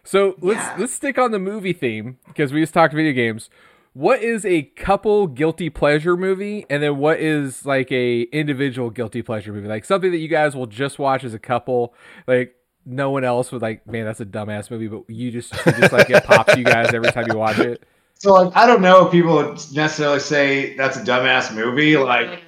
So 0.04 0.36
let's 0.40 0.60
Yeah. 0.60 0.76
let's 0.78 0.92
stick 0.92 1.18
on 1.18 1.30
the 1.32 1.38
movie 1.38 1.72
theme 1.72 2.18
because 2.28 2.52
we 2.52 2.60
just 2.60 2.72
talked 2.74 2.94
video 2.94 3.12
games. 3.12 3.50
What 3.94 4.22
is 4.22 4.46
a 4.46 4.62
couple 4.62 5.26
guilty 5.26 5.68
pleasure 5.68 6.16
movie, 6.16 6.64
and 6.70 6.82
then 6.82 6.96
what 6.96 7.20
is 7.20 7.66
like 7.66 7.92
a 7.92 8.22
individual 8.22 8.88
guilty 8.88 9.20
pleasure 9.20 9.52
movie? 9.52 9.68
Like 9.68 9.84
something 9.84 10.10
that 10.12 10.18
you 10.18 10.28
guys 10.28 10.56
will 10.56 10.66
just 10.66 10.98
watch 10.98 11.24
as 11.24 11.34
a 11.34 11.38
couple. 11.38 11.94
Like 12.26 12.54
no 12.86 13.10
one 13.10 13.22
else 13.24 13.52
would 13.52 13.60
like. 13.60 13.86
Man, 13.86 14.06
that's 14.06 14.20
a 14.20 14.26
dumbass 14.26 14.70
movie, 14.70 14.88
but 14.88 15.08
you 15.08 15.30
just 15.30 15.54
you 15.66 15.72
just 15.72 15.92
like 15.92 16.08
it 16.08 16.24
pops 16.24 16.56
you 16.56 16.64
guys 16.64 16.94
every 16.94 17.12
time 17.12 17.26
you 17.30 17.36
watch 17.36 17.58
it. 17.58 17.82
So 18.14 18.32
like 18.32 18.56
I 18.56 18.66
don't 18.66 18.80
know 18.80 19.06
if 19.06 19.12
people 19.12 19.34
would 19.34 19.58
necessarily 19.74 20.20
say 20.20 20.74
that's 20.76 20.96
a 20.96 21.02
dumbass 21.02 21.54
movie. 21.54 21.96
Like 21.96 22.42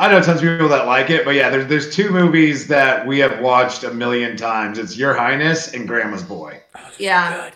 I 0.00 0.10
know 0.10 0.20
tons 0.22 0.42
of 0.42 0.48
people 0.48 0.68
that 0.70 0.86
like 0.86 1.10
it, 1.10 1.24
but 1.24 1.34
yeah, 1.34 1.50
there's 1.50 1.66
there's 1.66 1.94
two 1.94 2.10
movies 2.10 2.66
that 2.68 3.06
we 3.06 3.18
have 3.20 3.40
watched 3.40 3.84
a 3.84 3.92
million 3.92 4.36
times. 4.36 4.78
It's 4.78 4.96
Your 4.96 5.14
Highness 5.14 5.72
and 5.72 5.86
Grandma's 5.86 6.22
Boy. 6.22 6.60
Yeah. 6.98 7.50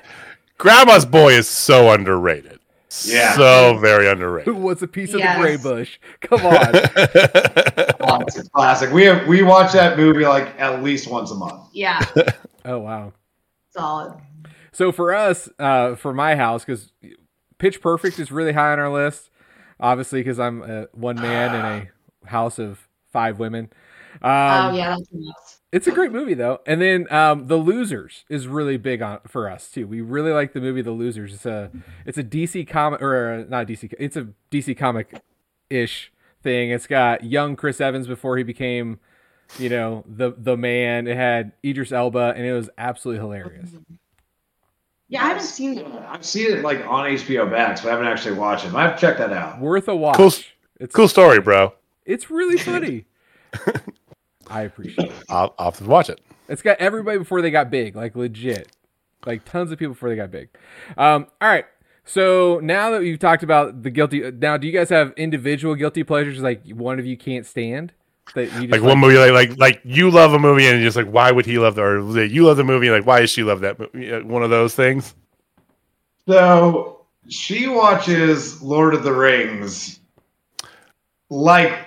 Grandma's 0.58 1.04
Boy 1.04 1.32
is 1.32 1.48
so 1.48 1.90
underrated. 1.90 2.53
Yeah. 3.02 3.34
so 3.34 3.78
very 3.78 4.08
underrated. 4.08 4.44
Who 4.46 4.52
underrated. 4.52 4.62
was 4.64 4.82
a 4.82 4.88
piece 4.88 5.12
of 5.14 5.20
Yes. 5.20 5.36
the 5.36 5.42
gray 5.42 5.56
bush? 5.56 5.98
Come 6.20 6.46
on. 6.46 6.56
Oh, 8.00 8.20
it's 8.26 8.38
a 8.38 8.48
classic. 8.50 8.92
We 8.92 9.04
have 9.04 9.26
we 9.26 9.42
watch 9.42 9.72
that 9.72 9.96
movie 9.98 10.26
like 10.26 10.58
at 10.60 10.82
least 10.82 11.10
once 11.10 11.30
a 11.30 11.34
month. 11.34 11.68
Yeah. 11.72 12.00
oh 12.64 12.78
wow. 12.78 13.12
Solid. 13.70 14.14
So 14.72 14.92
for 14.92 15.14
us, 15.14 15.48
uh, 15.58 15.94
for 15.96 16.12
my 16.12 16.36
house, 16.36 16.64
because 16.64 16.92
Pitch 17.58 17.80
Perfect 17.80 18.18
is 18.18 18.30
really 18.32 18.52
high 18.52 18.72
on 18.72 18.78
our 18.78 18.90
list, 18.92 19.30
obviously 19.80 20.20
because 20.20 20.38
I'm 20.38 20.62
uh, 20.62 20.84
one 20.92 21.16
man 21.16 21.54
in 21.54 21.64
a 21.64 22.28
house 22.28 22.58
of 22.58 22.86
five 23.12 23.38
women. 23.38 23.70
Um, 24.22 24.30
oh 24.30 24.76
yeah, 24.76 24.90
that's 24.96 25.08
nuts. 25.12 25.53
It's 25.74 25.88
a 25.88 25.90
great 25.92 26.12
movie 26.12 26.34
though, 26.34 26.60
and 26.66 26.80
then 26.80 27.12
um, 27.12 27.48
The 27.48 27.56
Losers 27.56 28.24
is 28.28 28.46
really 28.46 28.76
big 28.76 29.02
on 29.02 29.18
for 29.26 29.50
us 29.50 29.68
too. 29.68 29.88
We 29.88 30.00
really 30.02 30.30
like 30.30 30.52
the 30.52 30.60
movie 30.60 30.82
The 30.82 30.92
Losers. 30.92 31.34
It's 31.34 31.46
a 31.46 31.72
it's 32.06 32.16
a 32.16 32.22
DC 32.22 32.68
comic 32.68 33.02
or 33.02 33.40
uh, 33.40 33.44
not 33.48 33.66
DC. 33.66 33.92
It's 33.98 34.16
a 34.16 34.28
DC 34.52 34.78
comic 34.78 35.20
ish 35.70 36.12
thing. 36.44 36.70
It's 36.70 36.86
got 36.86 37.24
young 37.24 37.56
Chris 37.56 37.80
Evans 37.80 38.06
before 38.06 38.36
he 38.36 38.44
became, 38.44 39.00
you 39.58 39.68
know, 39.68 40.04
the 40.06 40.32
the 40.38 40.56
man. 40.56 41.08
It 41.08 41.16
had 41.16 41.50
Idris 41.64 41.90
Elba, 41.90 42.34
and 42.36 42.46
it 42.46 42.52
was 42.52 42.70
absolutely 42.78 43.20
hilarious. 43.20 43.70
Yeah, 45.08 45.24
I 45.24 45.28
haven't 45.28 45.42
seen 45.42 45.76
it. 45.78 45.86
I've 46.08 46.24
seen 46.24 46.52
it 46.52 46.62
like 46.62 46.86
on 46.86 47.10
HBO 47.10 47.50
Max, 47.50 47.80
but 47.80 47.88
I 47.88 47.90
haven't 47.92 48.06
actually 48.06 48.36
watched 48.38 48.64
it. 48.64 48.72
I 48.74 48.82
have 48.82 48.94
to 48.94 49.00
check 49.00 49.18
that 49.18 49.32
out. 49.32 49.58
Worth 49.60 49.88
a 49.88 49.96
watch. 49.96 50.16
Cool- 50.16 50.32
It's 50.78 50.94
cool 50.94 51.08
story, 51.08 51.40
bro. 51.40 51.74
It's 52.06 52.30
really 52.30 52.58
funny. 52.70 53.06
I 54.54 54.62
appreciate 54.62 55.08
it. 55.08 55.12
I'll, 55.28 55.52
I'll 55.58 55.72
have 55.72 55.78
to 55.78 55.84
watch 55.84 56.08
it. 56.08 56.20
It's 56.48 56.62
got 56.62 56.78
everybody 56.78 57.18
before 57.18 57.42
they 57.42 57.50
got 57.50 57.70
big, 57.70 57.96
like 57.96 58.14
legit, 58.14 58.70
like 59.26 59.44
tons 59.44 59.72
of 59.72 59.78
people 59.78 59.94
before 59.94 60.08
they 60.08 60.16
got 60.16 60.30
big. 60.30 60.48
Um, 60.96 61.26
all 61.40 61.48
right. 61.48 61.64
So 62.04 62.60
now 62.62 62.90
that 62.90 63.00
we've 63.00 63.18
talked 63.18 63.42
about 63.42 63.82
the 63.82 63.90
guilty, 63.90 64.30
now 64.30 64.56
do 64.56 64.66
you 64.68 64.72
guys 64.72 64.90
have 64.90 65.12
individual 65.16 65.74
guilty 65.74 66.04
pleasures? 66.04 66.40
Like 66.40 66.68
one 66.68 66.98
of 66.98 67.06
you 67.06 67.16
can't 67.16 67.44
stand 67.44 67.92
that 68.34 68.44
you 68.44 68.68
just 68.68 68.70
Like 68.70 68.82
one 68.82 68.98
movie, 68.98 69.18
like 69.18 69.32
like 69.32 69.58
like 69.58 69.80
you 69.84 70.10
love 70.10 70.34
a 70.34 70.38
movie, 70.38 70.66
and 70.66 70.78
you're 70.78 70.86
just 70.86 70.96
like, 70.96 71.06
why 71.06 71.32
would 71.32 71.46
he 71.46 71.58
love 71.58 71.74
the? 71.74 71.82
Or 71.82 72.24
you 72.24 72.44
love 72.44 72.56
the 72.56 72.64
movie, 72.64 72.90
like 72.90 73.06
why 73.06 73.20
does 73.20 73.30
she 73.30 73.42
love 73.42 73.60
that? 73.60 73.78
movie? 73.78 74.22
One 74.22 74.42
of 74.42 74.50
those 74.50 74.74
things. 74.74 75.14
So 76.28 77.06
she 77.28 77.66
watches 77.68 78.62
Lord 78.62 78.94
of 78.94 79.02
the 79.02 79.12
Rings. 79.12 79.98
Like 81.30 81.86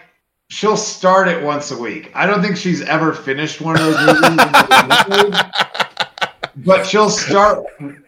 she'll 0.50 0.78
start 0.78 1.28
it 1.28 1.44
once 1.44 1.72
a 1.72 1.78
week. 1.78 2.12
I 2.14 2.26
don't 2.26 2.42
think 2.42 2.58
she's 2.58 2.82
ever 2.82 3.14
finished 3.14 3.62
one 3.62 3.80
of 3.80 3.94
those 3.94 4.22
movies. 4.22 5.42
but 6.66 6.86
she'll 6.86 7.10
start 7.10 7.66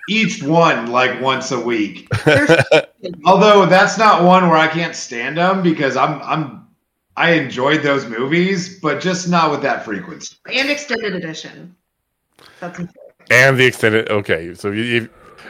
each 0.09 0.41
one 0.43 0.87
like 0.87 1.21
once 1.21 1.51
a 1.51 1.59
week. 1.59 2.07
Although 3.25 3.65
that's 3.65 3.97
not 3.97 4.23
one 4.23 4.49
where 4.49 4.57
I 4.57 4.67
can't 4.67 4.95
stand 4.95 5.37
them 5.37 5.61
because 5.61 5.95
I'm 5.95 6.21
I'm 6.21 6.67
I 7.15 7.31
enjoyed 7.31 7.83
those 7.83 8.05
movies, 8.05 8.79
but 8.79 9.01
just 9.01 9.27
not 9.27 9.51
with 9.51 9.61
that 9.63 9.83
frequency. 9.83 10.37
and 10.53 10.69
extended 10.69 11.15
edition. 11.15 11.75
That's 12.59 12.79
important. 12.79 12.97
And 13.29 13.57
the 13.57 13.65
extended. 13.65 14.09
Okay, 14.09 14.53
so 14.55 14.71
you, 14.71 14.83
you 14.83 15.09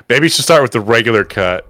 maybe 0.10 0.26
you 0.26 0.30
should 0.30 0.44
start 0.44 0.62
with 0.62 0.72
the 0.72 0.82
regular 0.82 1.24
cut, 1.24 1.69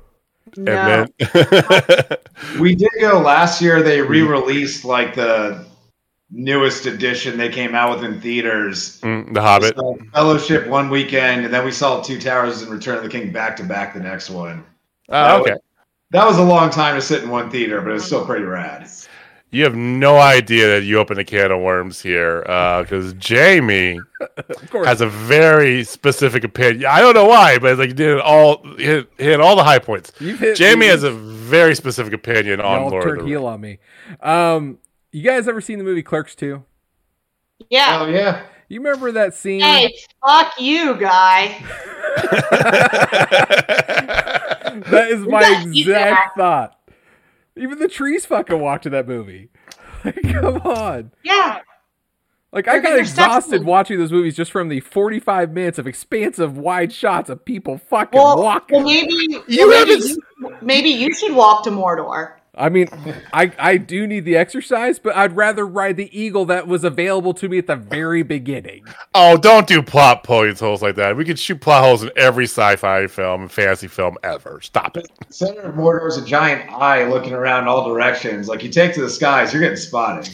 No. 0.58 0.72
and 0.74 1.10
then. 1.20 2.18
We 2.60 2.76
did 2.76 2.90
go 3.02 3.20
last 3.20 3.62
year. 3.62 3.84
They 3.84 4.02
re-released 4.02 4.86
like 4.86 5.14
the 5.14 5.66
newest 6.32 6.86
edition 6.86 7.38
they 7.38 7.50
came 7.50 7.76
out 7.76 7.96
with 7.96 8.06
in 8.06 8.22
theaters. 8.22 9.00
Mm, 9.02 9.34
the 9.34 9.42
Hobbit. 9.42 9.76
Fellowship 10.14 10.68
one 10.68 10.90
weekend, 10.90 11.46
and 11.46 11.54
then 11.54 11.66
we 11.66 11.72
saw 11.72 12.02
Two 12.02 12.20
Towers 12.20 12.62
and 12.62 12.72
Return 12.72 12.98
of 12.98 13.04
the 13.04 13.10
King 13.10 13.32
back 13.32 13.56
to 13.58 13.64
back 13.64 13.94
the 13.94 14.00
next 14.00 14.30
one. 14.30 14.64
Oh, 15.10 15.42
okay. 15.42 15.56
That 16.12 16.26
was 16.26 16.38
a 16.38 16.44
long 16.44 16.70
time 16.70 16.96
to 16.96 17.02
sit 17.02 17.24
in 17.24 17.30
one 17.30 17.50
theater, 17.52 17.82
but 17.82 17.92
it 17.92 17.94
was 17.94 18.06
still 18.06 18.26
pretty 18.26 18.46
rad. 18.46 18.90
You 19.52 19.64
have 19.64 19.76
no 19.76 20.18
idea 20.18 20.68
that 20.68 20.84
you 20.84 21.00
opened 21.00 21.20
a 21.20 21.24
can 21.24 21.52
of 21.52 21.60
worms 21.60 22.00
here, 22.00 22.42
because 22.42 23.14
Jamie 23.14 24.00
Of 24.38 24.86
has 24.86 25.02
a 25.02 25.08
very 25.08 25.84
specific 25.84 26.44
opinion. 26.44 26.86
I 26.86 27.00
don't 27.02 27.16
know 27.16 27.26
why, 27.26 27.58
but 27.58 27.72
it's 27.72 27.80
like 27.80 27.90
you 27.90 27.96
did 27.96 28.18
it 28.18 28.22
all 28.22 28.62
hit, 28.78 29.10
hit 29.18 29.42
all 29.42 29.56
the 29.56 29.64
high 29.64 29.80
points. 29.80 30.12
Hit 30.20 30.56
Jamie 30.56 30.86
has 30.86 31.02
a 31.04 31.12
very 31.12 31.74
specific 31.74 32.14
opinion 32.14 32.62
on 32.62 32.82
Y'all 32.82 32.90
Lord 32.92 33.18
of 33.18 33.24
the 33.24 33.26
heel 33.26 33.48
on 33.48 33.60
me. 33.60 33.80
Um, 34.22 34.78
you 35.12 35.24
guys 35.24 35.48
ever 35.48 35.62
seen 35.62 35.80
the 35.80 35.84
movie 35.84 36.04
Clerks 36.04 36.36
2? 36.36 36.64
Yeah. 37.70 38.02
Oh 38.02 38.06
yeah. 38.08 38.44
You 38.68 38.82
remember 38.82 39.12
that 39.14 39.34
scene? 39.34 39.62
Hey, 39.62 39.96
fuck 40.24 40.54
you, 40.60 40.94
guy. 40.96 41.58
that 44.90 45.08
is 45.10 45.22
my 45.22 45.64
exact 45.66 46.38
thought. 46.38 46.79
Even 47.60 47.80
the 47.80 47.88
trees 47.88 48.26
fucking 48.26 48.60
watching 48.60 48.92
that 48.94 49.08
movie. 49.08 49.50
Like, 50.06 50.22
come 50.32 50.62
on. 50.62 51.12
Yeah. 51.26 51.60
Like 52.54 52.70
I 52.70 52.80
got 52.80 52.98
exhausted 52.98 53.66
watching 53.66 54.00
those 54.00 54.14
movies 54.14 54.34
just 54.34 54.50
from 54.50 54.70
the 54.70 54.80
45 54.80 55.52
minutes 55.52 55.78
of 55.78 55.86
expansive 55.88 56.58
wide 56.58 56.94
shots 56.94 57.30
of 57.30 57.44
people 57.44 57.78
fucking 57.78 58.18
Well, 58.18 58.42
walking. 58.42 58.78
well, 58.78 58.86
maybe 58.86 59.14
You 59.48 59.68
well, 59.68 59.86
maybe, 59.86 59.92
haven't- 60.02 60.10
you, 60.10 60.58
maybe 60.62 60.90
you 60.90 61.14
should 61.14 61.34
walk 61.36 61.66
to 61.66 61.70
Mordor. 61.70 62.36
I 62.56 62.70
mean, 62.70 62.88
I 63.32 63.52
I 63.58 63.78
do 63.78 64.06
need 64.08 64.26
the 64.26 64.36
exercise, 64.36 65.00
but 65.00 65.16
I'd 65.16 65.36
rather 65.36 65.66
ride 65.66 65.98
the 65.98 66.10
eagle 66.20 66.46
that 66.46 66.68
was 66.68 66.84
available 66.84 67.34
to 67.36 67.48
me 67.48 67.58
at 67.58 67.68
the 67.68 67.76
very 67.76 68.24
beginning. 68.24 68.84
oh, 69.16 69.38
don't 69.38 69.68
do 69.68 69.82
plot 69.82 70.24
points 70.24 70.60
holes 70.60 70.82
like 70.82 70.96
that. 70.96 71.16
We 71.16 71.26
could 71.26 71.40
shoot 71.40 71.62
plot 71.62 71.84
holes 71.84 72.04
in 72.04 72.12
every 72.18 72.46
sci-fi 72.46 73.08
film 73.08 73.44
and 73.44 73.52
fantasy 73.52 73.88
film 73.88 74.18
ever. 74.24 74.60
Stop 74.62 74.98
it. 74.98 75.10
Center 75.30 75.62
of 75.62 75.76
Mordor 75.76 76.08
is 76.08 76.18
a 76.18 76.26
giant 76.26 76.70
eye 76.72 77.06
looking 77.06 77.34
around 77.34 77.68
all 77.68 77.88
directions. 77.88 78.48
Like 78.48 78.64
you 78.64 78.70
take 78.70 78.94
to 78.96 79.02
the 79.02 79.10
skies, 79.10 79.54
you're 79.54 79.62
getting 79.62 79.78
spotted. 79.78 80.30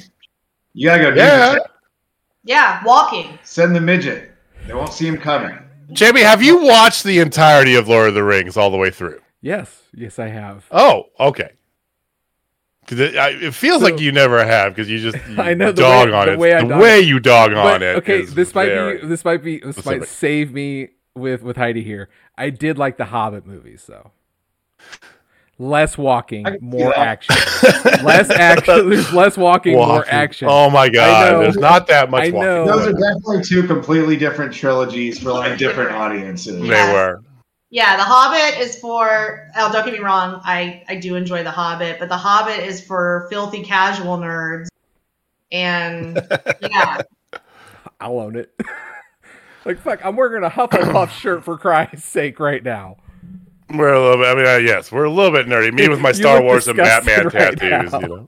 You 0.73 0.89
gotta 0.89 1.03
go. 1.03 1.11
ninja 1.11 1.17
Yeah. 1.17 1.51
style. 1.51 1.65
Yeah, 2.43 2.83
walking. 2.85 3.37
Send 3.43 3.75
the 3.75 3.81
midget. 3.81 4.31
They 4.67 4.73
won't 4.73 4.93
see 4.93 5.07
him 5.07 5.17
coming. 5.17 5.57
Jamie, 5.91 6.21
have 6.21 6.41
you 6.41 6.63
watched 6.63 7.03
the 7.03 7.19
entirety 7.19 7.75
of 7.75 7.87
Lord 7.87 8.07
of 8.09 8.15
the 8.15 8.23
Rings 8.23 8.57
all 8.57 8.71
the 8.71 8.77
way 8.77 8.89
through? 8.89 9.19
Yes, 9.41 9.83
yes, 9.93 10.17
I 10.17 10.27
have. 10.29 10.65
Oh, 10.71 11.05
okay. 11.19 11.51
'Cause 12.87 12.99
it, 12.99 13.15
I, 13.17 13.29
it 13.31 13.53
feels 13.53 13.79
So- 13.81 13.85
like 13.89 13.99
you 13.99 14.11
never 14.11 14.45
have 14.45 14.75
because 14.75 14.89
you 14.89 14.99
just 14.99 15.17
you 15.29 15.41
I 15.41 15.53
know 15.55 15.71
the 15.71 15.81
dog 15.81 16.09
way- 16.09 16.13
on 16.13 16.27
the 16.27 16.33
it. 16.33 16.39
way 16.39 16.53
I 16.53 16.61
the 16.61 16.67
dog- 16.69 16.81
way 16.81 16.99
you 17.01 17.19
dog 17.19 17.53
on 17.53 17.81
it. 17.81 17.95
okay, 17.97 18.21
is 18.21 18.35
this 18.35 18.53
might 18.53 18.67
be 19.01 19.07
this 19.07 19.25
might 19.25 19.43
be 19.43 19.59
this 19.59 19.75
specific. 19.75 19.99
might 20.01 20.07
save 20.09 20.53
me 20.53 20.89
with 21.15 21.41
with 21.41 21.57
Heidi 21.57 21.83
here. 21.83 22.09
I 22.37 22.49
did 22.51 22.77
like 22.77 22.97
the 22.97 23.05
Hobbit 23.05 23.45
movies 23.47 23.85
though. 23.87 24.11
Less 25.57 25.97
walking, 25.97 26.45
I 26.45 26.51
can 26.51 26.59
see 26.59 26.65
more 26.65 26.89
that. 26.89 26.97
action. 26.97 27.35
less 28.05 28.29
action. 28.29 28.89
There's 28.89 29.13
less 29.13 29.37
walking, 29.37 29.75
more 29.75 30.05
action. 30.05 30.49
Oh 30.51 30.69
my 30.69 30.89
god, 30.89 31.31
know. 31.31 31.39
there's 31.43 31.55
not 31.55 31.87
that 31.87 32.09
much 32.09 32.25
I 32.27 32.31
walking. 32.31 32.65
Those 32.65 32.87
are 32.87 32.91
definitely 32.91 33.41
two 33.43 33.63
completely 33.65 34.17
different 34.17 34.53
trilogies 34.53 35.17
for 35.17 35.31
like 35.31 35.57
different 35.57 35.91
audiences. 35.91 36.59
They 36.61 36.67
Yes. 36.67 36.93
were. 36.93 37.21
Yeah, 37.75 37.97
The 37.97 38.03
Hobbit 38.03 38.57
is 38.57 38.79
for. 38.79 39.49
Oh, 39.57 39.69
don't 39.69 39.83
get 39.83 39.93
me 39.93 39.99
wrong. 39.99 40.39
I 40.45 40.85
I 40.87 40.95
do 40.95 41.15
enjoy 41.15 41.43
The 41.43 41.51
Hobbit, 41.51 41.99
but 41.99 42.07
The 42.07 42.15
Hobbit 42.15 42.59
is 42.59 42.79
for 42.79 43.27
filthy 43.29 43.63
casual 43.63 44.17
nerds. 44.17 44.69
And 45.51 46.15
yeah, 46.61 47.01
I'll 47.99 48.17
own 48.17 48.37
it. 48.37 48.57
like 49.65 49.77
fuck, 49.81 50.05
I'm 50.05 50.15
wearing 50.15 50.45
a 50.45 50.49
Hufflepuff 50.49 51.09
shirt 51.19 51.43
for 51.43 51.57
Christ's 51.57 52.07
sake 52.07 52.39
right 52.39 52.63
now. 52.63 52.95
We're 53.69 53.93
a 53.93 54.01
little 54.01 54.23
bit. 54.23 54.27
I 54.27 54.35
mean, 54.35 54.47
uh, 54.47 54.71
yes, 54.71 54.89
we're 54.89 55.03
a 55.03 55.11
little 55.11 55.33
bit 55.33 55.45
nerdy. 55.47 55.73
Me 55.73 55.89
with 55.89 55.99
my 55.99 56.13
Star 56.13 56.41
Wars 56.41 56.69
and 56.69 56.77
Batman 56.77 57.27
right 57.33 57.59
tattoos. 57.59 57.91
now. 57.91 57.99
You 57.99 58.07
know. 58.07 58.27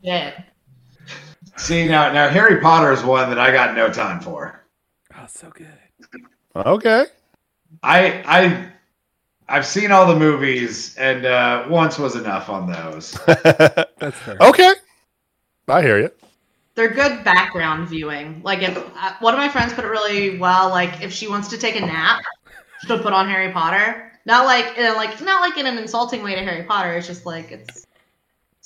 yeah. 0.00 0.42
See 1.56 1.86
now, 1.86 2.10
now 2.12 2.28
Harry 2.30 2.60
Potter 2.60 2.90
is 2.90 3.04
one 3.04 3.28
that 3.28 3.38
I 3.38 3.52
got 3.52 3.76
no 3.76 3.92
time 3.92 4.18
for. 4.18 4.66
Oh, 5.16 5.26
so 5.28 5.50
good. 5.50 5.68
Okay. 6.56 7.06
I 7.82 8.22
I 8.26 8.70
I've 9.48 9.66
seen 9.66 9.90
all 9.90 10.06
the 10.06 10.18
movies, 10.18 10.94
and 10.98 11.24
uh, 11.24 11.66
once 11.68 11.98
was 11.98 12.16
enough 12.16 12.48
on 12.50 12.70
those. 12.70 13.12
That's 13.26 14.18
fair. 14.18 14.36
okay. 14.40 14.74
I 15.68 15.82
hear 15.82 15.98
you. 15.98 16.10
They're 16.74 16.88
good 16.88 17.24
background 17.24 17.88
viewing. 17.88 18.40
Like 18.44 18.62
if 18.62 18.76
uh, 18.76 19.14
one 19.20 19.34
of 19.34 19.38
my 19.38 19.48
friends 19.48 19.72
put 19.72 19.84
it 19.84 19.88
really 19.88 20.38
well. 20.38 20.68
Like 20.68 21.02
if 21.02 21.12
she 21.12 21.28
wants 21.28 21.48
to 21.48 21.58
take 21.58 21.76
a 21.76 21.80
nap, 21.80 22.22
she'll 22.86 23.02
put 23.02 23.12
on 23.12 23.28
Harry 23.28 23.52
Potter. 23.52 24.12
Not 24.26 24.44
like 24.44 24.76
in 24.76 24.84
a, 24.84 24.92
like 24.92 25.20
not 25.22 25.40
like 25.40 25.58
in 25.58 25.66
an 25.66 25.78
insulting 25.78 26.22
way 26.22 26.34
to 26.34 26.42
Harry 26.42 26.64
Potter. 26.64 26.92
It's 26.92 27.06
just 27.06 27.26
like 27.26 27.50
it's 27.50 27.86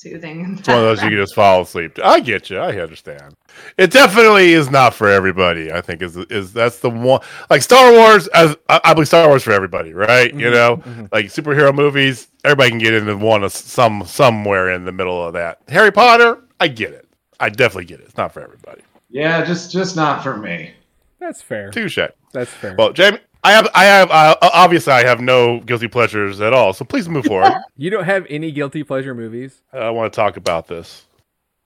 soothing. 0.02 0.56
It's 0.58 0.68
one 0.68 0.78
of 0.78 0.84
those 0.84 1.02
you 1.02 1.08
can 1.10 1.18
just 1.18 1.34
fall 1.34 1.62
asleep. 1.62 1.94
to. 1.94 2.06
I 2.06 2.20
get 2.20 2.50
you. 2.50 2.58
I 2.58 2.76
understand. 2.78 3.34
It 3.78 3.90
definitely 3.90 4.52
is 4.52 4.70
not 4.70 4.94
for 4.94 5.08
everybody. 5.08 5.72
I 5.72 5.80
think 5.80 6.02
is 6.02 6.16
is 6.16 6.52
that's 6.52 6.80
the 6.80 6.90
one. 6.90 7.20
Like 7.50 7.62
Star 7.62 7.92
Wars, 7.92 8.26
as 8.28 8.56
I 8.68 8.80
I 8.84 8.94
believe 8.94 9.08
Star 9.08 9.28
Wars 9.28 9.42
for 9.42 9.52
everybody, 9.52 9.92
right? 9.94 10.32
You 10.34 10.46
Mhm, 10.48 10.52
know, 10.52 10.76
mhm. 10.78 11.08
like 11.12 11.26
superhero 11.26 11.74
movies, 11.74 12.28
everybody 12.44 12.70
can 12.70 12.78
get 12.78 12.94
into 12.94 13.16
one 13.16 13.44
of 13.44 13.52
some 13.52 14.04
somewhere 14.06 14.72
in 14.72 14.84
the 14.84 14.92
middle 14.92 15.24
of 15.24 15.32
that. 15.34 15.60
Harry 15.68 15.92
Potter, 15.92 16.38
I 16.60 16.68
get 16.68 16.92
it. 16.92 17.06
I 17.40 17.48
definitely 17.48 17.86
get 17.86 18.00
it. 18.00 18.06
It's 18.06 18.16
not 18.16 18.32
for 18.32 18.42
everybody. 18.42 18.82
Yeah, 19.10 19.44
just 19.44 19.70
just 19.72 19.96
not 19.96 20.22
for 20.22 20.36
me. 20.36 20.72
That's 21.20 21.40
fair. 21.42 21.70
Touche. 21.70 21.98
That's 22.32 22.50
fair. 22.50 22.74
Well, 22.76 22.92
Jamie, 22.92 23.18
I 23.44 23.52
have, 23.52 23.68
I 23.74 23.84
have, 23.84 24.10
uh, 24.10 24.36
obviously, 24.40 24.92
I 24.92 25.04
have 25.04 25.20
no 25.20 25.60
guilty 25.60 25.88
pleasures 25.88 26.40
at 26.40 26.52
all. 26.52 26.72
So 26.72 26.84
please 26.84 27.08
move 27.08 27.24
forward. 27.24 27.52
you 27.76 27.90
don't 27.90 28.04
have 28.04 28.24
any 28.30 28.52
guilty 28.52 28.84
pleasure 28.84 29.14
movies? 29.14 29.62
I 29.72 29.90
want 29.90 30.12
to 30.12 30.16
talk 30.16 30.36
about 30.36 30.68
this. 30.68 31.06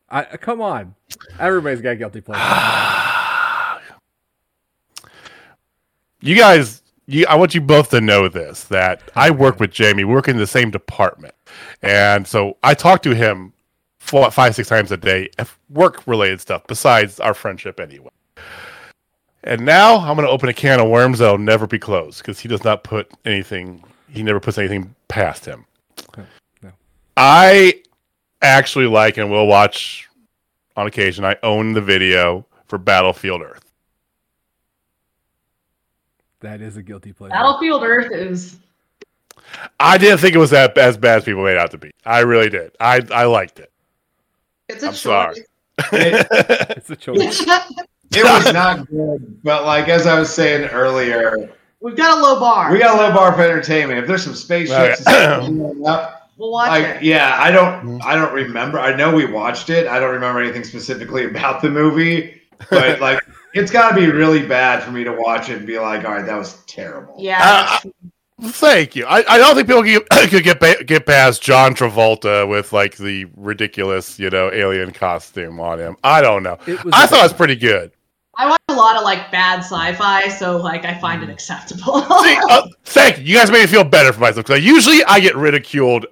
I 0.08 0.24
come 0.36 0.62
on. 0.62 0.94
Everybody's 1.38 1.80
got 1.80 1.98
guilty 1.98 2.20
pleasure. 2.20 2.40
you 6.20 6.36
guys, 6.36 6.82
you, 7.06 7.26
I 7.28 7.34
want 7.34 7.54
you 7.54 7.60
both 7.60 7.90
to 7.90 8.00
know 8.00 8.28
this 8.28 8.64
that 8.64 9.02
I 9.14 9.30
work 9.30 9.60
with 9.60 9.70
Jamie, 9.70 10.04
we 10.04 10.14
work 10.14 10.28
in 10.28 10.36
the 10.36 10.46
same 10.46 10.70
department, 10.70 11.34
and 11.82 12.26
so 12.26 12.56
I 12.62 12.74
talk 12.74 13.02
to 13.02 13.14
him 13.14 13.52
four, 13.98 14.30
five, 14.30 14.54
six 14.54 14.68
times 14.68 14.92
a 14.92 14.96
day, 14.96 15.28
work 15.68 16.06
related 16.06 16.40
stuff 16.40 16.62
besides 16.66 17.18
our 17.20 17.34
friendship 17.34 17.80
anyway. 17.80 18.10
And 19.46 19.64
now 19.64 19.96
I'm 19.98 20.16
going 20.16 20.26
to 20.26 20.32
open 20.32 20.48
a 20.48 20.52
can 20.54 20.80
of 20.80 20.88
worms 20.88 21.20
that'll 21.20 21.38
never 21.38 21.66
be 21.66 21.78
closed 21.78 22.18
because 22.18 22.38
he 22.40 22.48
does 22.48 22.64
not 22.64 22.82
put 22.82 23.08
anything. 23.24 23.82
He 24.10 24.22
never 24.22 24.40
puts 24.40 24.58
anything 24.58 24.94
past 25.08 25.44
him. 25.44 25.64
No. 26.62 26.72
I 27.16 27.82
actually 28.42 28.86
like 28.86 29.16
and 29.18 29.30
will 29.30 29.46
watch 29.46 30.08
on 30.76 30.86
occasion. 30.88 31.24
I 31.24 31.36
own 31.44 31.72
the 31.74 31.80
video 31.80 32.44
for 32.66 32.76
Battlefield 32.78 33.42
Earth. 33.42 33.62
that 36.40 36.60
is 36.60 36.76
a 36.76 36.82
guilty 36.82 37.12
pleasure. 37.12 37.30
Battlefield 37.32 37.82
Earth 37.84 38.12
is 38.12 38.58
I 39.80 39.96
didn't 39.96 40.18
think 40.18 40.34
it 40.34 40.38
was 40.38 40.50
that 40.50 40.76
as 40.76 40.96
bad 40.96 41.18
as 41.18 41.24
people 41.24 41.44
made 41.44 41.56
out 41.56 41.70
to 41.70 41.78
be. 41.78 41.90
I 42.04 42.20
really 42.20 42.50
did. 42.50 42.72
I 42.80 43.00
I 43.12 43.24
liked 43.24 43.58
it. 43.60 43.70
it's 44.68 44.82
a 44.82 44.88
I'm 44.88 44.92
choice. 44.92 45.02
sorry. 45.02 45.36
It's 46.76 46.90
a 46.90 46.96
choice. 46.96 47.46
it 48.12 48.24
was 48.24 48.52
not 48.52 48.88
good, 48.88 49.42
but 49.42 49.64
like 49.64 49.88
as 49.88 50.06
I 50.06 50.18
was 50.18 50.32
saying 50.32 50.68
earlier, 50.70 51.50
We've 51.80 51.96
got 51.96 52.18
a 52.18 52.20
low 52.22 52.40
bar. 52.40 52.72
we 52.72 52.78
got 52.78 52.98
a 52.98 53.02
low 53.02 53.12
bar 53.14 53.32
for 53.34 53.42
entertainment. 53.42 54.00
If 54.00 54.06
there's 54.06 54.24
some 54.24 54.34
spaceships, 54.34 54.98
and 55.06 55.06
stuff 55.06 55.46
blowing 55.50 55.86
up, 55.86 56.30
We'll 56.38 56.50
watch 56.52 56.68
like 56.68 56.96
it. 56.96 57.02
yeah, 57.02 57.34
I 57.38 57.50
don't 57.50 58.00
I 58.02 58.14
don't 58.14 58.32
remember. 58.32 58.78
I 58.78 58.94
know 58.96 59.14
we 59.14 59.24
watched 59.26 59.70
it. 59.70 59.86
I 59.86 59.98
don't 60.00 60.12
remember 60.14 60.40
anything 60.40 60.64
specifically 60.64 61.24
about 61.26 61.62
the 61.62 61.70
movie, 61.70 62.40
but 62.70 63.00
like 63.00 63.22
it's 63.54 63.70
got 63.70 63.90
to 63.90 63.94
be 63.96 64.06
really 64.10 64.46
bad 64.46 64.82
for 64.82 64.90
me 64.90 65.02
to 65.04 65.12
watch 65.12 65.48
it 65.48 65.58
and 65.58 65.66
be 65.66 65.78
like, 65.78 66.04
all 66.04 66.12
right, 66.12 66.26
that 66.26 66.36
was 66.36 66.62
terrible. 66.66 67.14
Yeah. 67.18 67.78
Uh, 67.82 67.90
Thank 68.42 68.94
you. 68.96 69.06
I, 69.06 69.24
I 69.26 69.38
don't 69.38 69.54
think 69.54 69.66
people 69.66 69.82
could, 69.82 70.06
could 70.30 70.44
get 70.44 70.60
pa- 70.60 70.82
get 70.84 71.06
past 71.06 71.40
John 71.40 71.74
Travolta 71.74 72.46
with 72.46 72.70
like 72.70 72.98
the 72.98 73.24
ridiculous, 73.34 74.18
you 74.18 74.28
know, 74.28 74.50
alien 74.52 74.92
costume 74.92 75.58
on 75.58 75.78
him. 75.78 75.96
I 76.04 76.20
don't 76.20 76.42
know. 76.42 76.58
It 76.66 76.84
was 76.84 76.92
I 76.94 77.06
thought 77.06 77.20
it 77.20 77.22
was 77.22 77.32
pretty 77.32 77.56
good. 77.56 77.92
I 78.38 78.48
watch 78.50 78.60
a 78.68 78.74
lot 78.74 78.96
of 78.96 79.02
like 79.02 79.30
bad 79.30 79.60
sci-fi, 79.60 80.28
so 80.28 80.58
like 80.58 80.84
I 80.84 80.98
find 80.98 81.22
it 81.22 81.30
acceptable. 81.30 82.00
See, 82.22 82.38
uh, 82.50 82.68
thank 82.84 83.18
you. 83.18 83.24
You 83.24 83.36
guys 83.36 83.50
made 83.50 83.60
me 83.62 83.66
feel 83.66 83.84
better 83.84 84.12
for 84.12 84.20
myself 84.20 84.46
because 84.46 84.64
usually 84.64 85.02
I 85.04 85.20
get 85.20 85.34
ridiculed 85.36 86.06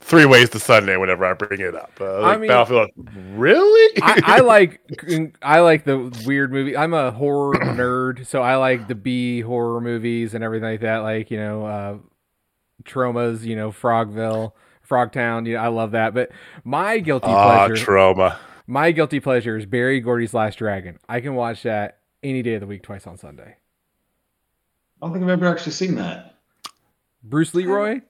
three 0.00 0.24
ways 0.24 0.48
to 0.50 0.58
Sunday 0.58 0.96
whenever 0.96 1.24
I 1.26 1.34
bring 1.34 1.60
it 1.60 1.74
up. 1.74 1.92
Uh, 2.00 2.20
like 2.22 2.36
I 2.36 2.40
mean- 2.40 2.48
Battlefield, 2.48 2.90
really? 3.34 4.02
I, 4.02 4.22
I 4.24 4.40
like 4.40 4.80
I 5.42 5.60
like 5.60 5.84
the 5.84 6.10
weird 6.24 6.52
movie. 6.52 6.76
I'm 6.76 6.94
a 6.94 7.10
horror 7.10 7.54
nerd, 7.54 8.26
so 8.26 8.42
I 8.42 8.56
like 8.56 8.88
the 8.88 8.94
B 8.94 9.40
horror 9.42 9.80
movies 9.82 10.32
and 10.34 10.42
everything 10.42 10.70
like 10.70 10.80
that. 10.80 10.98
Like 10.98 11.30
you 11.30 11.36
know, 11.36 11.66
uh, 11.66 11.96
Tromas. 12.84 13.44
You 13.44 13.56
know, 13.56 13.70
Frogville, 13.72 14.52
Frogtown. 14.88 15.46
You 15.46 15.54
know, 15.54 15.60
I 15.60 15.68
love 15.68 15.90
that. 15.90 16.14
But 16.14 16.30
my 16.64 16.98
guilty 16.98 17.26
Ah, 17.28 17.66
pleasure, 17.66 17.84
Troma. 17.84 18.36
My 18.70 18.92
guilty 18.92 19.18
pleasure 19.18 19.56
is 19.56 19.66
Berry 19.66 19.98
Gordy's 19.98 20.32
Last 20.32 20.58
Dragon. 20.58 21.00
I 21.08 21.20
can 21.20 21.34
watch 21.34 21.64
that 21.64 21.98
any 22.22 22.40
day 22.40 22.54
of 22.54 22.60
the 22.60 22.68
week, 22.68 22.84
twice 22.84 23.04
on 23.04 23.16
Sunday. 23.18 23.56
I 25.02 25.06
don't 25.06 25.12
think 25.12 25.24
I've 25.24 25.30
ever 25.30 25.48
actually 25.48 25.72
seen 25.72 25.96
that. 25.96 26.36
Bruce 27.24 27.52
Leroy, 27.52 28.00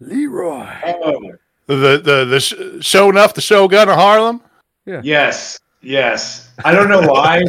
Leroy. 0.00 0.66
Oh, 0.86 1.34
the 1.66 2.00
the 2.02 2.24
the 2.24 2.40
sh- 2.40 2.54
Sho'nuff 2.80 3.34
the 3.34 3.40
Shogun 3.40 3.88
of 3.88 3.94
Harlem. 3.94 4.42
Yeah. 4.86 5.02
Yes, 5.04 5.60
yes. 5.82 6.50
I 6.64 6.74
don't 6.74 6.88
know 6.88 7.02
why. 7.02 7.40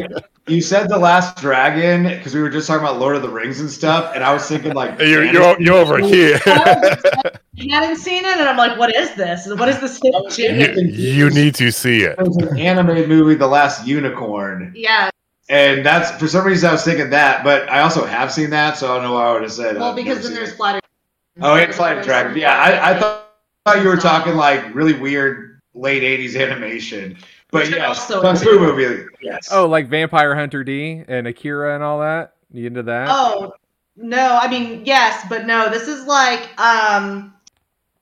you 0.46 0.62
said 0.62 0.90
the 0.90 1.00
Last 1.00 1.38
Dragon 1.38 2.04
because 2.04 2.36
we 2.36 2.42
were 2.42 2.52
just 2.52 2.68
talking 2.68 2.84
about 2.86 3.00
Lord 3.00 3.16
of 3.16 3.24
the 3.24 3.30
Rings 3.30 3.62
and 3.62 3.70
stuff, 3.70 4.12
and 4.14 4.24
I 4.24 4.32
was 4.32 4.46
thinking 4.46 4.74
like 4.74 5.00
You're 5.00 5.26
you're, 5.26 5.60
you're 5.60 5.74
over 5.74 5.98
here. 5.98 6.40
I 7.60 7.66
hadn't 7.70 7.98
seen 7.98 8.24
it, 8.24 8.38
and 8.38 8.48
I'm 8.48 8.56
like, 8.56 8.80
what 8.80 8.96
is 8.96 9.14
this? 9.16 9.48
What 9.48 9.68
is 9.68 9.80
this 9.82 10.00
you, 10.38 10.84
you 10.86 11.30
need 11.30 11.54
to 11.56 11.70
see 11.72 12.04
it. 12.04 12.18
It 12.18 12.28
was 12.28 12.38
an 12.38 12.58
animated 12.58 13.10
movie, 13.10 13.36
The 13.36 13.48
Last 13.48 13.86
Unicorn, 13.86 14.72
Yeah, 14.74 15.10
and 15.50 15.86
that's 15.86 16.12
for 16.12 16.30
some 16.30 16.46
reason 16.46 16.70
I 16.70 16.72
was 16.72 16.84
thinking 16.86 17.10
that, 17.10 17.44
but 17.44 17.70
I 17.70 17.82
also 17.82 18.06
have 18.06 18.32
seen 18.32 18.50
that, 18.52 18.78
so 18.78 18.90
I 18.90 18.96
don't 18.96 19.04
know 19.04 19.14
why 19.16 19.28
I 19.28 19.34
would 19.34 19.42
have 19.42 19.52
said. 19.52 19.76
well, 19.76 19.90
I've 19.90 19.96
because 19.98 20.24
then 20.24 20.34
there's 20.34 20.52
it. 20.52 20.56
Flight 20.56 20.82
oh, 21.42 21.56
and 21.56 21.76
Flight 21.76 21.98
of 21.98 22.06
Dragon. 22.06 22.38
Yeah, 22.38 22.58
I, 22.58 22.92
I 22.92 23.00
thought, 23.00 23.28
thought 23.66 23.82
you 23.82 23.90
were 23.90 23.98
talking 23.98 24.36
like 24.36 24.74
really 24.74 24.94
weird 24.94 25.60
late 25.74 26.04
'80s 26.04 26.40
animation, 26.42 27.18
but 27.52 27.66
Which 27.66 27.76
yeah, 27.76 27.88
also- 27.88 28.22
Kung 28.22 28.38
Fu 28.38 28.60
movie. 28.60 29.06
Yes. 29.22 29.50
Oh, 29.52 29.68
like 29.68 29.90
Vampire 29.90 30.36
Hunter 30.36 30.64
D 30.64 31.04
and 31.06 31.28
Akira 31.28 31.76
and 31.76 31.84
all 31.84 32.00
that. 32.00 32.36
You 32.54 32.68
into 32.68 32.84
that? 32.84 33.10
Oh 33.12 33.54
no, 33.98 34.40
I 34.42 34.48
mean 34.48 34.86
yes, 34.86 35.26
but 35.28 35.46
no. 35.46 35.70
This 35.70 35.90
is 35.90 36.06
like, 36.06 36.48
um, 36.60 37.34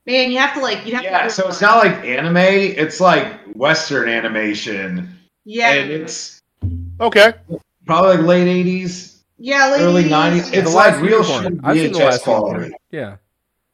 man, 0.06 0.30
you 0.30 0.38
have 0.38 0.54
to 0.54 0.60
like, 0.60 0.86
you 0.86 0.94
have 0.94 1.04
Yeah, 1.04 1.24
to. 1.24 1.30
so 1.30 1.48
it's 1.48 1.60
not 1.60 1.78
like 1.84 2.04
anime; 2.04 2.36
it's 2.36 3.00
like 3.00 3.40
Western 3.54 4.08
animation, 4.08 5.16
Yeah, 5.44 5.72
and 5.72 5.90
it's 5.90 6.40
Okay. 7.00 7.32
probably 7.86 8.16
like 8.16 8.26
late 8.26 8.46
'80s, 8.66 9.18
yeah, 9.38 9.70
ladies, 9.70 9.86
early 9.86 10.04
'90s. 10.04 10.50
The 10.50 10.58
It's 10.58 10.74
like 10.74 11.00
real 11.00 11.22
Unicorn. 11.22 11.42
shit 11.54 11.60
I've 11.64 11.76
seen 11.76 11.92
the 11.92 11.98
VHS 11.98 12.04
last 12.04 12.22
quality. 12.24 12.72
Yeah. 12.90 13.16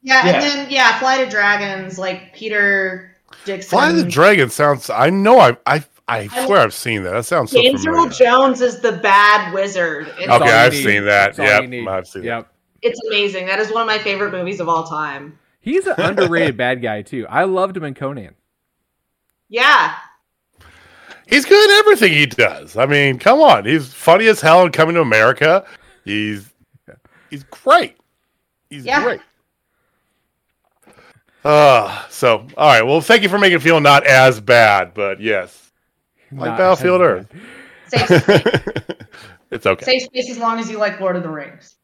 Yeah, 0.03 0.25
Yeah. 0.25 0.33
and 0.33 0.41
then 0.43 0.67
yeah, 0.69 0.99
Flight 0.99 1.21
of 1.21 1.29
Dragons, 1.29 1.97
like 1.99 2.33
Peter 2.33 3.15
Dixon. 3.45 3.69
Fly 3.69 3.91
the 3.91 4.03
Dragon 4.03 4.49
sounds. 4.49 4.89
I 4.89 5.09
know. 5.09 5.39
I 5.39 5.57
I 5.65 5.83
I 6.07 6.27
swear 6.45 6.61
I've 6.61 6.73
seen 6.73 7.03
that. 7.03 7.11
That 7.11 7.25
sounds 7.25 7.51
so 7.51 7.61
James 7.61 7.85
Earl 7.85 8.09
familiar. 8.09 8.11
Jones 8.11 8.61
is 8.61 8.79
the 8.79 8.93
bad 8.93 9.53
wizard. 9.53 10.07
It's, 10.17 10.29
Okay, 10.29 10.51
I've 10.51 10.73
seen 10.73 11.03
that. 11.05 11.35
That's 11.35 11.39
all 11.39 11.45
Yep, 11.45 11.61
you 11.63 11.67
need. 11.67 11.87
I've 11.87 12.07
seen 12.07 12.21
that. 12.21 12.27
Yep. 12.27 12.47
it's 12.83 13.01
amazing. 13.07 13.45
That 13.47 13.59
is 13.59 13.73
one 13.73 13.81
of 13.81 13.87
my 13.87 13.97
favorite 13.97 14.31
movies 14.31 14.61
of 14.61 14.69
all 14.69 14.83
time. 14.85 15.37
He's 15.67 15.85
an 15.85 15.95
underrated 15.99 16.55
bad 16.65 16.81
guy 16.81 17.01
too. 17.01 17.25
I 17.29 17.43
loved 17.43 17.75
him 17.75 17.83
in 17.83 17.93
Conan. 17.93 18.35
Yeah, 19.49 19.95
He's 21.27 21.43
good 21.43 21.69
at 21.69 21.79
everything 21.79 22.13
he 22.13 22.25
does. 22.25 22.77
I 22.77 22.85
mean, 22.85 23.19
come 23.19 23.41
on. 23.41 23.65
He's 23.65 23.91
funny 23.93 24.27
as 24.27 24.39
hell 24.39 24.65
in 24.65 24.71
coming 24.71 24.95
to 24.95 25.01
America. 25.01 25.65
He's 26.05 26.49
he's 27.29 27.43
great. 27.43 27.97
He's 28.69 28.85
Yeah. 28.85 29.03
great. 29.03 29.19
Uh, 31.43 32.05
so 32.09 32.47
all 32.57 32.67
right. 32.69 32.81
Well, 32.81 33.01
thank 33.01 33.23
you 33.23 33.29
for 33.29 33.37
making 33.37 33.57
it 33.57 33.61
feel 33.61 33.79
not 33.79 34.05
as 34.05 34.39
bad, 34.41 34.93
but 34.93 35.19
yes, 35.21 35.71
like 36.31 36.49
Not- 36.51 36.57
Battlefield 36.57 37.01
Earth. 37.01 37.27
safe, 37.87 38.09
it's 39.51 39.65
okay. 39.65 39.85
safe 39.85 40.03
space 40.03 40.29
as 40.29 40.37
long 40.37 40.59
as 40.59 40.69
you 40.69 40.77
like 40.77 40.99
Lord 40.99 41.15
of 41.15 41.23
the 41.23 41.29
Rings. 41.29 41.75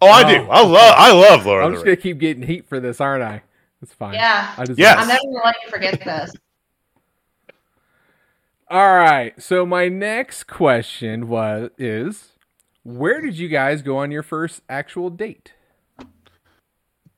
Oh, 0.00 0.08
I 0.08 0.30
do. 0.30 0.42
Oh. 0.42 0.48
I 0.50 0.62
love. 0.62 0.94
I 0.96 1.12
love 1.12 1.46
Lord 1.46 1.62
I'm 1.62 1.68
of 1.68 1.74
just 1.74 1.84
gonna 1.84 1.92
Rings. 1.92 2.02
keep 2.02 2.18
getting 2.18 2.42
heat 2.42 2.68
for 2.68 2.80
this, 2.80 3.00
aren't 3.00 3.22
I? 3.22 3.42
It's 3.82 3.94
fine. 3.94 4.14
Yeah. 4.14 4.54
I 4.56 4.64
just 4.64 4.78
Yes. 4.78 4.98
I'm 5.00 5.08
never 5.08 5.20
gonna 5.22 5.44
let 5.44 5.56
you 5.64 5.70
forget 5.70 6.00
this. 6.04 6.32
All 8.70 8.96
right. 8.96 9.40
So 9.40 9.64
my 9.64 9.88
next 9.88 10.44
question 10.44 11.28
was 11.28 11.70
is 11.78 12.32
where 12.82 13.20
did 13.20 13.38
you 13.38 13.48
guys 13.48 13.82
go 13.82 13.98
on 13.98 14.10
your 14.10 14.22
first 14.22 14.62
actual 14.68 15.10
date? 15.10 15.52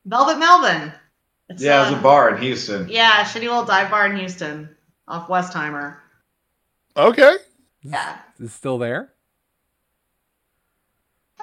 Velvet 0.05 0.37
Melvin. 0.37 0.93
It's, 1.49 1.61
Yeah, 1.61 1.81
it 1.81 1.85
was 1.85 1.93
uh, 1.95 1.99
a 1.99 2.01
bar 2.01 2.35
in 2.35 2.41
Houston. 2.41 2.87
Yeah, 2.89 3.23
shitty 3.23 3.41
little 3.41 3.65
dive 3.65 3.91
bar 3.91 4.07
in 4.07 4.17
Houston, 4.17 4.69
off 5.07 5.27
Westheimer. 5.27 5.97
Okay. 6.95 7.35
Yeah. 7.83 8.17
Is 8.39 8.47
it 8.47 8.51
still 8.53 8.77
there? 8.77 9.11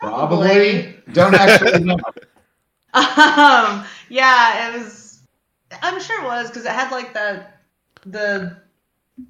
Probably. 0.00 0.96
Don't 1.12 1.34
actually 1.34 1.84
know. 1.84 1.96
Um, 2.94 3.84
yeah, 4.08 4.68
it 4.68 4.78
was. 4.78 5.20
I'm 5.82 6.00
sure 6.00 6.22
it 6.22 6.24
was 6.24 6.48
because 6.48 6.64
it 6.64 6.72
had 6.72 6.90
like 6.90 7.12
the 7.12 7.44
the 8.06 8.56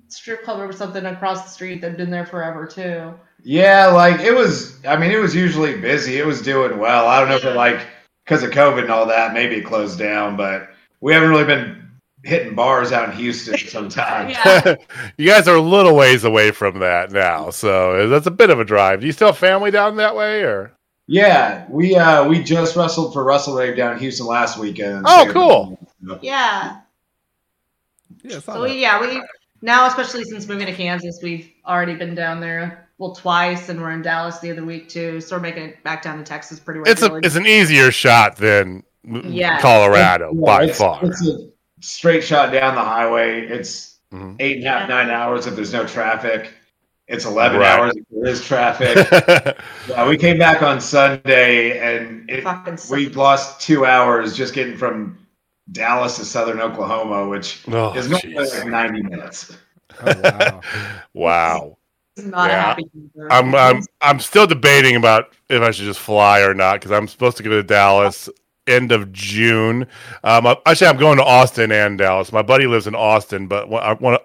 strip 0.08 0.44
club 0.44 0.60
or 0.60 0.72
something 0.72 1.04
across 1.06 1.44
the 1.44 1.50
street 1.50 1.80
that'd 1.80 1.96
been 1.96 2.10
there 2.10 2.26
forever 2.26 2.66
too. 2.66 3.14
Yeah, 3.42 3.86
like 3.86 4.20
it 4.20 4.34
was. 4.34 4.84
I 4.86 4.96
mean, 4.96 5.10
it 5.10 5.18
was 5.18 5.34
usually 5.34 5.80
busy. 5.80 6.18
It 6.18 6.26
was 6.26 6.42
doing 6.42 6.78
well. 6.78 7.06
I 7.06 7.20
don't 7.20 7.28
know 7.28 7.36
if 7.36 7.44
it 7.44 7.54
like 7.54 7.86
because 8.24 8.42
of 8.42 8.50
COVID 8.50 8.82
and 8.82 8.90
all 8.90 9.06
that, 9.06 9.32
maybe 9.32 9.56
it 9.56 9.64
closed 9.64 9.98
down, 9.98 10.36
but 10.36 10.68
we 11.00 11.14
haven't 11.14 11.30
really 11.30 11.46
been 11.46 11.87
hitting 12.28 12.54
bars 12.54 12.92
out 12.92 13.08
in 13.10 13.16
Houston 13.16 13.58
sometimes. 13.68 14.32
Yeah. 14.32 14.76
you 15.16 15.26
guys 15.26 15.48
are 15.48 15.56
a 15.56 15.60
little 15.60 15.96
ways 15.96 16.24
away 16.24 16.50
from 16.50 16.78
that 16.80 17.10
now, 17.10 17.50
so 17.50 18.08
that's 18.08 18.26
a 18.26 18.30
bit 18.30 18.50
of 18.50 18.60
a 18.60 18.64
drive. 18.64 19.00
Do 19.00 19.06
you 19.06 19.12
still 19.12 19.28
have 19.28 19.38
family 19.38 19.70
down 19.70 19.96
that 19.96 20.14
way, 20.14 20.42
or? 20.42 20.72
Yeah, 21.10 21.66
we 21.70 21.96
uh 21.96 22.28
we 22.28 22.42
just 22.42 22.76
wrestled 22.76 23.14
for 23.14 23.24
Wrestle 23.24 23.54
Rave 23.56 23.76
down 23.76 23.94
in 23.94 23.98
Houston 23.98 24.26
last 24.26 24.58
weekend. 24.58 25.06
Oh, 25.08 25.26
cool. 25.30 25.78
Yeah. 26.20 26.80
Yeah, 28.22 28.40
So 28.40 28.62
we, 28.62 28.80
yeah, 28.80 29.00
we 29.00 29.22
now 29.62 29.86
especially 29.86 30.24
since 30.24 30.46
moving 30.46 30.66
to 30.66 30.74
Kansas, 30.74 31.20
we've 31.22 31.50
already 31.66 31.94
been 31.94 32.14
down 32.14 32.40
there 32.40 32.88
well 32.98 33.14
twice, 33.14 33.68
and 33.70 33.80
we're 33.80 33.92
in 33.92 34.02
Dallas 34.02 34.38
the 34.40 34.50
other 34.50 34.64
week 34.64 34.88
too. 34.90 35.20
So 35.22 35.36
we're 35.36 35.42
making 35.42 35.62
it 35.62 35.82
back 35.82 36.02
down 36.02 36.18
to 36.18 36.24
Texas 36.24 36.60
pretty 36.60 36.80
It's 36.84 37.02
a 37.02 37.14
it's 37.16 37.36
an 37.36 37.46
easier 37.46 37.90
shot 37.90 38.36
than 38.36 38.82
Yeah. 39.04 39.60
Colorado 39.60 40.32
Yeah, 40.34 40.44
by 40.44 40.64
it's, 40.64 40.78
far. 40.78 41.02
It's 41.04 41.26
a 41.26 41.48
straight 41.80 42.24
shot 42.24 42.52
down 42.52 42.74
the 42.74 42.82
highway. 42.82 43.46
It's 43.46 43.98
Mhm. 44.12 44.36
eight 44.40 44.58
and 44.58 44.66
a 44.66 44.70
half, 44.70 44.88
nine 44.88 45.10
hours 45.10 45.46
if 45.46 45.54
there's 45.54 45.72
no 45.72 45.86
traffic. 45.86 46.50
It's 47.08 47.24
eleven 47.24 47.60
Right. 47.60 47.78
hours 47.78 47.96
if 47.96 48.04
there 48.10 48.26
is 48.30 48.44
traffic. 48.44 48.96
yeah, 49.88 50.08
we 50.08 50.16
came 50.16 50.38
back 50.38 50.62
on 50.62 50.80
Sunday 50.80 51.78
and 51.78 52.28
it, 52.28 52.44
we 52.90 53.08
lost 53.10 53.60
two 53.60 53.86
hours 53.86 54.36
just 54.36 54.54
getting 54.54 54.76
from 54.76 55.18
Dallas 55.72 56.16
to 56.16 56.24
Southern 56.24 56.60
Oklahoma, 56.60 57.26
which 57.28 57.62
oh, 57.68 57.92
is 57.94 58.08
normally 58.08 58.34
jeez. 58.34 58.54
like 58.54 58.66
ninety 58.66 59.02
minutes. 59.02 59.56
Oh, 60.00 60.14
wow. 60.22 60.60
wow. 61.14 61.78
It's 62.16 62.26
not 62.26 62.50
a 62.50 62.52
Yeah. 62.52 62.62
happy. 62.62 62.84
I'm 63.30 63.54
I'm 63.54 63.82
I'm 64.00 64.20
still 64.20 64.46
debating 64.46 64.96
about 64.96 65.32
if 65.48 65.62
I 65.62 65.70
should 65.70 65.84
just 65.86 66.00
fly 66.00 66.40
or 66.40 66.54
not 66.54 66.80
because 66.80 66.92
I'm 66.92 67.08
supposed 67.08 67.36
to 67.38 67.42
go 67.42 67.50
to 67.50 67.62
Dallas 67.62 68.28
end 68.68 68.92
of 68.92 69.12
June. 69.12 69.86
Um, 70.24 70.46
actually, 70.66 70.86
I'm 70.86 70.96
going 70.96 71.18
to 71.18 71.24
Austin 71.24 71.72
and 71.72 71.98
Dallas. 71.98 72.32
My 72.32 72.42
buddy 72.42 72.66
lives 72.66 72.86
in 72.86 72.94
Austin, 72.94 73.46
but 73.48 73.66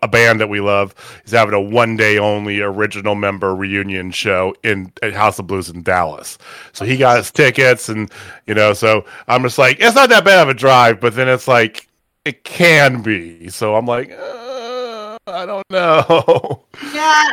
a 0.02 0.08
band 0.08 0.40
that 0.42 0.50
we 0.50 0.60
love 0.60 0.94
is 1.26 1.32
having 1.32 1.54
a 1.54 1.62
one 1.62 1.96
day 1.96 2.18
only 2.18 2.62
original 2.62 3.16
member 3.16 3.56
reunion 3.56 4.12
show 4.12 4.54
in 4.64 4.92
at 5.02 5.14
House 5.14 5.40
of 5.40 5.48
Blues 5.48 5.70
in 5.70 5.84
Dallas. 5.84 6.38
So 6.74 6.86
he 6.86 6.98
got 6.98 7.18
his 7.18 7.32
tickets, 7.32 7.90
and 7.90 8.12
you 8.48 8.54
know, 8.54 8.74
so 8.74 9.06
I'm 9.28 9.44
just 9.44 9.58
like, 9.58 9.78
it's 9.80 9.96
not 9.96 10.10
that 10.10 10.26
bad 10.26 10.44
of 10.44 10.50
a 10.50 10.54
drive, 10.54 11.00
but 11.00 11.16
then 11.16 11.28
it's 11.28 11.48
like 11.48 11.88
it 12.26 12.44
can 12.44 13.02
be. 13.02 13.50
So 13.50 13.76
I'm 13.76 13.86
like. 13.86 14.12
Uh, 14.12 15.18
I 15.28 15.46
don't 15.46 15.70
know. 15.70 16.66
Yeah, 16.94 17.24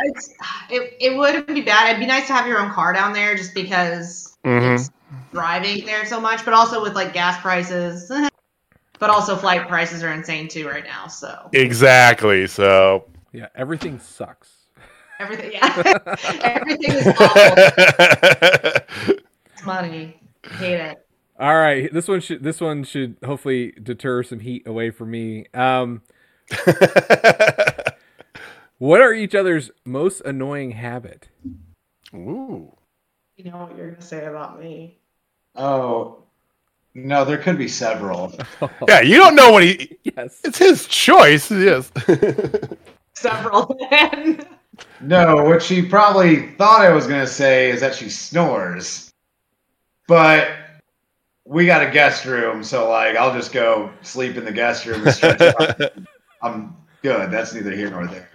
it, 0.69 0.97
it 0.99 1.17
wouldn't 1.17 1.47
be 1.47 1.61
bad. 1.61 1.89
It'd 1.89 1.99
be 1.99 2.05
nice 2.05 2.27
to 2.27 2.33
have 2.33 2.47
your 2.47 2.59
own 2.59 2.71
car 2.71 2.93
down 2.93 3.13
there 3.13 3.35
just 3.35 3.53
because 3.53 4.30
Mhm. 4.45 4.89
driving 5.31 5.85
there 5.85 6.05
so 6.05 6.19
much, 6.19 6.43
but 6.45 6.53
also 6.53 6.81
with 6.81 6.95
like 6.95 7.13
gas 7.13 7.39
prices. 7.41 8.11
but 8.99 9.09
also 9.09 9.35
flight 9.35 9.67
prices 9.67 10.03
are 10.03 10.13
insane 10.13 10.47
too 10.47 10.67
right 10.67 10.83
now. 10.83 11.07
So 11.07 11.49
Exactly. 11.53 12.47
So 12.47 13.05
Yeah, 13.33 13.47
everything 13.55 13.99
sucks. 13.99 14.49
everything 15.19 15.51
yeah. 15.53 16.15
everything 16.43 16.91
is 16.93 17.07
awful. 17.07 17.55
It's 19.53 19.65
money. 19.65 20.19
Hate 20.57 20.79
it. 20.79 21.05
All 21.39 21.55
right, 21.57 21.91
this 21.93 22.07
one 22.07 22.19
should 22.21 22.43
this 22.43 22.61
one 22.61 22.83
should 22.83 23.17
hopefully 23.25 23.71
deter 23.81 24.21
some 24.23 24.39
heat 24.39 24.67
away 24.67 24.91
from 24.91 25.11
me. 25.11 25.45
Um, 25.53 26.01
what 28.77 29.01
are 29.01 29.13
each 29.13 29.33
other's 29.35 29.71
most 29.85 30.21
annoying 30.21 30.71
habit? 30.71 31.29
Ooh. 32.13 32.75
You 33.43 33.49
know 33.49 33.57
what 33.57 33.75
you're 33.75 33.89
gonna 33.89 34.01
say 34.01 34.25
about 34.25 34.59
me. 34.59 34.99
Oh 35.55 36.21
no, 36.93 37.25
there 37.25 37.39
could 37.39 37.57
be 37.57 37.67
several. 37.67 38.33
Yeah, 38.87 39.01
you 39.01 39.17
don't 39.17 39.35
know 39.35 39.51
what 39.51 39.63
he. 39.63 39.97
Yes. 40.03 40.41
It's 40.43 40.59
his 40.59 40.85
choice. 40.85 41.49
Yes. 41.49 41.91
Several 43.13 43.75
then. 43.89 44.45
No, 44.99 45.43
what 45.43 45.63
she 45.63 45.81
probably 45.81 46.51
thought 46.53 46.81
I 46.81 46.91
was 46.91 47.07
going 47.07 47.21
to 47.21 47.31
say 47.31 47.69
is 47.69 47.79
that 47.81 47.95
she 47.95 48.09
snores. 48.09 49.11
But 50.07 50.49
we 51.45 51.65
got 51.65 51.87
a 51.87 51.89
guest 51.89 52.25
room, 52.25 52.63
so 52.63 52.89
like 52.89 53.15
I'll 53.15 53.33
just 53.33 53.53
go 53.53 53.91
sleep 54.01 54.35
in 54.35 54.45
the 54.45 54.51
guest 54.51 54.85
room 54.85 55.03
and 55.03 55.15
stretch 55.15 55.41
out. 55.41 55.81
I'm 56.41 56.75
good. 57.01 57.31
That's 57.31 57.53
neither 57.53 57.71
here 57.71 57.89
nor 57.89 58.07
there. 58.07 58.29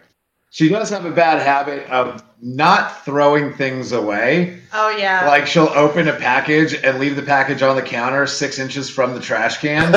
She 0.57 0.71
does 0.71 0.89
have 0.89 1.05
a 1.05 1.11
bad 1.11 1.43
habit 1.43 1.87
of 1.91 2.25
not 2.41 3.05
throwing 3.05 3.53
things 3.53 3.93
away. 3.93 4.59
Oh 4.73 4.89
yeah. 4.89 5.27
Like 5.27 5.47
she'll 5.47 5.69
open 5.69 6.09
a 6.09 6.15
package 6.15 6.73
and 6.73 6.99
leave 6.99 7.15
the 7.15 7.21
package 7.21 7.61
on 7.61 7.77
the 7.77 7.83
counter 7.83 8.27
six 8.27 8.59
inches 8.59 8.89
from 8.89 9.13
the 9.13 9.21
trash 9.21 9.59
can. 9.59 9.93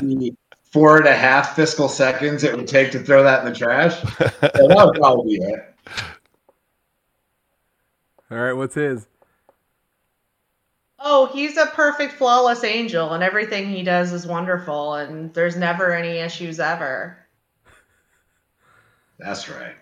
She 0.00 0.36
four 0.64 0.96
and 0.96 1.06
a 1.06 1.14
half 1.14 1.54
fiscal 1.54 1.88
seconds 1.88 2.42
it 2.42 2.56
would 2.56 2.66
take 2.66 2.90
to 2.90 2.98
throw 2.98 3.22
that 3.22 3.46
in 3.46 3.52
the 3.52 3.56
trash, 3.56 4.00
so 4.02 4.08
that 4.40 4.82
would 4.84 4.96
probably 4.96 5.38
be 5.38 5.44
it. 5.44 5.74
All 8.32 8.38
right, 8.38 8.54
what's 8.54 8.74
his? 8.74 9.06
Oh, 10.98 11.26
he's 11.26 11.56
a 11.56 11.66
perfect, 11.66 12.14
flawless 12.14 12.64
angel, 12.64 13.12
and 13.12 13.22
everything 13.22 13.70
he 13.70 13.84
does 13.84 14.12
is 14.12 14.26
wonderful, 14.26 14.94
and 14.94 15.32
there's 15.34 15.54
never 15.54 15.92
any 15.92 16.18
issues 16.18 16.58
ever. 16.58 17.23
That's 19.18 19.48
right. 19.48 19.74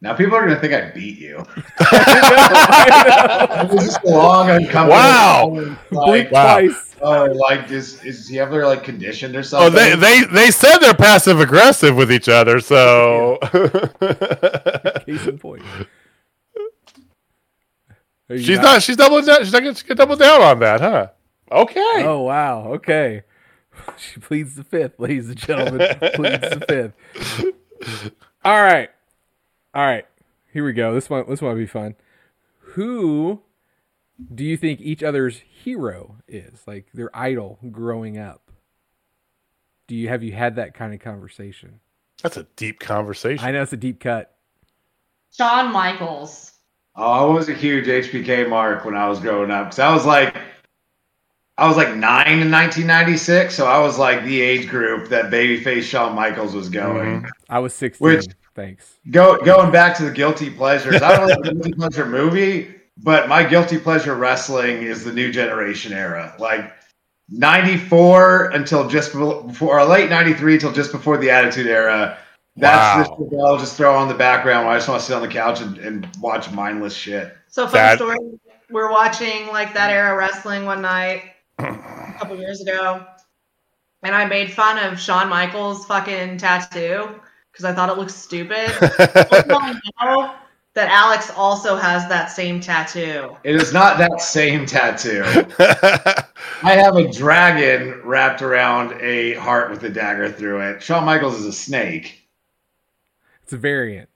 Now 0.00 0.14
people 0.14 0.36
are 0.36 0.46
gonna 0.46 0.60
think 0.60 0.72
I 0.72 0.90
beat 0.90 1.18
you. 1.18 1.44
It 1.80 3.72
was 3.72 3.84
just 3.84 4.04
a 4.04 4.08
long, 4.08 4.48
uncomfortable. 4.48 4.90
Wow. 4.90 5.76
Like, 5.90 6.06
Blink 6.06 6.28
twice. 6.28 6.96
oh, 7.02 7.24
like 7.24 7.68
is 7.70 8.04
is 8.04 8.28
he 8.28 8.38
ever 8.38 8.64
like 8.64 8.84
conditioned 8.84 9.34
or 9.34 9.40
oh, 9.40 9.42
something? 9.42 9.74
Oh, 9.74 9.90
something? 9.90 10.00
they 10.00 10.20
they 10.20 10.26
they 10.32 10.50
said 10.52 10.78
they're 10.78 10.94
passive 10.94 11.40
aggressive 11.40 11.96
with 11.96 12.12
each 12.12 12.28
other, 12.28 12.60
so 12.60 13.38
Case 15.04 15.26
in 15.26 15.38
point. 15.38 15.64
She's 18.30 18.60
not 18.60 18.82
she's 18.82 18.96
doubling 18.96 19.24
down. 19.24 19.42
She's 19.42 19.52
not 19.52 19.64
gonna 19.64 19.74
double 19.96 20.16
down 20.16 20.42
on 20.42 20.60
that, 20.60 20.80
huh? 20.80 21.08
Okay. 21.50 22.04
Oh 22.04 22.20
wow. 22.20 22.72
Okay. 22.74 23.22
She 23.96 24.20
pleads 24.20 24.54
the 24.54 24.64
fifth, 24.64 24.98
ladies 24.98 25.28
and 25.28 25.36
gentlemen. 25.36 25.96
pleads 26.14 26.50
the 26.50 26.64
fifth. 26.68 28.12
All 28.44 28.62
right. 28.62 28.90
All 29.74 29.84
right. 29.84 30.06
Here 30.52 30.64
we 30.64 30.72
go. 30.72 30.94
This 30.94 31.08
one 31.10 31.24
this 31.28 31.40
one 31.40 31.52
will 31.52 31.58
be 31.58 31.66
fun. 31.66 31.94
Who 32.60 33.42
do 34.34 34.44
you 34.44 34.56
think 34.56 34.80
each 34.80 35.02
other's 35.02 35.38
hero 35.38 36.16
is? 36.26 36.62
Like 36.66 36.86
their 36.92 37.10
idol 37.16 37.58
growing 37.70 38.18
up? 38.18 38.50
Do 39.86 39.94
you 39.94 40.08
have 40.08 40.22
you 40.22 40.32
had 40.32 40.56
that 40.56 40.74
kind 40.74 40.92
of 40.94 41.00
conversation? 41.00 41.80
That's 42.22 42.36
a 42.36 42.44
deep 42.56 42.80
conversation. 42.80 43.44
I 43.44 43.52
know 43.52 43.62
it's 43.62 43.72
a 43.72 43.76
deep 43.76 44.00
cut. 44.00 44.34
Shawn 45.32 45.72
Michaels. 45.72 46.52
Oh, 46.96 47.30
I 47.30 47.32
was 47.32 47.48
a 47.48 47.54
huge 47.54 47.86
HBK 47.86 48.48
mark 48.48 48.84
when 48.84 48.96
I 48.96 49.08
was 49.08 49.20
growing 49.20 49.50
up 49.52 49.66
because 49.66 49.78
I 49.78 49.94
was 49.94 50.04
like, 50.04 50.36
I 51.58 51.66
was 51.66 51.76
like 51.76 51.88
nine 51.96 52.38
in 52.40 52.50
1996, 52.52 53.54
so 53.54 53.66
I 53.66 53.78
was 53.80 53.98
like 53.98 54.22
the 54.24 54.40
age 54.40 54.68
group 54.68 55.08
that 55.08 55.26
babyface 55.30 55.82
Shawn 55.82 56.14
Michaels 56.14 56.54
was 56.54 56.68
going. 56.68 57.22
Mm-hmm. 57.22 57.26
I 57.50 57.58
was 57.58 57.74
16. 57.74 58.04
Which- 58.04 58.26
Thanks. 58.54 58.94
Go 59.12 59.38
going 59.44 59.70
back 59.70 59.96
to 59.98 60.04
the 60.04 60.10
guilty 60.10 60.50
pleasures. 60.50 61.00
I 61.02 61.16
don't 61.16 61.28
have 61.28 61.38
a 61.40 61.52
guilty 61.54 61.72
pleasure 61.74 62.06
movie, 62.06 62.74
but 62.96 63.28
my 63.28 63.44
guilty 63.44 63.78
pleasure 63.78 64.16
wrestling 64.16 64.82
is 64.82 65.04
the 65.04 65.12
new 65.12 65.30
generation 65.32 65.92
era, 65.92 66.34
like. 66.38 66.72
94 67.30 68.52
until 68.52 68.88
just 68.88 69.12
before, 69.12 69.78
or 69.80 69.84
late 69.84 70.08
93 70.08 70.54
until 70.54 70.72
just 70.72 70.92
before 70.92 71.18
the 71.18 71.30
Attitude 71.30 71.66
Era. 71.66 72.16
That's 72.56 73.08
Wow. 73.10 73.16
the 73.18 73.28
shit 73.30 73.40
I'll 73.44 73.58
just 73.58 73.76
throw 73.76 73.94
on 73.94 74.08
the 74.08 74.14
background 74.14 74.66
when 74.66 74.74
I 74.74 74.78
just 74.78 74.88
want 74.88 75.00
to 75.00 75.06
sit 75.06 75.14
on 75.14 75.20
the 75.22 75.28
couch 75.28 75.60
and, 75.60 75.76
and 75.78 76.08
watch 76.20 76.50
mindless 76.50 76.94
shit. 76.94 77.36
So 77.48 77.64
fun 77.66 77.72
That- 77.74 77.98
story. 77.98 78.16
We're 78.70 78.90
watching 78.90 79.46
like 79.48 79.72
that 79.74 79.90
era 79.90 80.16
wrestling 80.16 80.64
one 80.66 80.82
night 80.82 81.22
a 81.58 82.14
couple 82.18 82.36
years 82.36 82.60
ago, 82.60 83.04
and 84.02 84.14
I 84.14 84.24
made 84.26 84.52
fun 84.52 84.78
of 84.78 84.98
Shawn 84.98 85.28
Michaels' 85.28 85.86
fucking 85.86 86.38
tattoo 86.38 87.20
because 87.52 87.64
I 87.64 87.72
thought 87.74 87.88
it 87.88 87.98
looked 87.98 88.10
stupid. 88.10 88.70
I 88.80 89.84
know 90.00 90.34
that 90.74 90.88
Alex 90.90 91.30
also 91.36 91.74
has 91.76 92.08
that 92.08 92.26
same 92.26 92.60
tattoo. 92.60 93.36
It 93.42 93.56
is 93.56 93.72
not 93.72 93.98
that 93.98 94.20
same 94.20 94.64
tattoo. 94.64 95.24
I 96.62 96.72
have 96.72 96.96
a 96.96 97.10
dragon 97.10 98.00
wrapped 98.04 98.42
around 98.42 98.92
a 99.00 99.34
heart 99.34 99.70
with 99.70 99.82
a 99.82 99.88
dagger 99.88 100.30
through 100.30 100.60
it. 100.60 100.82
Shawn 100.82 101.04
Michaels 101.04 101.40
is 101.40 101.46
a 101.46 101.52
snake. 101.52 102.28
It's 103.42 103.52
a 103.52 103.56
variant. 103.56 104.08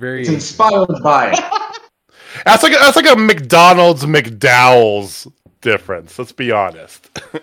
It's 0.00 0.28
inspired 0.28 1.02
by 1.02 1.32
it. 1.32 1.38
that's 2.44 2.62
like 2.62 2.72
a, 2.72 2.76
that's 2.76 2.96
like 2.96 3.08
a 3.08 3.16
McDonald's 3.16 4.04
McDowell's 4.04 5.28
difference. 5.70 6.18
Let's 6.18 6.32
be 6.32 6.50
honest. 6.52 7.10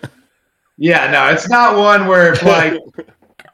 Yeah, 0.76 1.08
no, 1.12 1.28
it's 1.28 1.48
not 1.48 1.78
one 1.78 2.08
where 2.08 2.32
it's 2.32 2.42
like, 2.56 2.80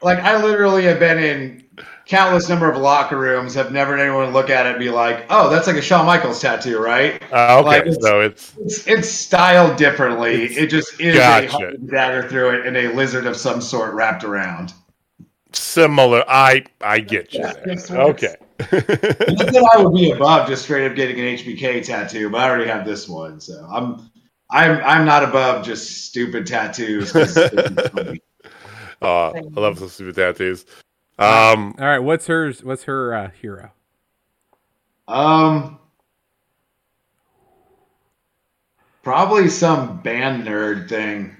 like 0.01 0.17
I 0.17 0.43
literally 0.43 0.85
have 0.85 0.97
been 0.97 1.19
in 1.19 1.63
countless 2.07 2.49
number 2.49 2.67
of 2.67 2.77
locker 2.81 3.15
rooms, 3.19 3.53
have 3.53 3.71
never 3.71 3.95
had 3.95 4.07
anyone 4.07 4.33
look 4.33 4.49
at 4.49 4.65
it 4.65 4.69
and 4.71 4.79
be 4.79 4.89
like, 4.89 5.27
"Oh, 5.29 5.47
that's 5.47 5.67
like 5.67 5.75
a 5.75 5.83
Shawn 5.83 6.07
Michaels 6.07 6.41
tattoo, 6.41 6.79
right?" 6.79 7.21
Uh, 7.31 7.59
okay, 7.59 7.67
Like, 7.67 7.81
it's- 7.83 7.97
so 8.01 8.21
it's 8.21 8.53
It's, 8.57 8.87
it's 8.87 9.07
styled 9.07 9.77
differently. 9.77 10.45
it 10.45 10.71
just 10.71 10.99
is 10.99 11.15
Gotcha. 11.15 11.45
a 11.45 11.51
heart 11.51 11.71
with 11.73 11.89
a 11.89 11.91
dagger 11.91 12.27
through 12.27 12.49
it 12.59 12.65
and 12.65 12.75
a 12.75 12.91
lizard 12.91 13.27
of 13.27 13.37
some 13.37 13.61
sort 13.61 13.93
wrapped 13.93 14.23
around. 14.23 14.73
similar. 15.53 16.23
I 16.27 16.63
I 16.81 17.01
get 17.01 17.35
you. 17.35 17.43
Okay. 17.45 18.35
Not 18.59 18.69
that 18.71 19.71
I 19.75 19.83
would 19.83 19.93
be 19.93 20.09
above 20.09 20.47
just 20.47 20.63
straight 20.63 20.89
up 20.89 20.95
getting 20.95 21.19
an 21.19 21.37
HBK 21.37 21.85
tattoo, 21.85 22.31
but 22.31 22.41
I 22.41 22.49
already 22.49 22.67
have 22.69 22.83
this 22.83 23.07
one, 23.07 23.39
so 23.39 23.63
I'm 23.71 24.09
I'm 24.51 24.83
I'm 24.83 25.05
not 25.05 25.23
above 25.23 25.65
just 25.65 26.05
stupid 26.05 26.45
tattoos. 26.45 27.11
it's. 27.15 27.37
Uh, 29.01 29.31
I 29.31 29.41
love 29.59 29.79
some 29.79 29.89
stupid 29.89 30.15
tattoos. 30.15 30.65
Um, 31.17 31.73
All 31.79 31.87
right, 31.87 31.97
what's 31.99 32.27
hers? 32.27 32.63
What's 32.63 32.83
her 32.83 33.15
uh, 33.15 33.31
hero? 33.31 33.71
um, 35.07 35.79
probably 39.03 39.49
some 39.49 40.01
band 40.01 40.45
nerd 40.45 40.87
thing. 40.87 41.35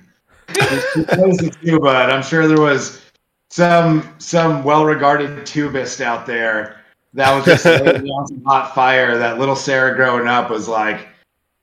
She 0.50 1.04
plays 1.06 1.38
the 1.38 1.56
tuba, 1.64 2.04
and 2.04 2.12
I'm 2.12 2.24
sure 2.24 2.48
there 2.48 2.60
was 2.62 3.02
some 3.50 4.16
some 4.18 4.64
well-regarded 4.64 5.46
tubist 5.46 6.02
out 6.02 6.26
there 6.26 6.82
that 7.14 7.34
was 7.36 7.46
just 7.46 7.66
laying 7.86 8.08
on 8.08 8.28
some 8.28 8.44
hot 8.44 8.74
fire. 8.76 9.18
That 9.18 9.40
little 9.40 9.56
Sarah 9.56 9.96
growing 9.96 10.28
up 10.28 10.50
was 10.50 10.68
like, 10.68 11.08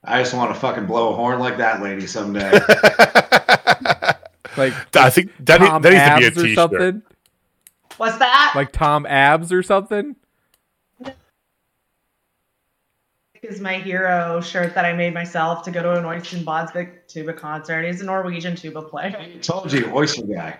I 0.05 0.21
just 0.21 0.35
want 0.35 0.55
to 0.55 0.61
fucking 0.61 0.87
blow 0.87 1.13
a 1.13 1.17
horn 1.17 1.39
like 1.41 1.59
that 1.59 1.83
lady 1.83 2.07
someday. 2.07 2.53
Like 4.57 4.75
I 4.97 5.11
think 5.11 5.33
that, 5.41 5.59
Tom 5.59 5.83
that 5.83 5.93
needs 5.93 6.05
to 6.05 6.11
be 6.21 6.25
a 6.25 6.27
Abs 6.29 6.39
or 6.39 6.43
t-shirt. 6.43 6.55
something? 6.55 7.03
What's 7.97 8.19
that? 8.19 8.53
Like 8.55 8.73
Tom 8.73 9.07
Abs 9.07 9.53
or 9.53 9.63
something? 9.63 10.17
is 13.49 13.61
my 13.61 13.75
hero 13.75 14.41
shirt 14.41 14.75
that 14.75 14.85
I 14.85 14.93
made 14.93 15.15
myself 15.15 15.63
to 15.65 15.71
go 15.71 15.83
to 15.83 15.97
an 15.97 16.05
Oystein 16.05 16.45
Baadsvik 16.45 17.07
tuba 17.09 17.33
concert. 17.33 17.85
He's 17.85 18.01
a 18.01 18.05
Norwegian 18.05 18.55
tuba 18.55 18.83
player. 18.83 19.17
I 19.19 19.39
told 19.39 19.73
you, 19.73 19.91
oyster 19.95 20.27
guy. 20.27 20.59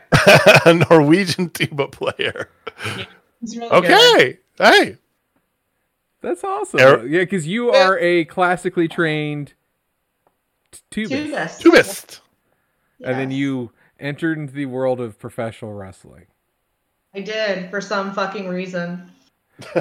a 0.65 0.75
Norwegian 0.91 1.51
tuba 1.51 1.89
player. 1.89 2.49
He's 3.41 3.57
really 3.57 3.69
good. 3.69 3.93
Okay. 3.93 4.39
Hey. 4.59 4.97
That's 6.21 6.43
awesome. 6.45 6.81
Er- 6.81 7.07
yeah, 7.07 7.21
because 7.21 7.47
you 7.47 7.71
are 7.71 7.99
a 7.99 8.25
classically 8.25 8.89
trained 8.89 9.55
t- 10.73 10.81
tubist, 10.91 11.31
Tubist. 11.31 11.61
Tubist. 11.63 12.21
and 13.05 13.19
then 13.19 13.31
you 13.31 13.71
entered 14.01 14.39
into 14.39 14.53
the 14.53 14.67
world 14.67 15.01
of 15.01 15.19
professional 15.19 15.73
wrestling. 15.73 16.27
I 17.15 17.21
did 17.21 17.71
for 17.71 17.81
some 17.81 18.13
fucking 18.13 18.49
reason. 18.49 19.11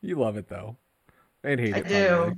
You 0.00 0.14
love 0.14 0.36
it 0.36 0.48
though, 0.48 0.76
and 1.42 1.58
hate 1.58 1.74
I 1.74 1.78
it. 1.78 1.88
do. 1.88 2.06
probably. 2.08 2.36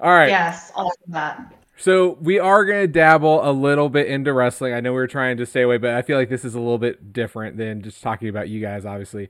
All 0.00 0.10
right. 0.10 0.28
Yes, 0.28 0.72
all 0.74 0.88
of 0.88 1.12
that. 1.12 1.52
So 1.76 2.16
we 2.20 2.38
are 2.38 2.64
going 2.64 2.80
to 2.80 2.88
dabble 2.88 3.46
a 3.46 3.52
little 3.52 3.90
bit 3.90 4.06
into 4.06 4.32
wrestling. 4.32 4.72
I 4.72 4.80
know 4.80 4.94
we 4.94 5.00
are 5.00 5.06
trying 5.06 5.36
to 5.36 5.44
stay 5.44 5.60
away, 5.62 5.76
but 5.76 5.90
I 5.94 6.00
feel 6.02 6.16
like 6.16 6.30
this 6.30 6.44
is 6.44 6.54
a 6.54 6.60
little 6.60 6.78
bit 6.78 7.12
different 7.12 7.58
than 7.58 7.82
just 7.82 8.02
talking 8.02 8.28
about 8.28 8.48
you 8.48 8.60
guys. 8.60 8.86
Obviously, 8.86 9.28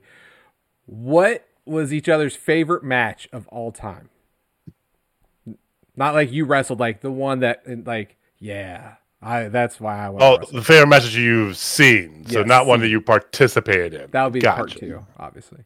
what 0.85 1.45
was 1.65 1.93
each 1.93 2.07
other's 2.09 2.35
favorite 2.35 2.83
match 2.83 3.27
of 3.31 3.47
all 3.49 3.71
time? 3.71 4.09
Not 5.95 6.13
like 6.13 6.31
you 6.31 6.45
wrestled, 6.45 6.79
like 6.79 7.01
the 7.01 7.11
one 7.11 7.39
that, 7.39 7.63
like, 7.87 8.17
yeah, 8.37 8.95
I. 9.21 9.45
That's 9.47 9.79
why 9.79 10.05
I 10.05 10.09
want. 10.09 10.23
oh, 10.23 10.37
wrestle. 10.39 10.57
the 10.57 10.63
favorite 10.63 10.87
message 10.89 11.15
you've 11.15 11.55
seen, 11.57 12.25
so 12.27 12.39
Yes, 12.39 12.47
not 12.47 12.65
one 12.65 12.81
that 12.81 12.89
you 12.89 12.99
participated 12.99 13.93
in. 13.93 14.11
that 14.11 14.23
would 14.25 14.33
be 14.33 14.41
part 14.41 14.71
two, 14.71 15.05
obviously. 15.17 15.59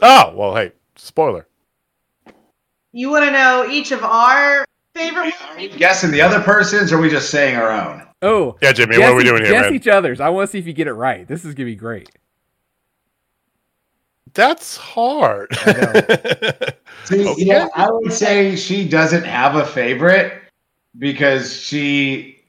Oh 0.00 0.32
well, 0.34 0.56
hey, 0.56 0.72
spoiler. 0.96 1.46
You 2.92 3.10
want 3.10 3.26
to 3.26 3.30
know 3.30 3.66
each 3.70 3.92
of 3.92 4.02
our 4.02 4.64
favorite 4.94 5.34
Are 5.50 5.60
you 5.60 5.68
guessing 5.68 6.10
the 6.10 6.22
other 6.22 6.40
person's, 6.40 6.90
or 6.90 6.96
are 6.96 7.00
we 7.02 7.10
just 7.10 7.28
saying 7.28 7.56
our 7.56 7.70
own? 7.70 8.02
Oh, 8.22 8.56
Yeah, 8.62 8.72
Jimmy, 8.72 8.96
guess 8.96 9.02
what 9.02 9.12
are 9.12 9.16
we 9.16 9.24
doing 9.24 9.42
here, 9.42 9.52
Guess 9.52 9.64
man? 9.64 9.74
each 9.74 9.86
other's. 9.88 10.20
I 10.20 10.30
want 10.30 10.48
to 10.48 10.52
see 10.52 10.58
if 10.58 10.66
you 10.66 10.72
get 10.72 10.86
it 10.86 10.94
right. 10.94 11.28
This 11.28 11.44
is 11.44 11.52
gonna 11.54 11.66
be 11.66 11.76
great. 11.76 12.08
That's 14.36 14.76
hard. 14.76 15.56
See, 17.06 17.26
Okay. 17.26 17.34
yeah, 17.38 17.68
I 17.74 17.90
would 17.90 18.12
say 18.12 18.54
she 18.54 18.86
doesn't 18.86 19.24
have 19.24 19.56
a 19.56 19.64
favorite 19.64 20.42
because 20.98 21.58
she 21.58 22.42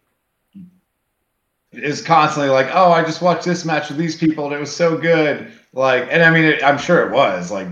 is 1.72 2.02
constantly 2.02 2.50
like, 2.50 2.68
"Oh, 2.74 2.92
I 2.92 3.04
just 3.04 3.22
watched 3.22 3.46
this 3.46 3.64
match 3.64 3.88
with 3.88 3.98
these 3.98 4.18
people 4.18 4.46
and 4.46 4.54
it 4.54 4.60
was 4.60 4.76
so 4.76 4.98
good." 4.98 5.52
Like, 5.74 6.08
and 6.12 6.24
I 6.24 6.30
mean, 6.30 6.44
it, 6.44 6.62
I'm 6.62 6.78
sure 6.78 7.08
it 7.08 7.12
was 7.14 7.52
like, 7.52 7.68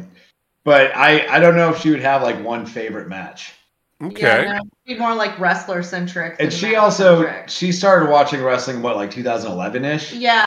but 0.64 0.96
I 0.96 1.28
I 1.28 1.40
don't 1.40 1.58
know 1.58 1.70
if 1.70 1.80
she 1.82 1.90
would 1.90 2.02
have 2.02 2.24
like 2.24 2.42
one 2.42 2.66
favorite 2.66 3.10
match. 3.10 3.54
Okay. 4.02 4.44
Yeah, 4.46 4.54
no, 4.54 4.62
be 4.86 4.98
more 4.98 5.14
like 5.14 5.38
wrestler 5.40 5.84
centric. 5.84 6.36
And 6.40 6.54
she 6.54 6.76
also 6.76 7.32
she 7.48 7.74
started 7.74 8.10
watching 8.10 8.42
wrestling 8.42 8.82
what 8.82 8.96
like 8.96 9.12
2011 9.12 9.84
ish. 9.84 10.14
Yeah. 10.14 10.45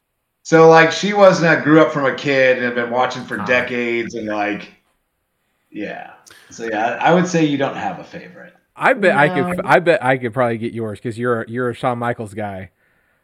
So 0.48 0.66
like 0.66 0.92
she 0.92 1.12
wasn't 1.12 1.50
I 1.50 1.62
grew 1.62 1.82
up 1.82 1.92
from 1.92 2.06
a 2.06 2.14
kid 2.14 2.56
and 2.56 2.64
had 2.64 2.74
been 2.74 2.88
watching 2.88 3.22
for 3.22 3.36
decades 3.36 4.14
and 4.14 4.28
like 4.28 4.72
yeah. 5.70 6.14
So 6.48 6.64
yeah, 6.64 6.96
I 7.02 7.12
would 7.12 7.26
say 7.26 7.44
you 7.44 7.58
don't 7.58 7.76
have 7.76 7.98
a 7.98 8.04
favorite. 8.04 8.54
I 8.74 8.94
bet 8.94 9.14
I 9.14 9.28
could. 9.28 9.60
I 9.66 9.78
bet 9.78 10.02
I 10.02 10.16
could 10.16 10.32
probably 10.32 10.56
get 10.56 10.72
yours 10.72 11.00
because 11.00 11.18
you're 11.18 11.42
a, 11.42 11.50
you're 11.50 11.68
a 11.68 11.74
Shawn 11.74 11.98
Michaels 11.98 12.32
guy. 12.32 12.70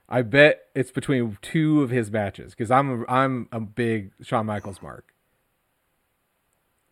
I 0.06 0.20
bet 0.20 0.64
it's 0.74 0.90
between 0.90 1.38
two 1.40 1.80
of 1.80 1.88
his 1.88 2.10
matches 2.10 2.50
because 2.50 2.70
I'm 2.70 3.04
a, 3.04 3.10
I'm 3.10 3.48
a 3.52 3.60
big 3.60 4.10
Shawn 4.20 4.44
Michaels 4.44 4.82
mark. 4.82 5.14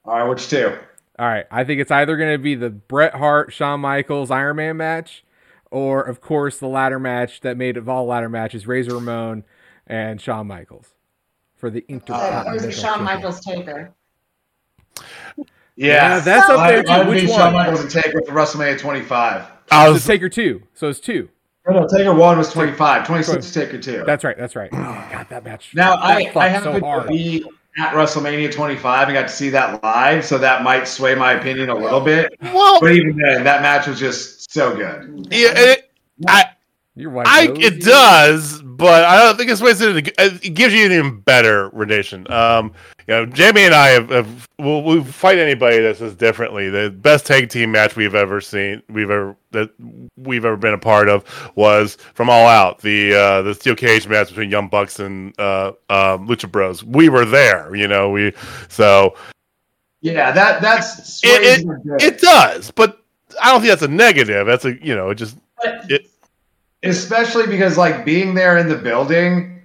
All 0.07 0.15
right, 0.15 0.27
which 0.27 0.49
two? 0.49 0.79
All 1.19 1.27
right, 1.27 1.45
I 1.51 1.63
think 1.65 1.79
it's 1.79 1.91
either 1.91 2.17
going 2.17 2.33
to 2.33 2.43
be 2.43 2.55
the 2.55 2.71
Bret 2.71 3.17
Hart 3.17 3.53
Shawn 3.53 3.81
Michaels 3.81 4.31
Iron 4.31 4.57
Man 4.57 4.79
match, 4.79 5.27
or 5.71 6.01
of 6.01 6.23
course 6.23 6.59
the 6.59 6.69
ladder 6.69 6.99
match 6.99 7.43
that 7.43 7.59
made 7.59 7.77
of 7.77 7.87
all 7.87 8.07
ladder 8.07 8.31
matches 8.31 8.67
Razor 8.67 8.95
Ramon 8.95 9.45
and 9.87 10.21
Shawn 10.21 10.47
Michaels 10.47 10.89
for 11.57 11.71
the 11.71 11.81
Uh, 11.89 11.93
Intercontinental 11.93 12.53
or 12.53 12.57
is 12.57 12.65
it 12.65 12.73
Shawn 12.73 12.99
Championship. 12.99 13.05
Michaels 13.05 13.41
Taker? 13.45 13.93
Yeah, 15.77 16.21
that's 16.21 16.49
up 16.51 16.69
there 16.69 16.85
I, 16.89 17.03
too. 17.05 17.09
Which 17.11 17.21
be 17.23 17.27
Shawn 17.29 17.39
one? 17.39 17.53
Michaels 17.55 17.81
and 17.83 17.91
Taker 17.91 18.21
for 18.27 18.33
WrestleMania 18.33 18.79
25. 18.79 19.45
I 19.71 19.85
It's 19.87 19.93
was 19.95 20.05
Taker 20.05 20.29
two, 20.29 20.63
so 20.75 20.89
it's 20.89 21.01
two. 21.01 21.29
No, 21.67 21.81
no, 21.81 21.87
Taker 21.89 22.13
one 22.13 22.37
was 22.37 22.51
25. 22.53 23.07
26 23.07 23.47
is 23.47 23.55
Taker 23.55 23.79
two. 23.79 24.03
That's 24.07 24.25
right. 24.25 24.37
That's 24.37 24.55
right. 24.57 24.69
Oh 24.73 24.77
God, 25.13 25.27
that 25.31 25.45
match. 25.45 25.73
Now 25.75 25.97
that 25.97 26.05
I, 26.05 26.25
fucked 26.25 26.37
I 26.37 26.49
so 26.59 26.65
happened 26.73 26.85
hard. 26.85 27.03
to 27.05 27.09
be 27.09 27.45
at 27.79 27.95
WrestleMania 27.95 28.53
25 28.53 29.09
and 29.09 29.15
got 29.15 29.23
to 29.23 29.29
see 29.31 29.49
that 29.51 29.83
live, 29.83 30.25
so 30.27 30.37
that 30.39 30.63
might 30.63 30.87
sway 30.87 31.15
my 31.15 31.33
opinion 31.33 31.71
a 31.71 31.75
little 31.75 32.01
bit. 32.01 32.35
well, 32.43 32.81
But 32.81 32.93
even 32.93 33.17
then, 33.17 33.45
that 33.45 33.63
match 33.63 33.87
was 33.87 33.99
just 33.99 34.53
so 34.53 34.75
good. 34.77 35.27
yeah, 35.31 35.53
it, 35.55 35.91
I, 36.27 36.51
Your 36.95 37.11
wife 37.11 37.27
I, 37.27 37.45
it 37.49 37.75
you? 37.75 37.81
does, 37.81 38.61
but 38.63 39.05
I 39.05 39.19
don't 39.23 39.37
think 39.39 39.51
it's 39.51 39.63
wasted. 39.63 40.13
It 40.19 40.55
gives 40.55 40.75
you 40.75 40.85
an 40.85 40.93
even 40.93 41.21
better 41.21 41.71
rendition. 41.71 42.31
Um, 42.31 42.75
you 43.09 43.15
know, 43.15 43.25
Jamie 43.27 43.63
and 43.63 43.75
I 43.75 43.89
have, 43.89 44.11
have 44.11 44.49
we'll, 44.59 44.83
we'll 44.83 45.03
fight 45.03 45.39
anybody 45.39 45.79
that 45.81 45.97
says 45.97 46.15
differently. 46.15 46.69
The 46.69 46.91
best 46.91 47.25
tag 47.25 47.49
team 47.49 47.73
match 47.73 47.97
we've 47.97 48.15
ever 48.15 48.43
seen, 48.43 48.83
we've 48.91 49.11
ever 49.11 49.35
that 49.53 49.71
we've 50.19 50.45
ever 50.45 50.57
been 50.59 50.75
a 50.75 50.79
part 50.79 51.09
of 51.09 51.25
was 51.57 51.97
from 52.13 52.29
All 52.29 52.47
Out, 52.47 52.81
the 52.83 53.15
uh, 53.15 53.41
the 53.43 53.55
steel 53.55 53.75
cage 53.75 54.07
match 54.07 54.29
between 54.29 54.51
Young 54.51 54.69
Bucks 54.69 55.01
and 55.01 55.33
uh, 55.41 55.69
um, 55.89 56.29
Lucha 56.29 56.51
Bros. 56.51 56.85
We 56.85 57.09
were 57.09 57.25
there, 57.25 57.75
you 57.75 57.89
know. 57.89 58.11
We 58.11 58.35
so 58.69 59.15
Yeah, 60.03 60.31
that 60.31 60.61
that's 60.61 61.23
It- 61.25 61.41
sways 61.41 61.65
my 61.65 61.75
good. 61.87 62.03
it 62.03 62.21
does, 62.21 62.71
but 62.71 63.03
I 63.43 63.51
don't 63.51 63.63
think 63.63 63.71
that's 63.71 63.83
a 63.83 63.89
negative. 63.89 64.47
That's 64.47 64.67
a 64.67 64.75
you 64.85 64.95
know, 64.95 65.09
it 65.09 65.15
just 65.15 65.39
But 65.63 65.91
it, 65.91 66.07
especially 66.83 67.47
because 67.47 67.77
like 67.79 68.05
being 68.05 68.35
there 68.35 68.59
in 68.59 68.69
the 68.69 68.77
building 68.77 69.61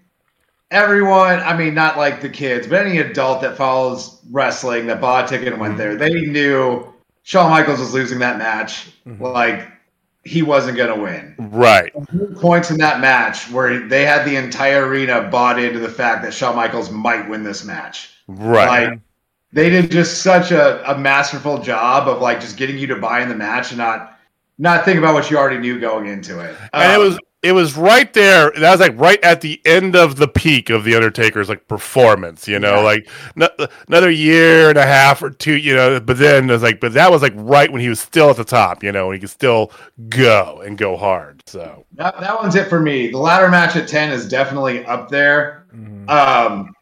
everyone 0.71 1.39
i 1.41 1.55
mean 1.55 1.73
not 1.73 1.97
like 1.97 2.21
the 2.21 2.29
kids 2.29 2.67
but 2.67 2.85
any 2.85 2.99
adult 2.99 3.41
that 3.41 3.55
follows 3.55 4.21
wrestling 4.31 4.85
that 4.87 4.99
bought 4.99 5.25
a 5.25 5.27
ticket 5.27 5.53
and 5.53 5.61
went 5.61 5.77
there 5.77 5.95
they 5.95 6.09
knew 6.25 6.85
Shawn 7.23 7.49
michaels 7.49 7.79
was 7.79 7.93
losing 7.93 8.19
that 8.19 8.37
match 8.37 8.91
Mhm. 9.07 9.21
like 9.21 9.67
he 10.25 10.41
wasn't 10.41 10.75
going 10.75 10.93
to 10.93 11.01
win 11.01 11.35
right. 11.51 11.93
points 12.41 12.69
in 12.69 12.77
that 12.79 12.99
match 12.99 13.49
where 13.49 13.87
they 13.87 14.03
had 14.05 14.25
the 14.25 14.35
entire 14.35 14.85
arena 14.85 15.21
bought 15.31 15.57
into 15.57 15.79
the 15.79 15.87
fact 15.89 16.21
that 16.23 16.33
Shawn 16.33 16.55
michaels 16.55 16.91
might 16.91 17.29
win 17.29 17.43
this 17.43 17.63
match 17.63 18.09
Right. 18.27 18.89
like 18.89 18.99
they 19.53 19.69
did 19.69 19.89
just 19.89 20.21
such 20.21 20.51
a, 20.51 20.91
a 20.91 20.97
masterful 20.97 21.59
job 21.59 22.09
of 22.09 22.21
like 22.21 22.41
just 22.41 22.57
getting 22.57 22.77
you 22.77 22.87
to 22.87 22.97
buy 22.97 23.21
in 23.21 23.29
the 23.29 23.35
match 23.35 23.69
and 23.69 23.77
not 23.77 24.16
not 24.57 24.85
think 24.85 24.97
about 24.97 25.13
what 25.13 25.29
you 25.29 25.37
already 25.37 25.57
knew 25.59 25.79
going 25.79 26.07
into 26.07 26.39
it 26.39 26.55
and 26.73 26.91
it 26.91 26.95
Um, 26.95 27.01
was 27.03 27.19
it 27.43 27.51
was 27.51 27.77
right 27.77 28.11
there. 28.13 28.51
That 28.57 28.71
was 28.71 28.79
like 28.79 28.99
right 28.99 29.23
at 29.23 29.41
the 29.41 29.61
end 29.63 29.95
of 29.95 30.15
the 30.15 30.27
peak 30.27 30.71
of 30.71 30.83
the 30.83 30.95
Undertaker's 30.95 31.47
like 31.47 31.67
performance. 31.67 32.47
You 32.47 32.57
know, 32.59 32.77
Yeah. 32.77 32.81
like 32.81 33.09
no, 33.35 33.47
another 33.87 34.09
year 34.09 34.69
and 34.69 34.77
a 34.77 34.85
half 34.85 35.21
or 35.21 35.29
two. 35.29 35.55
You 35.55 35.75
know, 35.75 35.99
but 35.99 36.17
then 36.17 36.49
it 36.49 36.53
was 36.53 36.63
like, 36.63 36.79
but 36.79 36.93
that 36.93 37.11
was 37.11 37.21
like 37.21 37.33
right 37.35 37.71
when 37.71 37.79
he 37.79 37.89
was 37.89 37.99
still 37.99 38.31
at 38.31 38.37
the 38.37 38.43
top. 38.43 38.83
You 38.83 38.91
know, 38.91 39.05
when 39.07 39.15
he 39.15 39.19
could 39.19 39.29
still 39.29 39.71
go 40.09 40.61
and 40.65 40.79
go 40.79 40.97
hard. 40.97 41.43
So 41.45 41.85
That, 41.93 42.19
that 42.19 42.35
one's 42.41 42.55
it 42.55 42.67
for 42.69 42.79
me. 42.79 43.09
The 43.11 43.19
ladder 43.19 43.49
match 43.49 43.75
at 43.75 43.87
10 43.87 44.11
is 44.11 44.27
definitely 44.27 44.83
up 44.85 45.07
there. 45.09 45.67
Mhm. 45.75 46.09
Um, 46.09 46.73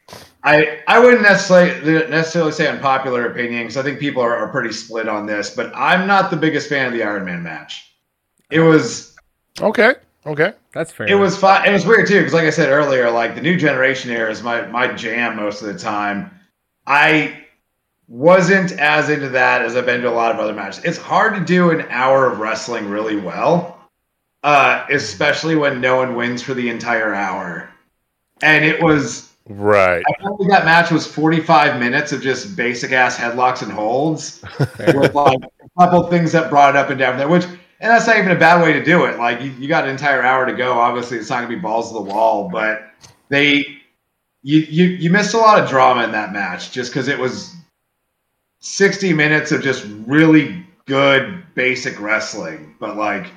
I 0.45 0.79
I 0.87 0.99
wouldn't 0.99 1.23
necessarily 1.23 2.07
necessarily 2.07 2.51
say 2.51 2.67
unpopular 2.67 3.25
opinion 3.25 3.63
because 3.63 3.77
I 3.77 3.83
think 3.83 3.99
people 3.99 4.21
are, 4.21 4.35
are 4.35 4.47
pretty 4.49 4.71
split 4.71 5.09
on 5.09 5.25
this, 5.25 5.49
but 5.49 5.71
I'm 5.75 6.05
not 6.05 6.29
the 6.29 6.37
biggest 6.37 6.69
fan 6.69 6.85
of 6.85 6.93
the 6.93 7.03
Iron 7.03 7.25
Man 7.25 7.41
match. 7.41 7.91
It 8.51 8.59
was 8.59 9.15
okay, 9.59 9.95
okay, 10.25 10.53
That's 10.71 10.91
fair. 10.91 11.07
it 11.09 11.15
was 11.15 11.35
fun. 11.35 11.67
It 11.67 11.73
was 11.73 11.85
weird 11.85 12.07
too 12.07 12.19
because, 12.19 12.33
like 12.33 12.45
I 12.45 12.51
said 12.51 12.69
earlier, 12.69 13.09
like 13.09 13.33
the 13.33 13.41
new 13.41 13.57
generation 13.57 14.11
era 14.11 14.29
is 14.31 14.43
my 14.43 14.67
my 14.67 14.93
jam 14.93 15.35
most 15.35 15.63
of 15.63 15.67
the 15.67 15.79
time. 15.79 16.29
I 16.85 17.43
wasn't 18.07 18.73
as 18.73 19.09
into 19.09 19.29
that 19.29 19.63
as 19.63 19.75
I've 19.75 19.87
been 19.87 20.01
to 20.01 20.09
a 20.09 20.11
lot 20.11 20.31
of 20.31 20.39
other 20.39 20.53
matches. 20.53 20.83
It's 20.83 20.99
hard 20.99 21.33
to 21.33 21.43
do 21.43 21.71
an 21.71 21.87
hour 21.89 22.31
of 22.31 22.37
wrestling 22.37 22.87
really 22.87 23.15
well, 23.17 23.79
uh, 24.43 24.85
especially 24.91 25.55
when 25.55 25.81
no 25.81 25.95
one 25.95 26.13
wins 26.13 26.43
for 26.43 26.53
the 26.53 26.69
entire 26.69 27.15
hour. 27.15 27.67
And 28.43 28.63
it 28.63 28.79
was 28.79 29.34
right. 29.47 30.03
I 30.07 30.23
felt 30.23 30.47
that 30.49 30.65
match 30.65 30.91
was 30.91 31.07
45 31.07 31.79
minutes 31.79 32.11
of 32.11 32.21
just 32.21 32.55
basic 32.55 32.91
ass 32.91 33.17
headlocks 33.17 33.61
and 33.61 33.71
holds 33.71 34.43
with 34.59 35.13
like 35.13 35.39
a 35.43 35.69
couple 35.79 36.03
things 36.07 36.31
that 36.31 36.49
brought 36.49 36.75
it 36.75 36.77
up 36.77 36.89
and 36.89 36.99
down 36.99 37.17
there, 37.17 37.27
which 37.27 37.45
and 37.45 37.91
that's 37.91 38.07
not 38.07 38.17
even 38.17 38.31
a 38.31 38.39
bad 38.39 38.63
way 38.63 38.73
to 38.73 38.83
do 38.83 39.05
it. 39.05 39.17
Like 39.17 39.41
you, 39.41 39.51
you 39.51 39.67
got 39.67 39.83
an 39.83 39.91
entire 39.91 40.23
hour 40.23 40.45
to 40.45 40.53
go. 40.53 40.73
Obviously, 40.73 41.17
it's 41.17 41.29
not 41.29 41.37
gonna 41.37 41.49
be 41.49 41.55
balls 41.55 41.89
to 41.89 41.95
the 41.95 42.01
wall, 42.01 42.49
but 42.49 42.91
they 43.29 43.65
you 44.41 44.59
you 44.59 44.85
you 44.85 45.09
missed 45.09 45.33
a 45.33 45.37
lot 45.37 45.61
of 45.61 45.69
drama 45.69 46.03
in 46.03 46.11
that 46.11 46.31
match 46.31 46.71
just 46.71 46.91
because 46.91 47.07
it 47.07 47.19
was 47.19 47.55
60 48.59 49.13
minutes 49.13 49.51
of 49.51 49.61
just 49.61 49.85
really 50.05 50.65
good 50.85 51.43
basic 51.55 51.99
wrestling, 51.99 52.75
but 52.79 52.95
like 52.95 53.27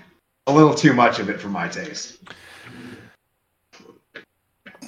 a 0.46 0.52
little 0.52 0.74
too 0.74 0.92
much 0.92 1.18
of 1.18 1.28
it 1.28 1.40
for 1.40 1.48
my 1.48 1.68
taste. 1.68 2.18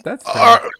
That's 0.04 0.24
fair. 0.24 0.42
Are, 0.42 0.70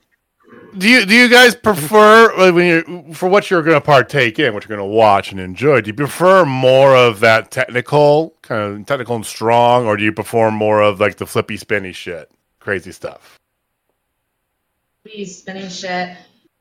do 0.79 0.89
you 0.89 1.07
do 1.07 1.15
you 1.15 1.29
guys 1.29 1.55
prefer 1.55 2.53
when 2.53 2.67
you 2.67 3.15
for 3.15 3.29
what 3.29 3.51
you're 3.51 3.63
going 3.63 3.77
to 3.77 3.81
partake 3.81 4.39
in, 4.39 4.55
what 4.55 4.65
you're 4.65 4.77
going 4.77 4.89
to 4.89 4.97
watch 4.97 5.33
and 5.33 5.41
enjoy? 5.41 5.81
Do 5.81 5.89
you 5.89 5.95
prefer 5.95 6.45
more 6.45 6.97
of 6.97 7.21
that 7.21 7.51
technical 7.51 8.35
kind 8.43 8.81
of 8.81 8.87
technical 8.87 9.17
and 9.17 9.27
strong, 9.27 9.87
or 9.87 9.97
do 9.97 10.05
you 10.05 10.13
prefer 10.13 10.51
more 10.51 10.83
of 10.83 11.01
like 11.01 11.17
the 11.17 11.27
flippy 11.27 11.57
spinny 11.57 11.93
shit, 11.93 12.31
crazy 12.59 12.93
stuff? 12.93 13.39
be 15.05 15.25
spinning 15.25 15.69
shit. 15.69 16.17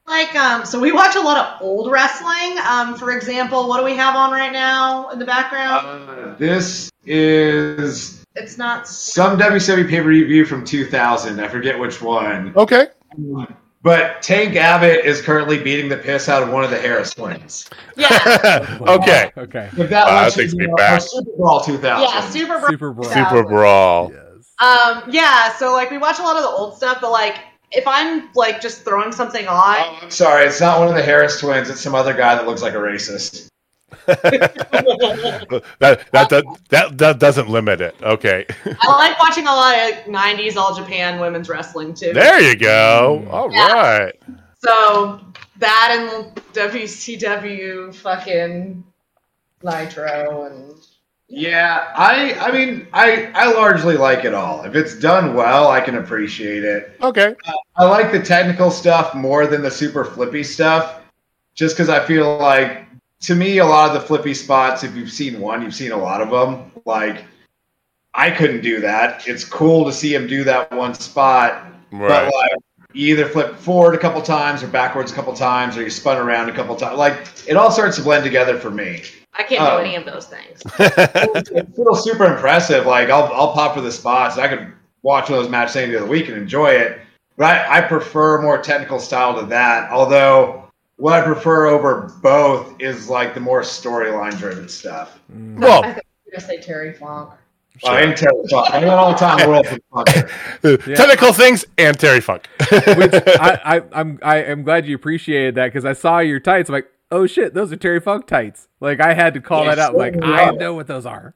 Like, 0.08 0.34
um, 0.36 0.66
so 0.66 0.80
we 0.80 0.92
watch 0.92 1.16
a 1.16 1.22
lot 1.22 1.38
of 1.38 1.62
old 1.62 1.92
wrestling. 1.92 2.58
Um, 2.68 2.96
for 2.96 3.12
example, 3.12 3.68
what 3.68 3.78
do 3.78 3.86
we 3.86 3.96
have 3.96 4.16
on 4.16 4.32
right 4.32 4.52
now 4.52 5.10
in 5.10 5.20
the 5.20 5.26
background? 5.26 5.86
Uh, 5.86 6.36
this 6.36 6.90
is 7.06 8.26
it's 8.36 8.58
not. 8.58 8.88
some 8.88 9.38
WWE 9.38 9.88
pay 9.88 10.02
per 10.02 10.10
view 10.10 10.46
from 10.46 10.66
2000. 10.66 11.40
I 11.40 11.48
forget 11.48 11.78
which 11.78 12.02
one. 12.02 12.54
Okay, 12.56 12.88
But 13.82 14.22
Tank 14.22 14.56
Abbott 14.58 15.06
is 15.06 15.22
currently 15.22 15.58
beating 15.64 15.88
the 15.90 15.96
piss 15.98 16.28
out 16.28 16.44
of 16.44 16.50
one 16.50 16.66
of 16.66 16.70
the 16.70 16.78
Harris 16.80 17.14
twins. 17.14 17.70
Yeah, 17.96 18.78
okay, 18.82 19.32
Okay. 19.38 19.70
If 19.78 19.90
that 19.90 20.06
Wow, 20.08 20.24
lets 20.24 20.36
that 20.36 20.42
takes 20.42 20.54
me 20.54 20.68
know, 20.68 20.76
back. 20.76 20.98
or 20.98 21.02
Super 21.02 21.32
Brawl 21.38 21.62
2000. 21.62 22.04
yeah, 22.10 22.30
Super. 22.30 22.60
Bra- 22.60 22.70
Super 22.70 22.94
Brawl. 22.94 23.10
Super 23.14 23.44
Brawl. 23.44 24.12
Yes. 24.14 24.54
Um, 24.60 25.04
yeah. 25.10 25.54
So 25.56 25.72
like, 25.72 25.92
we 25.92 25.98
watch 25.98 26.20
a 26.20 26.24
lot 26.24 26.36
of 26.36 26.42
the 26.44 26.50
old 26.50 26.76
stuff, 26.76 26.98
but 27.00 27.12
like, 27.12 27.38
if 27.72 27.84
I'm 27.88 28.30
like 28.36 28.60
just 28.62 28.84
throwing 28.84 29.12
something 29.14 29.48
on, 29.48 29.76
Oh, 29.78 30.00
I'm 30.02 30.12
sorry, 30.12 30.46
it's 30.46 30.60
not 30.60 30.80
one 30.80 30.88
of 30.90 30.96
the 30.96 31.04
Harris 31.04 31.40
twins. 31.40 31.70
It's 31.70 31.80
some 31.82 31.96
other 31.96 32.14
guy 32.14 32.36
that 32.36 32.46
looks 32.48 32.62
like 32.62 32.74
a 32.74 32.78
racist. 32.78 33.49
that, 35.80 36.06
that 36.12 36.30
that 36.30 36.44
that 36.70 36.98
that 36.98 37.20
doesn't 37.20 37.50
limit 37.50 37.82
it. 37.82 37.96
Okay, 38.02 38.46
I 38.66 38.88
like 38.98 39.20
watching 39.20 39.46
a 39.48 39.52
lot 39.52 39.76
of 39.76 39.96
'90s 40.06 40.56
All 40.56 40.76
Japan 40.76 41.20
women's 41.20 41.50
wrestling 41.50 41.94
too. 41.94 42.14
there 42.14 42.42
you 42.42 42.56
go. 42.56 43.24
Mm. 43.26 43.32
All 43.32 43.52
Yeah. 43.54 43.74
right. 43.74 44.16
So 44.60 45.22
that 45.58 45.96
and 45.98 46.36
WCW 46.54 47.94
fucking 47.96 48.84
Nitro 49.64 50.46
and 50.46 50.76
Yeah, 51.28 51.92
I 51.96 52.34
I 52.34 52.52
mean 52.52 52.88
I 52.94 53.32
I 53.36 53.52
largely 53.54 53.96
like 53.98 54.26
it 54.26 54.34
all. 54.34 54.64
If 54.64 54.76
it's 54.76 54.98
done 55.00 55.34
well, 55.36 55.70
I 55.70 55.82
can 55.82 55.96
appreciate 55.96 56.64
it. 56.64 56.98
Okay. 57.02 57.36
I 57.78 57.86
like 57.86 58.12
the 58.12 58.22
technical 58.22 58.72
stuff 58.72 59.14
more 59.16 59.48
than 59.48 59.62
the 59.62 59.72
super 59.72 60.04
flippy 60.04 60.44
stuff, 60.44 61.02
just 61.56 61.76
because 61.76 61.88
I 61.90 62.06
feel 62.06 62.38
like 62.38 62.86
to 63.22 63.36
me 63.36 63.58
a 63.58 63.66
lot 63.66 63.94
of 63.94 64.02
the 64.02 64.08
flippy 64.08 64.34
spots. 64.34 64.84
If 64.84 64.96
you've 64.96 65.12
seen 65.12 65.40
one, 65.40 65.62
you've 65.62 65.76
seen 65.76 65.92
a 65.92 65.98
lot 65.98 66.22
of 66.22 66.30
them. 66.30 66.72
Like 66.86 67.24
I 68.14 68.32
couldn't 68.32 68.62
do 68.62 68.80
that. 68.82 69.28
It's 69.28 69.44
cool 69.46 69.86
to 69.86 69.94
see 69.94 70.14
him 70.14 70.28
do 70.28 70.44
that 70.46 70.72
one 70.72 70.94
spot, 70.94 71.66
Right. 71.92 72.08
but 72.10 72.34
like 72.34 72.52
you 72.94 73.14
either 73.14 73.28
flip 73.28 73.56
forward 73.56 73.94
a 73.94 73.98
couple 74.00 74.22
times 74.22 74.64
or 74.64 74.68
backwards 74.68 75.12
a 75.12 75.16
couple 75.16 75.34
times 75.34 75.78
or 75.78 75.84
you 75.84 75.90
spun 75.92 76.18
around 76.18 76.50
a 76.50 76.54
couple 76.54 76.76
times. 76.76 76.98
Like 76.98 77.28
it 77.48 77.56
all 77.56 77.72
starts 77.72 77.98
to 77.98 78.04
blend 78.04 78.24
together 78.24 78.58
for 78.58 78.72
me. 78.72 79.04
I 79.34 79.44
can't 79.44 79.62
Oh. 79.62 79.66
do 79.66 79.72
um, 79.78 79.86
any 79.86 79.96
of 79.96 80.06
those 80.06 80.26
things. 80.26 80.62
it's 80.80 81.72
still 81.74 81.96
super 81.96 82.26
impressive. 82.26 82.86
Like 82.86 83.10
I'll 83.10 83.26
I'll 83.34 83.54
pop 83.54 83.76
for 83.76 83.82
the 83.82 83.92
spots. 83.92 84.38
I 84.38 84.48
could 84.48 84.74
watch 85.04 85.30
one 85.30 85.38
of 85.38 85.44
those 85.46 85.52
matches 85.52 85.76
any 85.76 85.92
day 85.92 85.98
of 85.98 86.04
the 86.04 86.08
week 86.10 86.28
and 86.30 86.38
enjoy 86.38 86.70
it. 86.72 87.00
But 87.38 87.46
I, 87.46 87.78
I 87.78 87.82
prefer 87.82 88.42
more 88.42 88.58
technical 88.62 89.00
style 89.00 89.40
to 89.40 89.46
that. 89.48 89.90
Although 89.92 90.69
what 91.00 91.14
I 91.14 91.22
prefer 91.22 91.68
over 91.68 92.14
both 92.22 92.76
is 92.80 93.10
like 93.10 93.34
the 93.34 93.40
more 93.40 93.62
storyline 93.62 94.38
driven 94.38 94.68
stuff. 94.68 95.18
Mm. 95.34 95.58
Well, 95.58 95.84
I 95.84 95.94
think 95.94 96.06
I'm 96.28 96.32
gonna 96.34 96.48
say 96.48 96.62
Terry 96.62 96.94
Funk. 96.94 97.32
Well, 97.82 97.94
I 97.94 98.02
am 98.02 98.14
Terry 98.16 98.34
Funk. 98.50 98.68
I'm 98.70 98.84
an 98.84 98.90
all 98.90 99.16
time 99.16 99.48
world 99.48 99.66
funker. 99.94 100.96
technical 100.96 101.32
things 101.32 101.64
and 101.78 101.98
Terry 101.98 102.20
Funk. 102.20 102.50
Which 102.70 103.14
I, 103.14 103.60
I, 103.64 103.82
I'm 103.94 104.20
I 104.22 104.44
am 104.44 104.64
glad 104.64 104.86
you 104.86 104.96
appreciated 104.96 105.56
that 105.56 105.68
because 105.68 105.86
I 105.86 105.94
saw 105.94 106.20
your 106.20 106.42
tights. 106.42 106.70
I'm 106.70 106.74
like, 106.74 106.90
oh 107.12 107.26
shit, 107.26 107.54
those 107.54 107.72
are 107.72 107.78
Terry 107.78 108.02
Funk 108.02 108.28
tights. 108.28 108.68
Like 108.82 109.00
I 109.00 109.14
had 109.14 109.34
to 109.36 109.40
call 109.40 109.64
Yeah, 109.64 109.76
that 109.76 109.80
out. 109.80 109.96
Like 109.96 110.16
oh, 110.22 110.26
I 110.26 110.48
well. 110.48 110.56
know 110.58 110.74
what 110.74 110.88
those 110.88 111.06
are. 111.06 111.34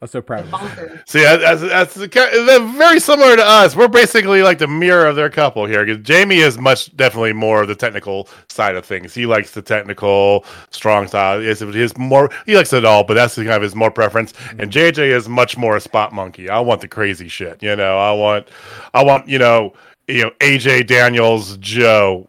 I'm 0.00 0.08
so 0.08 0.22
proud 0.22 0.52
of 0.52 0.78
you. 0.78 1.00
See, 1.06 1.22
that- 1.22 1.40
that's, 1.40 1.94
that's 1.94 1.94
they're 1.94 2.60
very 2.60 3.00
similar 3.00 3.36
to 3.36 3.44
us. 3.44 3.76
We're 3.76 3.88
basically 3.88 4.42
like 4.42 4.58
the 4.58 4.66
mirror 4.66 5.06
of 5.06 5.16
their 5.16 5.30
couple 5.30 5.66
here. 5.66 5.84
Because 5.84 6.02
Jamie 6.02 6.38
is 6.38 6.58
much 6.58 6.94
definitely 6.96 7.32
more 7.32 7.62
of 7.62 7.68
the 7.68 7.74
technical 7.74 8.28
side 8.48 8.76
of 8.76 8.84
things. 8.84 9.14
He 9.14 9.26
likes 9.26 9.52
the 9.52 9.62
technical, 9.62 10.44
strong 10.70 11.06
style. 11.06 11.40
His, 11.40 11.60
his 11.60 11.96
more 11.98 12.30
he 12.46 12.56
likes 12.56 12.72
it 12.72 12.84
all, 12.84 13.04
but 13.04 13.14
that's 13.14 13.34
kind 13.36 13.48
of 13.50 13.62
his 13.62 13.74
more 13.74 13.90
preference. 13.90 14.32
And 14.50 14.70
mm-hmm. 14.70 15.00
JJ 15.00 15.08
is 15.08 15.28
much 15.28 15.56
more 15.56 15.76
a 15.76 15.80
spot 15.80 16.12
monkey. 16.12 16.48
I 16.48 16.60
want 16.60 16.80
the 16.80 16.88
crazy 16.88 17.28
shit. 17.28 17.62
You 17.62 17.76
know, 17.76 17.98
I 17.98 18.12
want, 18.12 18.48
I 18.94 19.02
want 19.02 19.28
you 19.28 19.38
know, 19.38 19.74
you 20.08 20.22
know, 20.22 20.30
AJ 20.40 20.86
Daniels 20.86 21.56
Joe 21.58 22.28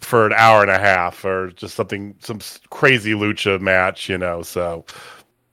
for 0.00 0.26
an 0.26 0.32
hour 0.32 0.62
and 0.62 0.70
a 0.70 0.78
half, 0.78 1.24
or 1.24 1.48
just 1.48 1.74
something, 1.74 2.14
some 2.20 2.40
crazy 2.70 3.12
lucha 3.12 3.60
match. 3.60 4.08
You 4.08 4.18
know, 4.18 4.42
so. 4.42 4.84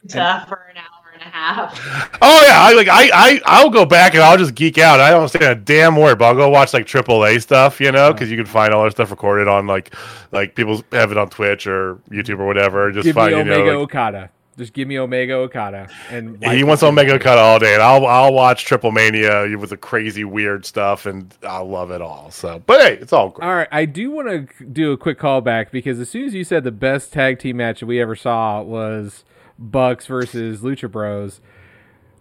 Tough 0.08 0.47
for 0.47 0.66
an 0.70 0.78
hour 0.78 1.12
and 1.14 1.22
a 1.22 1.26
half. 1.26 2.12
Oh 2.22 2.41
yeah, 2.47 2.62
I 2.62 2.74
like 2.74 2.88
I 2.88 3.10
I 3.14 3.41
I'll 3.45 3.70
go 3.70 3.86
back 3.86 4.14
and 4.14 4.24
I'll 4.24 4.38
just 4.38 4.56
geek 4.56 4.78
out. 4.78 4.99
I 4.99 5.12
don't 5.12 5.20
understand 5.20 5.43
a 5.43 5.56
damn 5.56 5.95
word, 5.95 6.18
but 6.18 6.26
I'll 6.26 6.36
go 6.36 6.49
watch 6.49 6.74
like 6.74 6.88
AAA 6.88 7.41
stuff, 7.41 7.80
you 7.80 7.91
know, 7.91 8.12
because 8.14 8.32
you 8.32 8.38
can 8.38 8.45
find 8.45 8.74
all 8.74 8.82
their 8.82 8.91
stuff 8.91 9.12
recorded 9.12 9.47
on 9.47 9.68
like 9.68 9.93
like 10.32 10.56
people 10.56 10.82
have 10.91 11.12
it 11.12 11.18
on 11.18 11.30
Twitch 11.30 11.68
or 11.68 11.95
YouTube 12.10 12.39
or 12.39 12.47
whatever. 12.47 12.91
Just 12.91 13.03
Give 13.03 13.16
me 13.16 13.22
find 13.22 13.32
you 13.32 13.41
Omega 13.41 13.66
know. 13.66 13.80
Like, 13.82 13.89
Okada. 13.89 14.30
Just 14.58 14.72
give 14.72 14.88
me 14.88 14.97
Omega 14.97 15.34
Okada. 15.34 15.89
And 16.10 16.41
he 16.45 16.64
wants 16.64 16.82
Omega 16.82 17.16
Okada 17.16 17.41
all 17.41 17.60
day, 17.60 17.74
and 17.74 17.84
I'll 17.84 18.06
I'll 18.06 18.34
watch 18.34 18.64
Triple 18.64 18.91
Mania 18.91 19.45
with 19.58 19.72
the 19.72 19.78
crazy 19.78 20.24
weird 20.24 20.66
stuff, 20.66 21.06
and 21.06 21.34
I 21.43 21.58
love 21.60 21.91
it 21.91 22.01
all. 22.01 22.32
So, 22.32 22.64
but 22.66 22.80
hey, 22.82 22.93
it's 22.93 23.12
all 23.12 23.30
great. 23.30 23.45
All 23.45 23.53
right, 23.53 23.68
I 23.72 23.84
do 23.84 24.12
want 24.12 24.30
to 24.30 24.66
do 24.66 24.93
a 24.93 24.97
quick 24.97 25.20
callback 25.20 25.72
because 25.72 25.99
as 25.99 26.10
soon 26.10 26.26
as 26.26 26.34
you 26.34 26.45
said 26.45 26.64
the 26.64 26.72
best 26.72 27.12
tag 27.12 27.38
team 27.39 27.58
match 27.58 27.84
we 27.84 27.99
ever 28.01 28.16
saw 28.16 28.62
was 28.62 29.26
Bucks 29.58 30.08
versus 30.08 30.62
Lucha 30.62 30.89
Bros, 30.91 31.41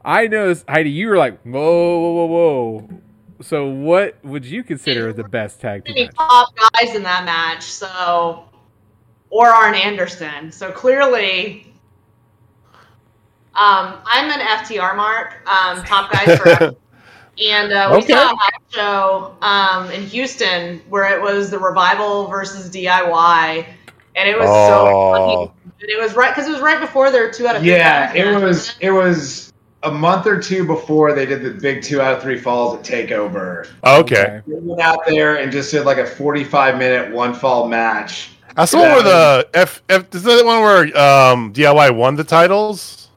I 0.05 0.27
noticed 0.27 0.65
Heidi, 0.69 0.91
you 0.91 1.09
were 1.09 1.17
like, 1.17 1.41
whoa, 1.43 1.99
whoa, 1.99 2.13
whoa, 2.13 2.27
whoa. 2.27 2.91
So, 3.43 3.67
what 3.67 4.25
would 4.25 4.45
you 4.45 4.63
consider 4.63 5.13
the 5.13 5.25
best 5.25 5.61
tag 5.61 5.85
team 5.85 5.95
Many 5.97 6.07
match? 6.07 6.15
top 6.17 6.49
guys 6.75 6.95
in 6.95 7.03
that 7.03 7.25
match, 7.25 7.63
so 7.65 8.45
or 9.31 9.49
Arn 9.49 9.75
Anderson. 9.75 10.53
So 10.53 10.71
clearly, 10.71 11.67
um, 13.57 13.99
I'm 14.07 14.31
an 14.31 14.41
FTR 14.41 14.97
mark, 14.97 15.35
um, 15.49 15.85
top 15.85 16.11
guys 16.11 16.37
for. 16.37 16.77
And 17.45 17.73
uh, 17.73 17.91
we 17.93 18.01
Okay. 18.03 18.13
saw 18.13 18.23
a 18.33 18.37
house 18.37 18.63
show 18.71 19.37
um, 19.43 19.91
in 19.91 20.03
Houston 20.05 20.79
where 20.89 21.19
it 21.19 21.21
was 21.21 21.51
the 21.51 21.59
revival 21.59 22.29
versus 22.29 22.71
DIY, 22.71 23.67
and 24.15 24.29
it 24.29 24.39
was 24.39 24.49
Oh. 24.51 24.67
so 24.69 25.11
funny. 25.11 25.51
And 25.85 25.91
it 25.91 26.01
was 26.01 26.15
right 26.15 26.35
because 26.35 26.49
it 26.49 26.53
was 26.53 26.63
right 26.63 26.81
before 26.81 27.11
their 27.11 27.31
two 27.31 27.47
out 27.47 27.57
of 27.57 27.63
three 27.63 27.73
Yeah, 27.73 28.13
it 28.15 28.43
was 28.43 28.75
it 28.81 28.91
was 28.91 29.53
a 29.83 29.91
month 29.91 30.27
or 30.27 30.41
two 30.41 30.65
before 30.67 31.13
they 31.13 31.27
did 31.27 31.43
the 31.43 31.51
big 31.51 31.83
two 31.83 32.01
out 32.01 32.17
of 32.17 32.23
three 32.23 32.39
falls 32.39 32.79
at 32.79 32.85
Takeover. 32.85 33.69
Okay, 33.85 34.41
We 34.47 34.55
went 34.55 34.81
out 34.81 35.01
there 35.07 35.37
and 35.37 35.53
just 35.53 35.71
did 35.71 35.85
like 35.85 35.99
a 35.99 36.07
45 36.07 36.79
minute 36.79 37.13
one 37.13 37.35
fall 37.35 37.69
match. 37.69 38.31
I 38.57 38.65
saw 38.65 38.81
where 38.81 39.03
the 39.03 39.49
F 39.53 39.83
F 39.91 40.15
is 40.15 40.23
that 40.23 40.39
the 40.39 40.47
one 40.47 40.63
where 40.63 40.85
um 40.99 41.53
DIY 41.53 41.95
won 41.95 42.17
the 42.17 42.25
titles. 42.25 43.11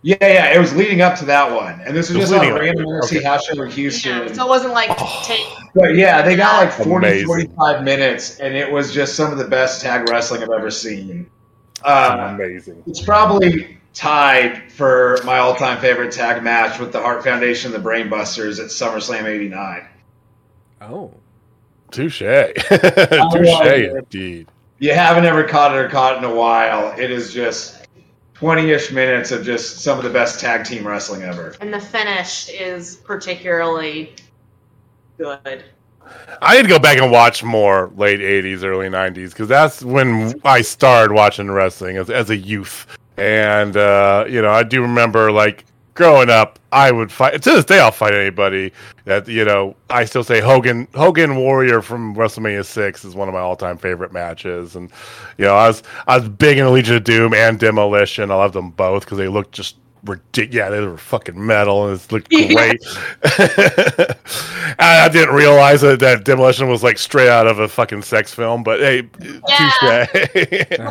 Yeah, 0.00 0.16
yeah, 0.20 0.54
it 0.54 0.58
was 0.58 0.74
leading 0.74 1.00
up 1.00 1.18
to 1.18 1.24
that 1.26 1.50
one, 1.50 1.80
and 1.80 1.96
this 1.96 2.10
was 2.10 2.18
was 2.18 2.30
just 2.30 2.40
on 2.40 2.46
a 2.46 2.54
random 2.54 2.84
NXT 2.84 3.16
okay. 3.16 3.22
house 3.22 3.46
show 3.46 3.62
in 3.62 3.70
Houston. 3.70 4.28
Yeah, 4.28 4.32
so 4.34 4.44
it 4.44 4.48
wasn't 4.48 4.74
like 4.74 4.90
Oh. 4.98 5.22
take 5.24 5.40
But 5.74 5.94
yeah, 5.94 6.20
they 6.20 6.36
got 6.36 6.62
like 6.62 6.72
40, 6.72 7.06
Amazing. 7.06 7.26
45 7.26 7.84
minutes, 7.84 8.38
and 8.38 8.54
it 8.54 8.70
was 8.70 8.92
just 8.92 9.14
some 9.14 9.32
of 9.32 9.38
the 9.38 9.46
best 9.46 9.82
tag 9.82 10.08
wrestling 10.10 10.42
I've 10.42 10.50
ever 10.50 10.70
seen. 10.70 11.26
Uh, 11.84 12.32
Amazing. 12.34 12.82
it's 12.86 13.02
probably 13.02 13.78
tied 13.92 14.72
for 14.72 15.18
my 15.24 15.38
all 15.38 15.54
time 15.54 15.78
favorite 15.80 16.12
tag 16.12 16.42
match 16.42 16.78
with 16.80 16.92
the 16.92 17.00
Heart 17.00 17.22
Foundation 17.24 17.74
and 17.74 17.84
the 17.84 17.88
Brainbusters 17.88 18.58
at 18.58 18.66
SummerSlam 18.70 19.24
89. 19.24 19.86
Oh. 20.80 21.12
Touche. 21.90 22.18
Touche 22.68 23.62
indeed. 23.62 24.48
you 24.78 24.92
haven't 24.94 25.24
ever 25.26 25.44
caught 25.44 25.72
it 25.74 25.78
or 25.78 25.88
caught 25.88 26.14
it 26.16 26.18
in 26.18 26.24
a 26.24 26.34
while, 26.34 26.98
it 26.98 27.10
is 27.10 27.32
just 27.32 27.86
20 28.34 28.70
ish 28.70 28.90
minutes 28.90 29.30
of 29.30 29.44
just 29.44 29.78
some 29.80 29.96
of 29.98 30.04
the 30.04 30.10
best 30.10 30.40
tag 30.40 30.64
team 30.64 30.86
wrestling 30.86 31.22
ever. 31.22 31.54
and 31.60 31.72
the 31.72 31.78
finish 31.78 32.48
is 32.48 32.96
particularly 32.96 34.14
good. 35.18 35.64
I 36.42 36.56
need 36.56 36.62
to 36.62 36.68
go 36.68 36.78
back 36.78 36.98
and 36.98 37.10
watch 37.10 37.42
more 37.42 37.90
late 37.96 38.20
'80s, 38.20 38.64
early 38.64 38.88
'90s 38.88 39.30
because 39.30 39.48
that's 39.48 39.82
when 39.82 40.34
I 40.44 40.62
started 40.62 41.14
watching 41.14 41.50
wrestling 41.50 41.96
as, 41.96 42.10
as 42.10 42.30
a 42.30 42.36
youth. 42.36 42.86
And 43.16 43.76
uh, 43.76 44.24
you 44.28 44.42
know, 44.42 44.50
I 44.50 44.62
do 44.62 44.82
remember 44.82 45.30
like 45.32 45.64
growing 45.94 46.28
up, 46.28 46.58
I 46.72 46.90
would 46.90 47.10
fight. 47.10 47.40
To 47.42 47.50
this 47.50 47.64
day, 47.64 47.78
I'll 47.78 47.90
fight 47.90 48.14
anybody. 48.14 48.72
That 49.04 49.28
you 49.28 49.44
know, 49.44 49.76
I 49.90 50.04
still 50.04 50.24
say 50.24 50.40
Hogan 50.40 50.88
Hogan 50.94 51.36
Warrior 51.36 51.80
from 51.82 52.14
WrestleMania 52.14 52.64
Six 52.64 53.04
is 53.04 53.14
one 53.14 53.28
of 53.28 53.34
my 53.34 53.40
all-time 53.40 53.78
favorite 53.78 54.12
matches. 54.12 54.76
And 54.76 54.90
you 55.38 55.44
know, 55.44 55.56
I 55.56 55.68
was 55.68 55.82
I 56.06 56.18
was 56.18 56.28
big 56.28 56.58
in 56.58 56.72
Legion 56.72 56.96
of 56.96 57.04
Doom 57.04 57.34
and 57.34 57.58
Demolition. 57.58 58.30
I 58.30 58.34
loved 58.34 58.54
them 58.54 58.70
both 58.70 59.04
because 59.04 59.18
they 59.18 59.28
looked 59.28 59.52
just 59.52 59.76
ridiculous. 60.04 60.54
Yeah, 60.54 60.70
they 60.70 60.80
were 60.80 60.96
fucking 60.98 61.44
metal 61.46 61.88
and 61.88 62.00
it 62.00 62.12
looked 62.12 62.28
great. 62.30 62.80
I, 64.78 65.04
I 65.04 65.08
didn't 65.08 65.34
realize 65.34 65.80
that, 65.82 66.00
that 66.00 66.24
Demolition 66.24 66.68
was 66.68 66.82
like 66.82 66.98
straight 66.98 67.28
out 67.28 67.46
of 67.46 67.58
a 67.58 67.68
fucking 67.68 68.02
sex 68.02 68.32
film, 68.34 68.62
but 68.62 68.80
hey, 68.80 69.08
Yeah. 69.48 70.06
touche. 70.06 70.90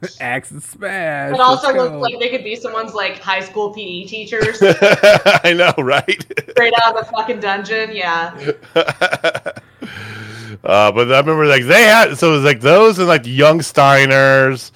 Axe 0.20 0.52
and 0.52 0.62
smash. 0.62 1.34
It 1.34 1.40
also 1.40 1.72
looks 1.74 1.92
like 1.94 2.20
they 2.20 2.28
could 2.28 2.44
be 2.44 2.54
someone's 2.54 2.94
like 2.94 3.18
high 3.18 3.40
school 3.40 3.74
PE 3.74 4.04
teachers 4.04 4.58
I 4.62 5.52
know, 5.56 5.72
right? 5.82 6.24
straight 6.50 6.72
out 6.84 6.96
of 6.96 7.04
the 7.04 7.10
fucking 7.12 7.40
dungeon. 7.40 7.90
Yeah. 7.92 8.30
uh, 10.64 10.92
but 10.92 11.12
I 11.12 11.18
remember 11.18 11.46
like 11.46 11.64
they 11.64 11.82
had 11.84 12.16
so 12.16 12.28
it 12.30 12.36
was 12.36 12.44
like 12.44 12.60
those 12.60 13.00
and 13.00 13.08
like 13.08 13.26
Young 13.26 13.58
Steiners, 13.58 14.70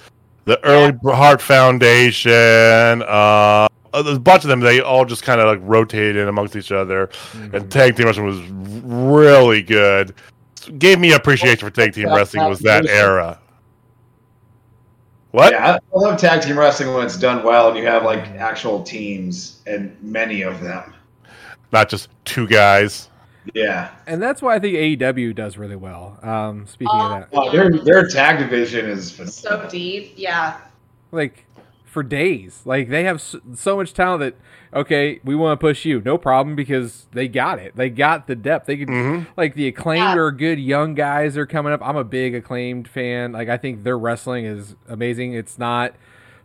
the 0.45 0.63
early 0.65 0.97
Heart 1.03 1.41
Foundation, 1.41 2.31
uh, 3.03 3.67
a 3.93 4.19
bunch 4.19 4.43
of 4.43 4.49
them. 4.49 4.59
They 4.59 4.81
all 4.81 5.05
just 5.05 5.23
kind 5.23 5.39
of 5.39 5.47
like 5.47 5.59
rotated 5.61 6.17
in 6.17 6.27
amongst 6.27 6.55
each 6.55 6.71
other, 6.71 7.09
and 7.53 7.71
tag 7.71 7.95
team 7.95 8.05
wrestling 8.05 8.25
was 8.25 8.41
really 8.83 9.61
good. 9.61 10.13
Gave 10.77 10.99
me 10.99 11.13
appreciation 11.13 11.59
for 11.59 11.69
tag 11.69 11.93
team 11.93 12.07
wrestling 12.07 12.47
was 12.47 12.59
that 12.59 12.87
era. 12.87 13.39
What? 15.31 15.51
Yeah, 15.51 15.73
I 15.73 15.75
I 15.75 15.99
love 15.99 16.19
tag 16.19 16.43
team 16.43 16.59
wrestling 16.59 16.93
when 16.93 17.05
it's 17.05 17.17
done 17.17 17.43
well 17.43 17.69
and 17.69 17.77
you 17.77 17.85
have 17.87 18.03
like 18.03 18.23
actual 18.35 18.83
teams 18.83 19.61
and 19.65 19.97
many 19.99 20.43
of 20.43 20.61
them. 20.61 20.93
Not 21.71 21.89
just 21.89 22.09
two 22.23 22.45
guys. 22.47 23.09
Yeah. 23.53 23.91
And 24.07 24.21
that's 24.21 24.41
why 24.41 24.55
I 24.55 24.59
think 24.59 24.75
AEW 24.75 25.35
does 25.35 25.57
really 25.57 25.75
well. 25.75 26.17
Um, 26.21 26.65
speaking 26.67 26.95
of 26.99 27.11
that, 27.11 27.29
Oh, 27.33 27.51
their 27.51 27.69
their 27.71 28.07
tag 28.07 28.39
division 28.39 28.85
is 28.89 29.11
So 29.35 29.67
deep. 29.69 30.13
Yeah. 30.15 30.57
like 31.11 31.45
for 31.85 32.01
days, 32.03 32.61
like 32.65 32.89
they 32.89 33.03
have 33.03 33.21
so, 33.21 33.39
so 33.53 33.75
much 33.77 33.93
talent 33.93 34.21
that 34.21 34.35
okay, 34.79 35.19
we 35.23 35.35
want 35.35 35.59
to 35.59 35.63
push 35.63 35.85
you, 35.85 36.01
no 36.01 36.17
problem, 36.17 36.55
because 36.55 37.05
they 37.11 37.27
got 37.27 37.59
it. 37.59 37.75
They 37.75 37.91
got 37.91 38.25
the 38.25 38.35
depth. 38.35 38.65
They 38.65 38.77
could 38.77 38.87
Mhm. 38.87 39.27
like 39.37 39.53
the 39.53 39.67
acclaimed 39.67 39.99
Yeah. 40.01 40.17
are 40.17 40.31
good 40.31 40.57
young 40.59 40.95
guys 40.95 41.37
are 41.37 41.45
coming 41.45 41.71
up. 41.71 41.81
I'm 41.85 41.95
a 41.97 42.03
big 42.03 42.33
acclaimed 42.33 42.87
fan. 42.87 43.33
Like 43.33 43.49
I 43.49 43.57
think 43.57 43.83
their 43.83 43.97
wrestling 43.99 44.45
is 44.45 44.75
amazing. 44.89 45.33
It's 45.33 45.59
not 45.59 45.93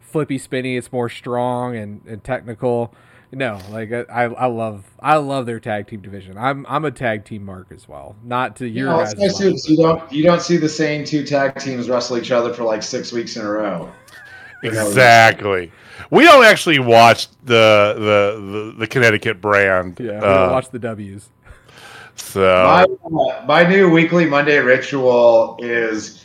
flippy 0.00 0.36
spinny. 0.38 0.76
It's 0.76 0.92
more 0.92 1.08
strong 1.08 1.76
and, 1.76 2.00
and 2.06 2.22
technical. 2.22 2.92
No, 3.30 3.58
like 3.70 3.92
I, 3.92 4.00
I 4.10 4.24
I 4.24 4.46
love 4.46 4.84
I 5.00 5.16
love 5.16 5.44
their 5.44 5.60
tag 5.60 5.86
team 5.86 6.00
division. 6.00 6.38
I'm 6.38 6.64
I'm 6.68 6.84
a 6.86 6.90
tag 6.90 7.24
team 7.26 7.44
mark 7.44 7.66
as 7.70 7.86
well. 7.86 8.16
Not 8.24 8.56
to 8.56 8.66
your 8.66 8.86
No, 8.88 8.98
guys. 8.98 9.14
nice 9.16 9.36
too, 9.36 9.50
'cause 9.50 9.68
you 9.68 9.76
don't 9.76 10.10
you 10.10 10.22
don't 10.24 10.40
see 10.40 10.56
the 10.56 10.68
same 10.68 11.04
two 11.04 11.24
tag 11.24 11.56
teams 11.60 11.90
wrestle 11.90 12.16
each 12.16 12.30
other 12.30 12.54
for 12.54 12.64
like 12.64 12.82
six 12.82 13.12
weeks 13.12 13.36
in 13.36 13.44
a 13.44 13.50
row. 13.50 13.92
Exactly. 14.62 15.70
We 16.10 16.24
don't 16.24 16.44
actually 16.44 16.78
watch 16.78 17.28
the 17.44 17.94
the 17.98 18.52
the, 18.52 18.74
the 18.78 18.86
Connecticut 18.86 19.40
brand. 19.40 19.98
Yeah, 20.00 20.12
we 20.12 20.16
uh, 20.16 20.20
don't 20.44 20.52
watch 20.52 20.70
the 20.70 20.78
W's. 20.78 21.28
so 22.16 22.40
My, 22.40 22.82
uh, 22.84 23.44
my 23.46 23.68
new 23.68 23.90
weekly 23.90 24.24
Monday 24.24 24.58
ritual 24.58 25.56
is 25.60 26.24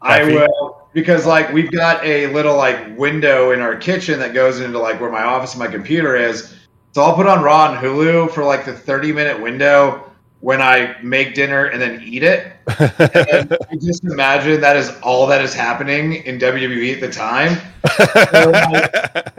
I 0.00 0.24
will 0.24 0.78
because 0.92 1.26
like 1.26 1.52
we've 1.52 1.70
got 1.70 2.04
a 2.04 2.26
little 2.32 2.56
like 2.56 2.96
window 2.98 3.52
in 3.52 3.60
our 3.60 3.76
kitchen 3.76 4.18
that 4.18 4.34
goes 4.34 4.60
into 4.60 4.78
like 4.78 5.00
where 5.00 5.10
my 5.10 5.22
office 5.22 5.52
and 5.52 5.60
my 5.60 5.68
computer 5.68 6.16
is. 6.16 6.54
So 6.92 7.02
I'll 7.02 7.14
put 7.14 7.26
on 7.26 7.42
Raw 7.42 7.72
and 7.72 7.78
Hulu 7.78 8.32
for 8.32 8.44
like 8.44 8.64
the 8.64 8.72
30 8.72 9.12
minute 9.12 9.40
window 9.40 10.08
when 10.40 10.62
I 10.62 10.96
make 11.02 11.34
dinner 11.34 11.66
and 11.66 11.82
then 11.82 12.00
eat 12.02 12.22
it. 12.22 12.52
And 12.78 13.56
I 13.70 13.76
just 13.76 14.04
imagine 14.04 14.60
that 14.60 14.76
is 14.76 14.90
all 15.02 15.26
that 15.26 15.42
is 15.42 15.52
happening 15.52 16.14
in 16.24 16.38
WWE 16.38 16.94
at 16.94 17.00
the 17.00 17.10
time. 17.10 17.58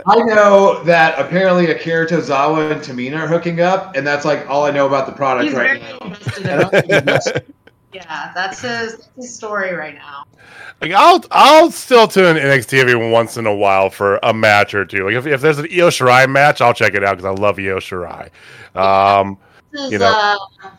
I 0.05 0.15
know 0.23 0.83
that 0.83 1.17
apparently 1.17 1.71
Akira 1.71 2.07
Tozawa 2.07 2.71
and 2.71 2.81
Tamina 2.81 3.21
are 3.21 3.27
hooking 3.27 3.61
up, 3.61 3.95
and 3.95 4.05
that's 4.05 4.25
like 4.25 4.49
all 4.49 4.65
I 4.65 4.71
know 4.71 4.87
about 4.87 5.05
the 5.05 5.13
product 5.13 5.45
He's 5.45 5.55
right 5.55 5.81
now. 5.81 7.19
invested 7.93 8.09
I 8.09 8.27
in 8.27 8.33
don't 8.33 8.33
think 8.33 8.53
it's- 8.53 8.61
Yeah, 8.61 8.61
that's 8.61 8.61
his, 8.61 8.91
that's 8.97 9.09
his 9.15 9.35
story 9.35 9.73
right 9.73 9.95
now. 9.95 10.23
Like 10.81 10.91
I'll 10.93 11.23
I'll 11.31 11.71
still 11.71 12.07
tune 12.07 12.37
in 12.37 12.43
NXT 12.43 12.79
every 12.79 12.95
once 13.11 13.35
in 13.37 13.45
a 13.45 13.53
while 13.55 13.89
for 13.89 14.17
a 14.23 14.33
match 14.33 14.73
or 14.73 14.85
two. 14.85 15.05
Like 15.05 15.15
if, 15.15 15.27
if 15.27 15.41
there's 15.41 15.57
an 15.59 15.65
Io 15.65 15.89
Shirai 15.89 16.29
match, 16.29 16.61
I'll 16.61 16.73
check 16.73 16.93
it 16.93 17.03
out 17.03 17.17
because 17.17 17.25
I 17.37 17.41
love 17.41 17.59
Io 17.59 17.77
Shirai. 17.79 18.29
Um, 18.75 19.37
This 19.71 19.81
is, 19.81 19.91
You 19.93 19.99
know. 19.99 20.37
uh, 20.63 20.69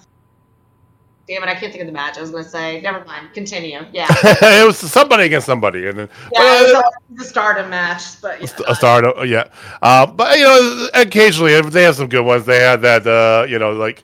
damn 1.28 1.42
it, 1.42 1.48
I 1.48 1.54
can't 1.54 1.70
think 1.72 1.82
of 1.82 1.86
the 1.86 1.92
match. 1.92 2.16
I 2.18 2.22
was 2.22 2.30
going 2.30 2.42
to 2.44 2.50
say, 2.50 2.80
never 2.80 3.04
mind. 3.04 3.32
Continue. 3.34 3.80
Yeah. 3.92 4.06
it 4.24 4.66
was 4.66 4.78
somebody 4.78 5.24
against 5.24 5.46
somebody, 5.46 5.86
and 5.86 5.98
then 5.98 6.08
Yeah, 6.32 6.61
it 6.61 6.74
was 6.74 6.82
a, 6.82 7.14
the 7.14 7.24
stardom 7.24 7.70
match, 7.70 8.20
but 8.22 8.40
yeah. 8.40 8.48
a 8.66 8.74
start. 8.74 9.04
uh, 9.04 9.22
Yeah, 9.22 9.44
uh, 9.82 10.06
but 10.06 10.38
you 10.38 10.44
know, 10.44 10.88
occasionally 10.94 11.61
they 11.61 11.82
have 11.82 11.94
some 11.96 12.08
good 12.08 12.24
ones. 12.24 12.46
They 12.46 12.61
had 12.61 12.80
that, 12.82 13.06
uh, 13.06 13.46
you 13.48 13.58
know, 13.58 13.72
like 13.72 14.02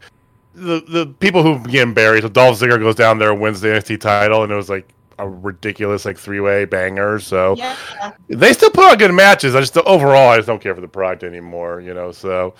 the 0.57 0.81
the 0.89 1.07
people 1.21 1.43
who 1.43 1.59
getting 1.71 1.95
buried. 1.95 2.23
So 2.23 2.29
Dolph 2.29 2.59
Ziggler 2.59 2.79
goes 2.81 2.95
down 2.95 3.19
there 3.19 3.31
and 3.33 3.41
wins 3.41 3.61
the 3.61 3.69
NXT 3.69 4.01
title, 4.01 4.43
and 4.43 4.51
it 4.51 4.57
was 4.57 4.69
like 4.71 4.89
a 5.19 5.29
ridiculous 5.29 6.05
like 6.05 6.19
three 6.19 6.41
way 6.41 6.65
banger. 6.65 7.19
So 7.21 7.55
Yeah. 7.57 7.77
they 8.29 8.53
still 8.53 8.71
put 8.71 8.85
on 8.91 8.99
good 8.99 9.13
matches. 9.13 9.55
I 9.55 9.61
just 9.61 9.77
overall, 9.79 10.29
I 10.31 10.37
just 10.37 10.47
don't 10.47 10.61
care 10.61 10.75
for 10.75 10.81
the 10.81 10.89
product 10.89 11.23
anymore. 11.25 11.81
You 11.81 11.95
know, 11.95 12.11
so 12.13 12.55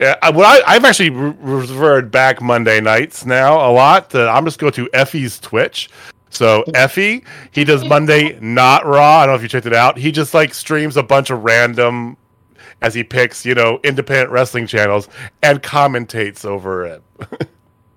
yeah. 0.00 0.16
I, 0.22 0.30
what 0.30 0.46
I, 0.46 0.74
I've 0.74 0.84
actually 0.84 1.10
re- 1.10 1.34
reverted 1.40 2.10
back 2.10 2.40
Monday 2.40 2.80
nights 2.80 3.26
now 3.26 3.68
a 3.68 3.72
lot. 3.72 4.10
To, 4.10 4.28
I'm 4.28 4.44
just 4.44 4.58
go 4.58 4.70
to 4.70 4.86
Effy's 4.94 5.38
Twitch. 5.40 5.90
So 6.32 6.62
Effy, 6.68 7.24
he 7.50 7.64
does 7.64 7.84
Monday 7.84 8.38
not 8.40 8.86
Raw. 8.86 9.18
I 9.18 9.26
don't 9.26 9.32
know 9.32 9.36
if 9.36 9.42
you 9.42 9.48
checked 9.48 9.66
it 9.66 9.74
out. 9.74 9.98
He 9.98 10.12
just 10.12 10.32
like 10.32 10.54
streams 10.54 10.96
a 10.96 11.02
bunch 11.02 11.30
of 11.30 11.42
random 11.42 12.16
as 12.82 12.94
he 12.94 13.04
picks, 13.04 13.44
you 13.44 13.54
know, 13.54 13.80
independent 13.84 14.30
wrestling 14.30 14.66
channels 14.66 15.08
and 15.42 15.62
commentates 15.62 16.44
over 16.44 16.84
it. 16.84 17.02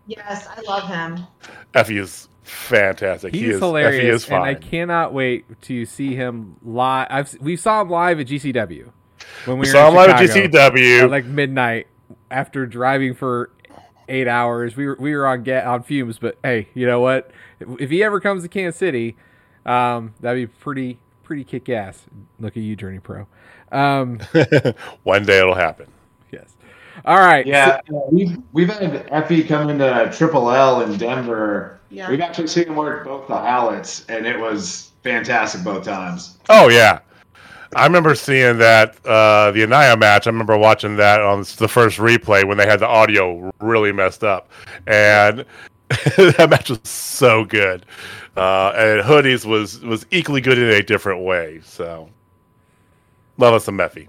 Yes, 0.05 0.47
I 0.47 0.61
love 0.61 0.88
him. 0.88 1.25
Effy 1.73 1.97
is 1.99 2.27
fantastic. 2.43 3.34
he 3.34 3.45
He's 3.45 3.55
is 3.55 3.59
hilarious, 3.59 4.03
Effy 4.03 4.25
is 4.25 4.29
and 4.29 4.43
I 4.43 4.53
cannot 4.55 5.13
wait 5.13 5.45
to 5.63 5.86
see 5.86 6.13
him 6.13 6.57
live. 6.61 7.07
I've 7.09 7.34
we 7.39 7.55
saw 7.55 7.81
him 7.81 7.89
live 7.89 8.19
at 8.19 8.27
GCW 8.27 8.91
when 9.45 9.57
we, 9.57 9.61
We 9.61 9.65
saw 9.67 9.84
in 9.84 9.89
him 9.89 9.95
live 9.95 10.09
at 10.09 10.29
GCW. 10.29 11.03
at 11.03 11.09
like 11.09 11.25
midnight 11.25 11.88
after 12.29 12.65
driving 12.65 13.13
for 13.13 13.49
eight 14.09 14.27
hours. 14.27 14.75
We 14.75 14.88
were 14.88 14.97
we 14.99 15.15
were 15.15 15.25
on 15.25 15.43
get 15.43 15.65
on 15.65 15.84
fumes, 15.84 16.19
but 16.19 16.38
hey, 16.43 16.67
you 16.73 16.86
know 16.86 16.99
what? 16.99 17.31
If 17.79 17.89
he 17.89 18.03
ever 18.03 18.19
comes 18.19 18.43
to 18.43 18.49
Kansas 18.49 18.77
City, 18.77 19.15
um, 19.65 20.13
that'd 20.19 20.49
be 20.49 20.53
pretty 20.59 20.99
pretty 21.23 21.45
kick 21.45 21.69
ass. 21.69 22.05
Look 22.39 22.57
at 22.57 22.63
you, 22.63 22.75
Journey 22.75 22.99
Pro. 22.99 23.27
Um, 23.74 24.19
One 25.03 25.26
day 25.26 25.39
it'll 25.39 25.55
happen. 25.55 25.88
yes. 26.32 26.53
All 27.05 27.17
right. 27.17 27.45
Yeah, 27.45 27.82
uh, 27.93 27.99
we've 28.11 28.38
we've 28.53 28.69
had 28.69 29.07
Effy 29.07 29.47
come 29.47 29.69
into 29.69 30.11
Triple 30.15 30.51
L 30.51 30.82
in 30.82 30.97
Denver. 30.97 31.80
Yeah. 31.89 32.09
We've 32.09 32.21
actually 32.21 32.47
seen 32.47 32.67
him 32.67 32.76
work 32.76 33.03
both 33.03 33.28
the 33.28 33.36
outlets, 33.36 34.05
and 34.09 34.26
it 34.26 34.39
was 34.39 34.91
fantastic 35.03 35.63
both 35.63 35.84
times. 35.84 36.38
Oh 36.49 36.69
yeah, 36.69 36.99
I 37.76 37.86
remember 37.86 38.15
seeing 38.15 38.57
that 38.59 38.95
uh, 39.05 39.51
the 39.51 39.63
Anaya 39.63 39.97
match. 39.97 40.28
I 40.28 40.30
remember 40.30 40.57
watching 40.57 40.95
that 40.97 41.21
on 41.21 41.39
the 41.57 41.67
first 41.67 41.97
replay 41.97 42.45
when 42.45 42.57
they 42.57 42.65
had 42.65 42.80
the 42.80 42.88
audio 42.88 43.51
really 43.59 43.91
messed 43.91 44.24
up, 44.24 44.49
and 44.88 45.45
that 45.89 46.47
match 46.49 46.69
was 46.69 46.80
so 46.84 47.43
good. 47.45 47.86
Uh, 48.38 48.74
and 48.76 49.01
Hoodies 49.01 49.45
was 49.45 49.80
was 49.82 50.05
equally 50.11 50.41
good 50.41 50.57
in 50.57 50.69
a 50.69 50.82
different 50.84 51.24
way. 51.24 51.61
So 51.63 52.09
love 53.38 53.53
us 53.53 53.63
some 53.65 53.77
Meffy. 53.77 54.07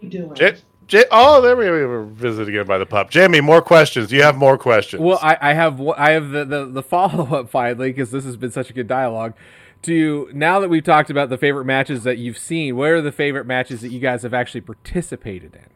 you 0.00 0.08
doing? 0.08 0.34
J- 0.34 0.56
J- 0.86 1.04
oh, 1.10 1.42
there 1.42 1.54
we 1.54 1.70
we 1.70 1.84
were 1.84 2.04
visited 2.04 2.48
again 2.48 2.64
by 2.66 2.78
the 2.78 2.86
pup. 2.86 3.10
Jamie, 3.10 3.42
more 3.42 3.60
questions? 3.60 4.08
Do 4.08 4.16
you 4.16 4.22
have 4.22 4.36
more 4.36 4.56
questions? 4.56 5.02
Well, 5.02 5.18
I, 5.22 5.36
I 5.40 5.52
have 5.52 5.80
I 5.86 6.12
have 6.12 6.30
the 6.30 6.44
the, 6.46 6.64
the 6.64 6.82
follow 6.82 7.24
up 7.36 7.50
finally 7.50 7.90
because 7.90 8.10
this 8.10 8.24
has 8.24 8.36
been 8.36 8.50
such 8.50 8.70
a 8.70 8.72
good 8.72 8.86
dialogue. 8.88 9.34
To 9.82 10.28
now 10.32 10.58
that 10.60 10.68
we've 10.70 10.82
talked 10.82 11.10
about 11.10 11.28
the 11.28 11.36
favorite 11.38 11.66
matches 11.66 12.02
that 12.04 12.16
you've 12.18 12.38
seen, 12.38 12.74
what 12.74 12.88
are 12.88 13.02
the 13.02 13.12
favorite 13.12 13.46
matches 13.46 13.82
that 13.82 13.90
you 13.92 14.00
guys 14.00 14.22
have 14.22 14.32
actually 14.34 14.62
participated 14.62 15.54
in? 15.54 15.66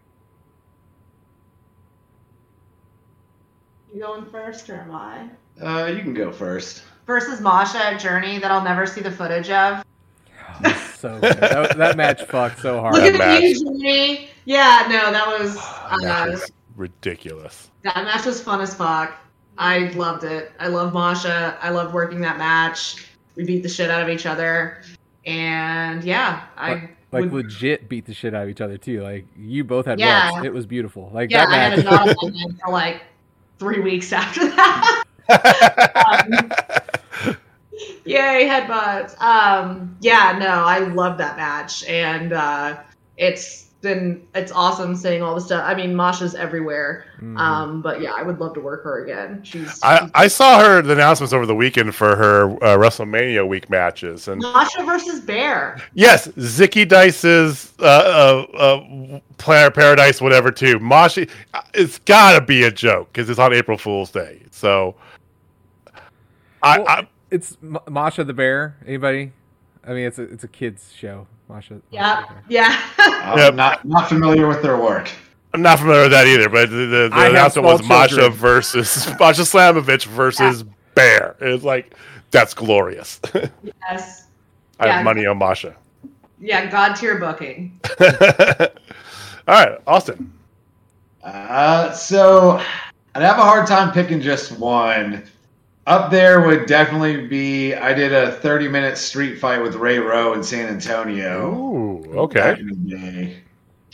You 3.94 4.00
going 4.00 4.24
first 4.26 4.70
or 4.70 4.76
am 4.80 4.94
I? 4.94 5.28
Uh, 5.62 5.86
you 5.86 6.00
can 6.00 6.14
go 6.14 6.32
first. 6.32 6.82
Versus 7.06 7.40
Masha 7.40 7.84
at 7.84 8.00
Journey 8.00 8.38
that 8.38 8.50
I'll 8.50 8.64
never 8.64 8.86
see 8.86 9.02
the 9.02 9.10
footage 9.10 9.50
of. 9.50 9.84
So 11.02 11.18
good. 11.20 11.34
that, 11.38 11.76
that 11.78 11.96
match 11.96 12.22
fucked 12.26 12.60
so 12.60 12.80
hard. 12.80 12.94
Look 12.94 13.02
at 13.02 13.18
match. 13.18 13.42
you, 13.42 13.64
Journey. 13.64 14.28
Yeah, 14.44 14.86
no, 14.88 15.10
that 15.10 15.26
was 15.40 15.56
that 16.00 16.28
uh, 16.28 16.30
was 16.30 16.52
ridiculous. 16.76 17.72
that 17.82 17.96
match 18.04 18.24
was 18.24 18.40
fun 18.40 18.60
as 18.60 18.72
fuck. 18.72 19.12
I 19.58 19.88
loved 19.94 20.22
it. 20.22 20.52
I 20.60 20.68
love 20.68 20.94
Masha. 20.94 21.58
I 21.60 21.70
loved 21.70 21.92
working 21.92 22.20
that 22.20 22.38
match. 22.38 23.04
We 23.34 23.44
beat 23.44 23.64
the 23.64 23.68
shit 23.68 23.90
out 23.90 24.00
of 24.02 24.08
each 24.10 24.26
other, 24.26 24.82
and 25.26 26.04
yeah, 26.04 26.44
I 26.56 26.90
Like 27.10 27.24
would- 27.24 27.32
legit 27.32 27.88
beat 27.88 28.06
the 28.06 28.14
shit 28.14 28.32
out 28.32 28.44
of 28.44 28.48
each 28.48 28.60
other 28.60 28.78
too. 28.78 29.02
Like 29.02 29.26
you 29.36 29.64
both 29.64 29.86
had 29.86 29.98
Yeah. 29.98 30.30
belts. 30.30 30.46
It 30.46 30.52
was 30.52 30.66
beautiful. 30.66 31.10
Like 31.12 31.30
yeah, 31.32 31.46
I 31.46 31.50
that 31.50 31.70
had 31.70 31.78
a 31.80 31.84
match. 31.90 32.06
knot 32.06 32.16
on 32.22 32.32
my 32.32 32.38
head 32.38 32.58
for 32.64 32.70
like 32.72 33.02
three 33.58 33.80
weeks 33.80 34.12
after 34.12 34.48
that. 34.48 35.02
Um, 35.28 36.50
Yay, 38.04 38.46
headbutts. 38.48 39.20
Um, 39.20 39.96
yeah, 40.00 40.36
no, 40.38 40.46
I 40.48 40.80
love 40.80 41.18
that 41.18 41.36
match, 41.36 41.84
and 41.84 42.32
uh, 42.32 42.78
it's 43.16 43.62
been 43.82 44.24
it's 44.34 44.52
awesome 44.52 44.94
seeing 44.94 45.22
all 45.22 45.34
the 45.34 45.40
stuff. 45.40 45.64
I 45.66 45.74
mean, 45.74 45.94
Masha's 45.94 46.34
everywhere. 46.36 47.04
Mhm. 47.20 47.36
Um, 47.38 47.82
but 47.82 48.00
yeah, 48.00 48.12
I 48.12 48.22
would 48.22 48.38
love 48.38 48.54
to 48.54 48.60
work 48.60 48.84
her 48.84 49.02
again. 49.02 49.42
She's, 49.42 49.80
I, 49.82 50.08
I 50.14 50.28
saw 50.28 50.60
her 50.60 50.82
the 50.82 50.92
announcements 50.92 51.32
over 51.32 51.46
the 51.46 51.54
weekend 51.54 51.92
for 51.94 52.14
her 52.16 52.50
uh, 52.62 52.76
WrestleMania 52.76 53.46
week 53.46 53.68
matches, 53.68 54.28
and 54.28 54.40
Masha 54.40 54.84
versus 54.84 55.20
Bear. 55.20 55.78
yes, 55.94 56.28
Zicky 56.28 56.88
Dice's 56.88 57.72
uh, 57.80 58.46
uh, 58.52 58.56
uh, 58.56 59.20
Player 59.38 59.70
Paradise, 59.72 60.20
whatever. 60.20 60.50
Too, 60.52 60.78
Mashi, 60.78 61.28
it's 61.74 61.98
got 61.98 62.38
to 62.38 62.44
be 62.44 62.62
a 62.62 62.70
joke 62.70 63.12
because 63.12 63.28
it's 63.28 63.40
on 63.40 63.52
April 63.52 63.76
Fool's 63.78 64.12
Day. 64.12 64.42
So, 64.52 64.94
I, 66.62 66.78
Well, 66.78 66.88
I 66.88 67.08
it's 67.32 67.56
M- 67.62 67.78
Masha 67.88 68.24
the 68.24 68.32
Bear. 68.34 68.76
Anybody? 68.86 69.32
I 69.84 69.90
mean, 69.94 70.06
it's 70.06 70.18
a 70.18 70.22
it's 70.22 70.44
a 70.44 70.48
kids 70.48 70.92
show. 70.96 71.26
Masha. 71.48 71.74
Masha 71.74 71.82
Yeah, 71.90 72.24
the 72.46 72.54
yeah. 72.54 72.82
I'm 72.98 73.38
Yep. 73.38 73.54
not 73.54 73.84
not 73.84 74.08
familiar 74.08 74.46
with 74.46 74.62
their 74.62 74.76
work. 74.76 75.10
I'm 75.54 75.60
not 75.62 75.78
familiar 75.80 76.02
with 76.02 76.12
that 76.12 76.26
either. 76.26 76.48
But 76.48 76.70
the, 76.70 76.86
the, 76.86 77.10
I 77.12 77.24
the 77.24 77.30
announcement 77.30 77.66
was 77.66 77.80
small 77.84 77.98
Masha 77.98 78.30
versus 78.30 79.06
Masha 79.20 79.42
Slamovich 79.42 80.06
versus 80.06 80.64
Bear. 80.94 81.36
It's 81.40 81.64
like 81.64 81.94
that's 82.30 82.54
glorious. 82.54 83.20
yes. 83.90 84.26
I 84.80 84.86
Yeah. 84.86 84.92
have 84.96 85.04
money 85.04 85.26
on 85.26 85.38
Masha. 85.38 85.74
Yeah, 86.40 86.66
God 86.70 86.94
tier 86.94 87.18
booking. 87.20 87.78
All 88.00 88.66
right, 89.48 89.78
Austin. 89.86 90.32
Uh, 91.22 91.92
so 91.92 92.60
I'd 93.14 93.22
have 93.22 93.38
a 93.38 93.42
hard 93.42 93.66
time 93.66 93.92
picking 93.92 94.20
just 94.20 94.58
one. 94.58 95.22
Up 95.86 96.12
there 96.12 96.46
would 96.46 96.66
definitely 96.66 97.26
be 97.26 97.74
I 97.74 97.92
did 97.92 98.12
a 98.12 98.32
30 98.32 98.68
minute 98.68 98.96
street 98.96 99.40
fight 99.40 99.60
with 99.60 99.74
Ray 99.74 99.98
Rowe 99.98 100.32
in 100.32 100.42
San 100.42 100.68
Antonio. 100.68 101.52
Ooh, 101.54 102.18
okay. 102.18 102.56
in 102.58 102.68
the 102.68 102.96
day. 102.96 103.42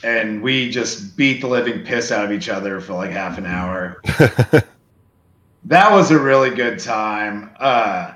And 0.04 0.42
we 0.42 0.70
just 0.70 1.16
beat 1.16 1.40
the 1.40 1.48
living 1.48 1.84
piss 1.84 2.12
out 2.12 2.24
of 2.24 2.30
each 2.30 2.48
other 2.48 2.80
for 2.80 2.92
like 2.92 3.10
half 3.10 3.38
an 3.38 3.46
hour. 3.46 4.00
that 5.64 5.90
was 5.90 6.10
a 6.10 6.18
really 6.18 6.50
good 6.50 6.78
time. 6.78 7.50
Uh, 7.58 8.12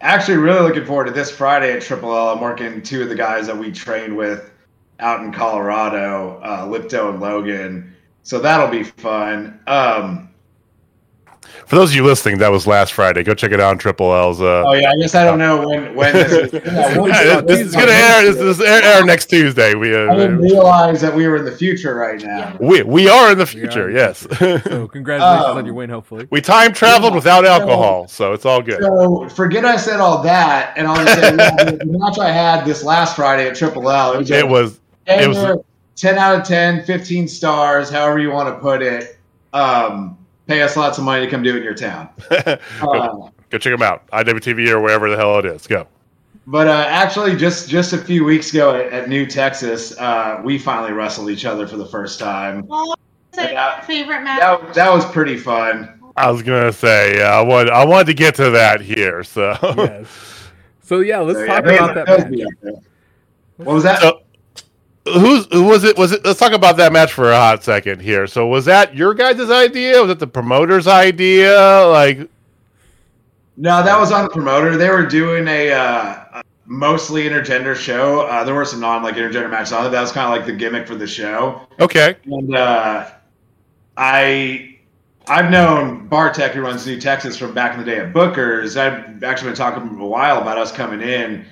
actually, 0.00 0.38
really 0.38 0.60
looking 0.60 0.86
forward 0.86 1.06
to 1.06 1.10
this 1.10 1.30
Friday 1.30 1.72
at 1.72 1.82
Triple 1.82 2.16
L. 2.16 2.30
I'm 2.30 2.40
working 2.40 2.82
two 2.82 3.02
of 3.02 3.08
the 3.08 3.16
guys 3.16 3.46
that 3.48 3.58
we 3.58 3.72
trained 3.72 4.16
with 4.16 4.52
out 5.00 5.20
in 5.20 5.32
Colorado, 5.32 6.40
uh, 6.42 6.66
Lipto 6.66 7.10
and 7.10 7.20
Logan. 7.20 7.94
So 8.22 8.38
that'll 8.38 8.70
be 8.70 8.84
fun. 8.84 9.60
Um, 9.66 10.30
For 11.66 11.74
those 11.76 11.90
of 11.90 11.96
you 11.96 12.04
listening, 12.04 12.38
that 12.38 12.50
was 12.52 12.66
last 12.66 12.92
Friday. 12.92 13.22
Go 13.24 13.34
check 13.34 13.50
it 13.52 13.60
out 13.60 13.70
on 13.70 13.78
Triple 13.78 14.14
L's. 14.14 14.40
Uh, 14.40 14.64
Oh 14.66 14.72
yeah, 14.74 14.90
I 14.90 14.96
guess 15.00 15.14
I 15.14 15.24
don't 15.24 15.38
know 15.38 15.66
when 15.66 15.94
when 15.94 16.12
this 16.14 16.32
is. 16.32 16.52
Yeah, 16.66 17.40
this, 17.40 17.58
this 17.58 17.60
is 17.68 17.74
gonna 17.74 17.92
air. 17.92 18.22
This 18.32 18.36
is 18.36 18.60
air, 18.60 18.82
air 18.82 19.04
next 19.04 19.26
Tuesday. 19.26 19.74
We 19.74 19.88
I 19.96 20.14
didn't 20.14 20.36
uh, 20.38 20.42
realize 20.42 21.00
that 21.00 21.14
we 21.14 21.26
were 21.26 21.36
in 21.36 21.44
the 21.44 21.52
future 21.52 21.94
right 21.94 22.20
now. 22.22 22.56
we 22.60 22.82
we 22.82 23.08
are 23.08 23.32
in 23.32 23.38
the 23.38 23.46
future. 23.46 23.90
Yes, 23.90 24.20
So 24.38 24.86
congratulations 24.88 25.46
Um, 25.46 25.58
on 25.58 25.64
your 25.66 25.74
win. 25.74 25.90
Hopefully, 25.90 26.26
we 26.30 26.40
time 26.40 26.72
traveled 26.72 27.14
without 27.14 27.44
alcohol, 27.44 28.06
so 28.08 28.32
it's 28.32 28.44
all 28.44 28.62
good. 28.62 28.80
So 28.82 29.28
forget 29.30 29.64
I 29.64 29.76
said 29.76 30.00
all 30.00 30.22
that, 30.22 30.72
and 30.76 30.86
I'll 30.86 30.96
say 31.06 31.34
yeah, 31.36 31.64
the 31.64 31.76
the 31.78 31.98
match 31.98 32.18
I 32.18 32.30
had 32.30 32.64
this 32.64 32.84
last 32.84 33.16
Friday 33.16 33.48
at 33.48 33.56
Triple 33.56 33.90
L. 33.90 34.12
It 34.14 34.18
was, 34.18 34.30
It 34.30 34.48
was 34.48 34.80
10, 35.06 35.20
it 35.20 35.28
was- 35.28 35.64
10 35.96 36.18
out 36.18 36.38
of 36.38 36.46
10, 36.46 36.84
15 36.84 37.26
stars, 37.26 37.88
however 37.88 38.18
you 38.18 38.30
want 38.30 38.54
to 38.54 38.60
put 38.60 38.82
it. 38.82 39.18
Um, 39.54 40.18
pay 40.46 40.62
us 40.62 40.76
lots 40.76 40.98
of 40.98 41.04
money 41.04 41.24
to 41.24 41.30
come 41.30 41.42
do 41.42 41.54
it 41.54 41.58
in 41.58 41.62
your 41.62 41.74
town. 41.74 42.08
go, 42.30 42.56
Uh, 42.82 43.30
go 43.50 43.58
check 43.58 43.72
them 43.72 43.82
out. 43.82 44.06
IWTV 44.08 44.68
or 44.70 44.80
wherever 44.80 45.08
the 45.10 45.16
hell 45.16 45.38
it 45.38 45.44
is. 45.46 45.66
Go. 45.66 45.86
but 46.46 46.68
uh, 46.68 46.84
actually, 46.88 47.36
just 47.36 47.68
just 47.68 47.92
a 47.92 47.98
few 47.98 48.24
weeks 48.24 48.50
ago 48.52 48.74
at, 48.74 48.92
at 48.92 49.08
New 49.08 49.26
Texas, 49.26 49.96
uh, 49.98 50.40
we 50.44 50.58
finally 50.58 50.92
wrestled 50.92 51.30
each 51.30 51.44
other 51.44 51.66
for 51.66 51.76
the 51.76 51.86
first 51.86 52.18
time. 52.18 52.66
Oh, 52.70 52.94
that 53.32 53.84
favorite 53.84 54.22
match? 54.22 54.40
That, 54.40 54.74
that 54.74 54.92
was 54.92 55.04
pretty 55.06 55.36
fun. 55.36 55.92
I 56.16 56.30
was 56.30 56.42
gonna 56.42 56.72
say 56.72 57.20
uh, 57.20 57.28
I 57.28 57.42
want 57.42 57.68
I 57.70 57.84
wanted 57.84 58.06
to 58.06 58.14
get 58.14 58.34
to 58.36 58.50
that 58.50 58.80
here. 58.80 59.22
So 59.22 59.56
yes. 59.76 60.08
So 60.82 61.00
yeah, 61.00 61.18
let's 61.18 61.38
So, 61.40 61.46
talk 61.46 61.64
those- 61.64 61.74
about 61.76 61.94
that 61.94 62.06
match. 62.20 62.30
be 62.30 62.44
up 62.44 62.50
there. 62.62 62.72
What 63.58 63.74
was 63.74 63.82
that? 63.84 64.00
So, 64.00 64.20
who's 65.14 65.46
who 65.52 65.64
was 65.64 65.84
it? 65.84 65.96
Was 65.96 66.12
it? 66.12 66.24
Let's 66.24 66.38
talk 66.38 66.52
about 66.52 66.76
that 66.76 66.92
match 66.92 67.12
for 67.12 67.30
a 67.30 67.36
hot 67.36 67.64
second 67.64 68.00
here. 68.00 68.26
So, 68.26 68.46
was 68.46 68.64
that 68.66 68.94
your 68.94 69.14
guys' 69.14 69.50
idea? 69.50 70.00
Was 70.00 70.10
it 70.10 70.18
the 70.18 70.26
promoter's 70.26 70.86
idea? 70.86 71.86
Like, 71.86 72.28
No, 73.56 73.82
that 73.82 73.98
was 73.98 74.12
on 74.12 74.24
the 74.24 74.30
promoter. 74.30 74.76
They 74.76 74.90
were 74.90 75.06
doing 75.06 75.46
a 75.48 75.72
uh, 75.72 76.42
mostly 76.66 77.24
intergender 77.24 77.74
show. 77.74 78.22
Uh, 78.22 78.44
there 78.44 78.54
were 78.54 78.64
some 78.64 78.80
non 78.80 79.02
like 79.02 79.14
intergender 79.14 79.50
matches 79.50 79.72
on 79.72 79.86
it. 79.86 79.90
That 79.90 80.00
was 80.00 80.12
kind 80.12 80.26
of 80.26 80.36
like 80.36 80.46
the 80.46 80.56
gimmick 80.56 80.86
for 80.86 80.94
the 80.94 81.06
show. 81.06 81.66
okay, 81.80 82.16
And 82.26 82.54
uh, 82.54 83.10
I, 83.96 84.78
I've 85.28 85.50
known 85.50 86.08
Bartek, 86.08 86.52
who 86.52 86.60
runs 86.62 86.86
New 86.86 87.00
Texas, 87.00 87.36
from 87.36 87.54
back 87.54 87.72
in 87.72 87.80
the 87.80 87.86
day 87.86 87.98
at 87.98 88.12
Booker's. 88.12 88.76
I've 88.76 89.22
actually 89.24 89.50
been 89.50 89.56
talking 89.56 89.98
a 89.98 90.06
while 90.06 90.40
about 90.40 90.58
us 90.58 90.72
coming 90.72 91.00
in. 91.00 91.44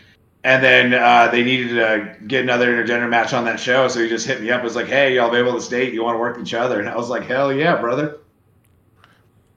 And 0.44 0.62
then 0.62 0.92
uh, 0.94 1.28
they 1.28 1.42
needed 1.42 1.70
to 1.70 2.16
get 2.26 2.42
another 2.42 2.70
intergender 2.70 3.08
match 3.08 3.32
on 3.32 3.44
that 3.46 3.58
show, 3.58 3.88
so 3.88 4.00
he 4.02 4.08
just 4.10 4.26
hit 4.26 4.42
me 4.42 4.50
up. 4.50 4.60
It 4.60 4.64
was 4.64 4.76
like, 4.76 4.86
"Hey, 4.88 5.14
y'all 5.14 5.30
be 5.30 5.38
able 5.38 5.58
to 5.58 5.70
date? 5.70 5.94
You 5.94 6.04
want 6.04 6.16
to 6.16 6.18
work 6.18 6.38
each 6.38 6.52
other?" 6.52 6.78
And 6.80 6.88
I 6.88 6.94
was 6.96 7.08
like, 7.08 7.24
"Hell 7.24 7.50
yeah, 7.50 7.76
brother!" 7.80 8.18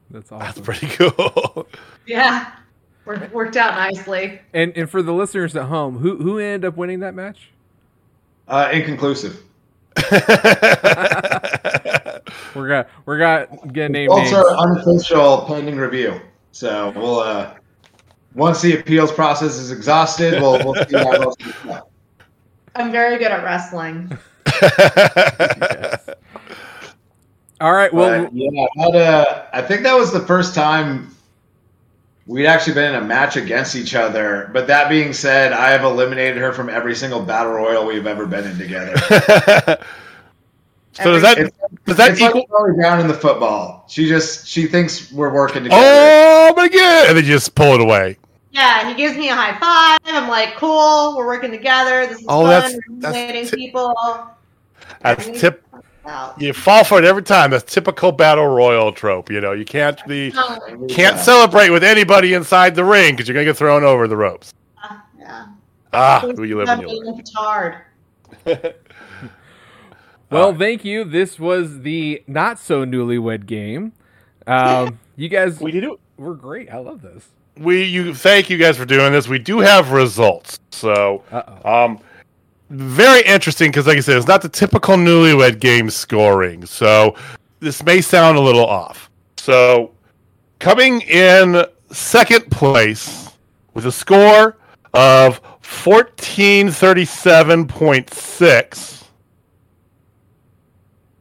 That's 0.09 0.31
awesome. 0.31 0.45
that's 0.45 0.59
pretty 0.61 0.88
cool. 0.95 1.67
Yeah, 2.07 2.53
worked, 3.03 3.33
worked 3.33 3.57
out 3.57 3.75
nicely. 3.75 4.39
And 4.53 4.71
and 4.77 4.89
for 4.89 5.01
the 5.01 5.11
listeners 5.11 5.53
at 5.57 5.65
home, 5.65 5.97
who 5.97 6.15
who 6.15 6.39
ended 6.39 6.63
up 6.63 6.77
winning 6.77 7.01
that 7.01 7.13
match? 7.13 7.49
Uh, 8.47 8.69
inconclusive. 8.71 9.43
We're 12.55 12.67
gonna 12.69 12.88
we're 13.05 13.17
gonna 13.17 13.47
get 13.73 13.91
name 13.91 14.09
Also, 14.09 14.38
names. 14.41 14.55
unofficial 14.57 15.41
pending 15.47 15.75
review. 15.77 16.19
So 16.53 16.91
we'll 16.95 17.19
uh, 17.19 17.53
once 18.38 18.61
the 18.61 18.79
appeals 18.79 19.11
process 19.11 19.57
is 19.57 19.71
exhausted, 19.71 20.39
we'll 20.41 20.63
we'll 20.63 20.75
see 20.85 20.95
how 20.95 21.11
else 21.11 21.35
we 21.43 21.51
go. 21.65 21.89
I'm 22.75 22.91
very 22.91 23.17
good 23.17 23.31
at 23.31 23.43
wrestling. 23.43 24.15
All 27.59 27.73
right. 27.73 27.91
Well, 27.91 28.25
But, 28.25 28.33
yeah, 28.33 28.67
that, 28.75 28.95
uh, 28.95 29.45
I 29.51 29.63
think 29.63 29.81
that 29.81 29.95
was 29.95 30.13
the 30.13 30.19
first 30.19 30.53
time 30.53 31.15
we'd 32.27 32.45
actually 32.45 32.75
been 32.75 32.93
in 32.93 33.01
a 33.01 33.05
match 33.05 33.35
against 33.35 33.75
each 33.75 33.95
other. 33.95 34.51
But 34.53 34.67
that 34.67 34.89
being 34.89 35.11
said, 35.13 35.53
I 35.53 35.71
have 35.71 35.83
eliminated 35.83 36.38
her 36.38 36.53
from 36.53 36.69
every 36.69 36.93
single 36.93 37.23
battle 37.23 37.53
royal 37.53 37.88
we've 37.88 38.05
ever 38.05 38.27
been 38.27 38.45
in 38.45 38.59
together. 38.59 38.95
so 40.91 41.11
does 41.11 41.23
that 41.23 41.39
It's, 41.39 41.57
does 41.88 41.97
that 41.97 42.11
it's 42.11 42.21
equal? 42.21 42.41
like 42.41 42.49
Charlie 42.49 42.75
Brown 42.75 42.99
in 42.99 43.07
the 43.07 43.15
football. 43.15 43.85
She 43.89 44.07
just 44.07 44.47
she 44.47 44.67
thinks 44.67 45.11
we're 45.11 45.33
working 45.33 45.63
together. 45.63 45.81
Oh 45.83 46.53
my 46.55 46.67
god! 46.67 47.07
And 47.07 47.17
then 47.17 47.25
you 47.25 47.31
just 47.31 47.55
pull 47.55 47.73
it 47.73 47.81
away. 47.81 48.17
Yeah, 48.57 48.87
he 48.89 48.95
gives 48.95 49.15
me 49.15 49.29
a 49.29 49.35
high 49.35 49.55
five. 49.59 49.99
I'm 50.05 50.27
like, 50.27 50.55
cool, 50.55 51.15
we're 51.15 51.27
working 51.27 51.51
together. 51.51 52.07
This 52.07 52.19
is 52.21 52.25
Oh, 52.27 52.41
fun. 52.41 52.49
that's- 52.49 52.73
We're 52.73 52.95
that's 53.01 53.15
eliminating 53.15 53.49
ti- 53.51 53.55
people. 53.55 53.93
That's 55.01 55.39
tip. 55.39 55.63
You 56.39 56.53
fall 56.53 56.83
for 56.83 56.97
it 56.97 57.05
every 57.05 57.21
time. 57.21 57.51
That's 57.51 57.71
typical 57.71 58.11
battle 58.13 58.47
royal 58.47 58.91
trope. 58.93 59.29
You 59.29 59.41
know, 59.41 59.51
you 59.51 59.65
can't 59.65 59.99
be 60.07 60.31
Oh, 60.35 60.85
can't 60.89 61.19
celebrate 61.19 61.69
with 61.69 61.83
anybody 61.83 62.33
inside 62.33 62.73
the 62.75 62.83
ring 62.85 63.13
because 63.13 63.27
you're 63.27 63.33
gonna 63.35 63.45
get 63.45 63.57
thrown 63.57 63.83
over 63.83 64.07
the 64.07 64.15
ropes. 64.17 64.53
yeah. 65.19 65.45
Ah, 65.93 66.21
who 66.21 66.43
you 66.43 66.57
live 66.57 66.69
and 66.69 66.81
you 66.81 66.87
Being 66.87 67.03
learn. 67.03 67.83
petard. 68.45 68.75
well, 70.29 70.55
thank 70.55 70.83
you. 70.85 71.03
This 71.03 71.37
was 71.39 71.81
the 71.81 72.23
not 72.27 72.57
so 72.59 72.85
newlywed 72.85 73.45
game. 73.45 73.93
Um, 74.47 74.99
you 75.15 75.29
guys 75.29 75.59
We 75.59 75.71
did 75.71 75.83
it. 75.83 75.91
We're 76.17 76.33
great. 76.35 76.69
I 76.71 76.77
love 76.77 77.01
this. 77.01 77.27
We 77.59 77.83
you 77.83 78.13
thank 78.13 78.49
you 78.49 78.57
guys 78.57 78.77
for 78.77 78.85
doing 78.85 79.11
this. 79.11 79.27
We 79.27 79.39
do 79.39 79.59
have 79.59 79.91
results, 79.91 80.59
so 80.71 81.23
Uh 81.31 81.43
oh. 81.63 81.83
um, 81.83 81.99
very 82.69 83.21
interesting 83.21 83.69
because, 83.71 83.87
like 83.87 83.97
I 83.97 84.01
said, 84.01 84.17
it's 84.17 84.27
not 84.27 84.41
the 84.41 84.49
typical 84.49 84.95
newlywed 84.95 85.59
game 85.59 85.89
scoring. 85.89 86.65
So 86.65 87.15
this 87.59 87.83
may 87.83 88.01
sound 88.01 88.37
a 88.37 88.41
little 88.41 88.65
off. 88.65 89.09
So 89.37 89.91
coming 90.59 91.01
in 91.01 91.65
second 91.91 92.51
place 92.51 93.31
with 93.73 93.85
a 93.85 93.91
score 93.91 94.57
of 94.93 95.39
fourteen 95.61 96.71
thirty 96.71 97.05
seven 97.05 97.67
point 97.67 98.13
six 98.13 99.05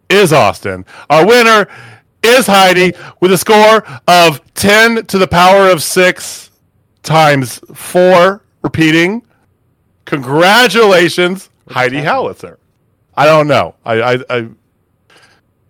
is 0.08 0.32
Austin. 0.32 0.84
Our 1.10 1.26
winner 1.26 1.68
is 2.26 2.46
Heidi 2.46 2.92
with 3.20 3.32
a 3.32 3.38
score 3.38 3.84
of 4.08 4.40
10 4.54 5.06
to 5.06 5.18
the 5.18 5.26
power 5.28 5.68
of 5.70 5.82
6 5.82 6.50
times 7.02 7.60
4 7.72 8.42
repeating. 8.62 9.22
Congratulations, 10.04 11.50
Heidi 11.68 11.98
Howitzer. 12.00 12.58
I 13.16 13.26
don't 13.26 13.48
know. 13.48 13.74
I, 13.84 14.02
I, 14.02 14.18
I 14.30 14.48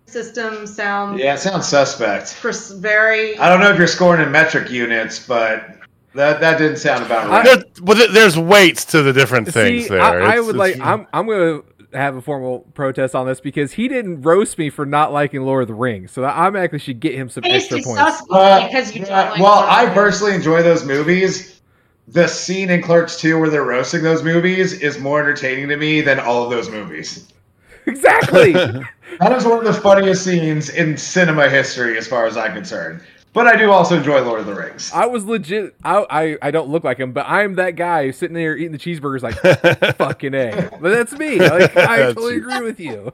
System 0.05 0.65
sounds 0.65 1.19
Yeah, 1.19 1.35
it 1.35 1.39
sounds 1.39 1.67
suspect. 1.67 2.37
pers- 2.41 2.71
very. 2.71 3.37
I 3.37 3.49
don't 3.49 3.59
know 3.59 3.69
if 3.69 3.77
you're 3.77 3.87
scoring 3.87 4.21
in 4.21 4.31
metric 4.31 4.69
units, 4.69 5.25
but 5.25 5.77
that 6.15 6.39
that 6.39 6.57
didn't 6.57 6.77
sound 6.77 7.05
about 7.05 7.29
right. 7.29 7.45
there, 7.45 7.63
well, 7.83 8.07
there's 8.11 8.37
weights 8.37 8.85
to 8.85 9.03
the 9.03 9.13
different 9.13 9.47
things 9.47 9.87
there. 9.87 10.01
I, 10.01 10.37
I 10.37 10.39
would 10.39 10.55
like. 10.55 10.79
I'm 10.79 11.07
I'm 11.13 11.27
gonna 11.27 11.61
have 11.93 12.15
a 12.15 12.21
formal 12.21 12.59
protest 12.73 13.15
on 13.15 13.25
this 13.25 13.39
because 13.39 13.73
he 13.73 13.87
didn't 13.87 14.21
roast 14.21 14.57
me 14.57 14.69
for 14.69 14.85
not 14.85 15.13
liking 15.13 15.41
Lord 15.43 15.63
of 15.63 15.67
the 15.67 15.73
Rings, 15.73 16.11
so 16.11 16.25
I'm 16.25 16.55
actually 16.55 16.79
should 16.79 16.99
get 16.99 17.15
him 17.15 17.29
some 17.29 17.43
Taste 17.43 17.71
extra 17.71 17.81
points. 17.81 18.23
Uh, 18.29 18.67
because 18.67 18.95
you 18.95 19.01
yeah, 19.01 19.07
don't 19.07 19.31
like 19.31 19.41
well, 19.41 19.65
I 19.67 19.87
personally 19.93 20.35
enjoy 20.35 20.63
those 20.63 20.85
movies. 20.85 21.61
The 22.09 22.27
scene 22.27 22.69
in 22.69 22.81
Clerks 22.81 23.17
2 23.19 23.39
where 23.39 23.49
they're 23.49 23.65
roasting 23.65 24.01
those 24.01 24.23
movies 24.23 24.81
is 24.81 24.97
more 24.97 25.19
entertaining 25.19 25.67
to 25.69 25.77
me 25.77 26.01
than 26.01 26.19
all 26.19 26.43
of 26.43 26.49
those 26.49 26.69
movies. 26.69 27.31
Exactly. 27.87 28.51
That 28.51 29.31
is 29.31 29.45
one 29.45 29.59
of 29.59 29.63
the 29.63 29.73
funniest 29.73 30.25
scenes 30.25 30.69
in 30.69 30.97
cinema 30.97 31.49
history, 31.49 31.97
as 31.97 32.05
far 32.05 32.25
as 32.25 32.35
I'm 32.35 32.53
concerned. 32.53 33.01
But 33.37 33.45
I 33.45 33.55
do 33.55 33.69
also 33.69 33.97
enjoy 33.97 34.19
Lord 34.21 34.39
of 34.39 34.47
the 34.47 34.55
Rings. 34.55 34.91
I 34.91 35.05
was 35.05 35.23
legit. 35.23 35.75
I, 35.83 36.07
I 36.09 36.37
I 36.47 36.49
don't 36.49 36.69
look 36.69 36.83
like 36.83 36.97
him, 36.97 37.11
but 37.11 37.27
I'm 37.29 37.53
that 37.57 37.75
guy 37.75 38.09
sitting 38.09 38.33
there 38.33 38.57
eating 38.57 38.71
the 38.71 38.79
cheeseburgers 38.79 39.21
like 39.21 39.35
fucking 39.97 40.33
a. 40.33 40.75
But 40.81 40.89
that's 40.89 41.11
me. 41.11 41.37
Like 41.37 41.77
I 41.77 41.97
That's 41.97 42.15
totally 42.15 42.37
you. 42.37 42.49
agree 42.49 42.65
with 42.65 42.79
you. 42.79 43.13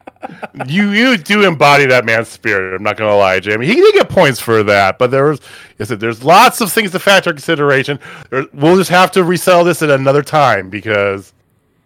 you 0.68 0.90
you 0.90 1.16
do 1.16 1.44
embody 1.44 1.86
that 1.86 2.04
man's 2.04 2.28
spirit. 2.28 2.76
I'm 2.76 2.84
not 2.84 2.96
gonna 2.96 3.16
lie, 3.16 3.40
Jamie. 3.40 3.66
He 3.66 3.74
did 3.74 3.94
get 3.94 4.08
points 4.08 4.38
for 4.38 4.62
that, 4.62 4.96
but 4.96 5.10
there's 5.10 5.40
I 5.80 5.82
said 5.82 5.98
there's 5.98 6.22
lots 6.22 6.60
of 6.60 6.70
things 6.70 6.92
to 6.92 7.00
factor 7.00 7.30
in 7.30 7.34
consideration. 7.34 7.98
There, 8.30 8.46
we'll 8.52 8.76
just 8.76 8.90
have 8.90 9.10
to 9.10 9.24
resell 9.24 9.64
this 9.64 9.82
at 9.82 9.90
another 9.90 10.22
time 10.22 10.70
because 10.70 11.32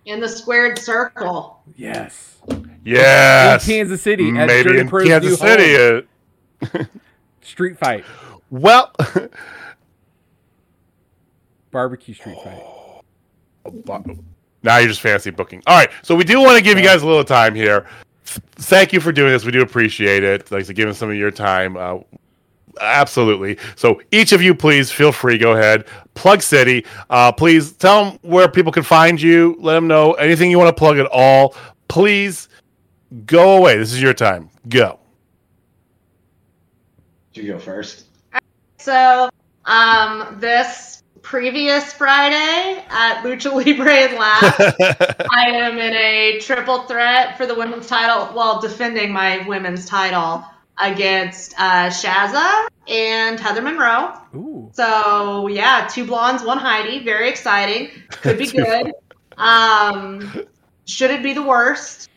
in 0.05 0.21
the 0.21 0.29
squared 0.29 0.79
circle. 0.79 1.63
Yes. 1.75 2.37
yes, 2.85 3.67
In 3.67 3.75
Kansas 3.75 4.03
City 4.03 4.31
maybe 4.31 4.63
Journey 4.63 4.81
in 4.81 4.89
Pro's 4.91 5.09
Kansas 5.09 5.41
new 5.41 5.49
City. 5.49 6.07
Street 7.43 7.79
fight, 7.79 8.05
well, 8.51 8.93
barbecue 11.71 12.15
street 12.15 12.37
fight. 12.45 12.63
now 14.63 14.79
you're 14.79 14.89
just 14.89 15.01
fancy 15.01 15.31
booking. 15.31 15.63
All 15.67 15.77
right, 15.77 15.91
so 16.03 16.15
we 16.15 16.25
do 16.25 16.41
want 16.41 16.57
to 16.57 16.63
give 16.63 16.79
you 16.79 16.85
guys 16.85 17.03
a 17.03 17.07
little 17.07 17.25
time 17.25 17.55
here. 17.55 17.87
Thank 18.25 18.93
you 18.93 19.01
for 19.01 19.13
doing 19.13 19.33
this. 19.33 19.45
We 19.45 19.53
do 19.53 19.63
appreciate 19.63 20.23
it. 20.23 20.51
Like 20.51 20.67
to 20.67 20.75
give 20.75 20.89
us 20.89 20.99
some 20.99 21.11
of 21.11 21.17
your 21.17 21.31
time. 21.31 21.77
Uh, 21.77 21.99
absolutely. 22.81 23.59
So 23.77 24.01
each 24.11 24.33
of 24.33 24.41
you, 24.41 24.55
please 24.55 24.91
feel 24.91 25.13
free. 25.13 25.39
Go 25.39 25.53
ahead. 25.53 25.87
Plug 26.15 26.43
City. 26.43 26.87
Uh, 27.11 27.33
please 27.33 27.73
tell 27.73 28.05
them 28.05 28.19
where 28.23 28.49
people 28.49 28.73
can 28.73 28.85
find 28.85 29.21
you. 29.21 29.57
Let 29.59 29.75
them 29.75 29.89
know 29.89 30.13
anything 30.15 30.51
you 30.51 30.59
want 30.59 30.75
to 30.75 30.79
plug 30.79 30.99
at 30.99 31.07
all. 31.07 31.55
Please 31.89 32.49
go 33.27 33.57
away. 33.57 33.77
This 33.77 33.93
is 33.93 34.01
your 34.01 34.15
time. 34.15 34.49
Go. 34.69 34.99
You 37.35 37.53
go 37.53 37.59
first. 37.59 38.07
So, 38.79 39.31
um, 39.65 40.37
this 40.41 41.03
previous 41.23 41.93
Friday 41.93 42.85
at 42.91 43.23
Lucha 43.23 43.53
Libre 43.67 43.91
and 43.91 44.19
Laugh, 44.19 44.61
I 45.31 45.51
am 45.51 45.79
in 45.79 45.95
a 45.95 46.39
triple 46.41 46.83
threat 46.83 47.37
for 47.37 47.47
the 47.47 47.55
women's 47.55 47.87
title, 47.87 48.27
while 48.35 48.61
defending 48.61 49.13
my 49.13 49.47
women's 49.47 49.87
title 49.87 50.45
against 50.79 51.55
uh, 51.59 51.89
Shazza 51.89 52.67
and 52.89 53.39
Heather 53.39 53.63
Monroe. 53.63 54.13
Ooh. 54.35 54.71
So 54.75 55.47
yeah, 55.47 55.89
two 55.91 56.05
blondes, 56.05 56.43
one 56.43 56.59
Heidi. 56.59 57.05
Very 57.05 57.31
exciting. 57.31 57.91
Could 58.11 58.39
be 58.39 58.47
good. 58.47 58.93
Um, 59.39 60.45
should 60.87 61.11
it 61.11 61.23
be 61.23 61.33
the 61.33 61.43
worst? 61.43 62.11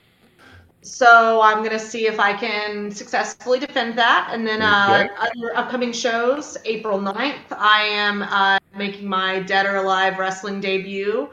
So 0.86 1.42
I'm 1.42 1.64
gonna 1.64 1.80
see 1.80 2.06
if 2.06 2.20
I 2.20 2.34
can 2.34 2.92
successfully 2.92 3.60
defend 3.60 3.98
that. 3.98 4.30
And 4.32 4.46
then 4.46 4.62
uh, 4.62 5.04
Okay. 5.04 5.10
other 5.20 5.58
upcoming 5.58 5.92
shows, 5.92 6.58
April 6.66 7.00
9th, 7.00 7.52
I 7.52 7.82
am 7.84 8.22
uh, 8.22 8.60
making 8.76 9.08
my 9.08 9.40
Dead 9.40 9.66
or 9.66 9.78
Alive 9.78 10.20
wrestling 10.20 10.62
debut 10.62 11.30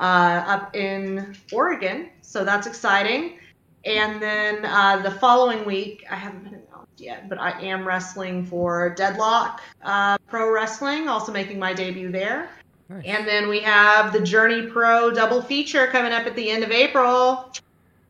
uh, 0.00 0.02
up 0.46 0.74
in 0.74 1.36
Oregon. 1.52 2.10
So 2.22 2.44
that's 2.44 2.66
exciting. 2.66 3.38
And 3.84 4.20
then 4.20 4.64
uh, 4.66 5.02
the 5.02 5.12
following 5.12 5.64
week, 5.64 6.04
I 6.10 6.16
haven't 6.16 6.42
been 6.42 6.54
announced 6.54 6.98
yet, 6.98 7.28
but 7.28 7.40
I 7.40 7.52
am 7.62 7.86
wrestling 7.86 8.44
for 8.44 8.92
Deadlock 8.96 9.60
uh, 9.84 10.16
Pro 10.28 10.50
Wrestling, 10.52 11.08
also 11.08 11.30
making 11.32 11.60
my 11.60 11.72
debut 11.72 12.10
there. 12.10 12.50
Nice. 12.88 13.04
And 13.04 13.28
then 13.28 13.48
we 13.48 13.60
have 13.60 14.12
the 14.12 14.20
Journey 14.20 14.66
Pro 14.66 15.12
double 15.12 15.42
feature 15.42 15.86
coming 15.86 16.12
up 16.12 16.26
at 16.26 16.34
the 16.34 16.50
end 16.50 16.64
of 16.64 16.72
April. 16.72 17.52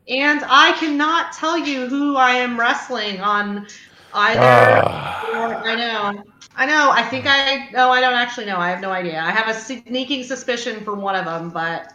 And 0.09 0.41
I 0.47 0.71
cannot 0.79 1.33
tell 1.33 1.57
you 1.57 1.87
who 1.87 2.15
I 2.15 2.31
am 2.31 2.59
wrestling 2.59 3.19
on 3.19 3.67
either. 4.13 4.39
Ah. 4.41 5.29
or, 5.31 5.55
I 5.67 5.75
know. 5.75 6.23
I 6.55 6.65
know. 6.65 6.91
I 6.91 7.03
think 7.03 7.25
I. 7.27 7.69
No, 7.71 7.91
I 7.91 8.01
don't 8.01 8.13
actually 8.13 8.45
know. 8.45 8.57
I 8.57 8.69
have 8.69 8.81
no 8.81 8.91
idea. 8.91 9.19
I 9.19 9.31
have 9.31 9.47
a 9.47 9.53
sneaking 9.53 10.23
suspicion 10.23 10.83
for 10.83 10.95
one 10.95 11.15
of 11.15 11.25
them, 11.25 11.49
but 11.49 11.93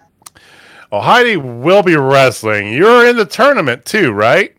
well, 0.90 1.00
Heidi 1.00 1.36
will 1.36 1.82
be 1.82 1.96
wrestling. 1.96 2.72
You're 2.72 3.06
in 3.06 3.16
the 3.16 3.24
tournament 3.24 3.84
too, 3.84 4.12
right? 4.12 4.54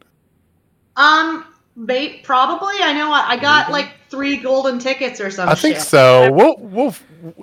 um, 0.95 1.45
may, 1.75 2.19
probably. 2.19 2.75
I 2.81 2.93
know. 2.93 3.11
I, 3.11 3.25
I 3.29 3.37
got 3.37 3.71
like 3.71 3.91
three 4.13 4.37
golden 4.37 4.77
tickets 4.77 5.19
or 5.19 5.31
something. 5.31 5.51
I 5.51 5.55
think 5.55 5.77
so. 5.77 6.31
We'll 6.31 6.55
we'll 6.59 6.95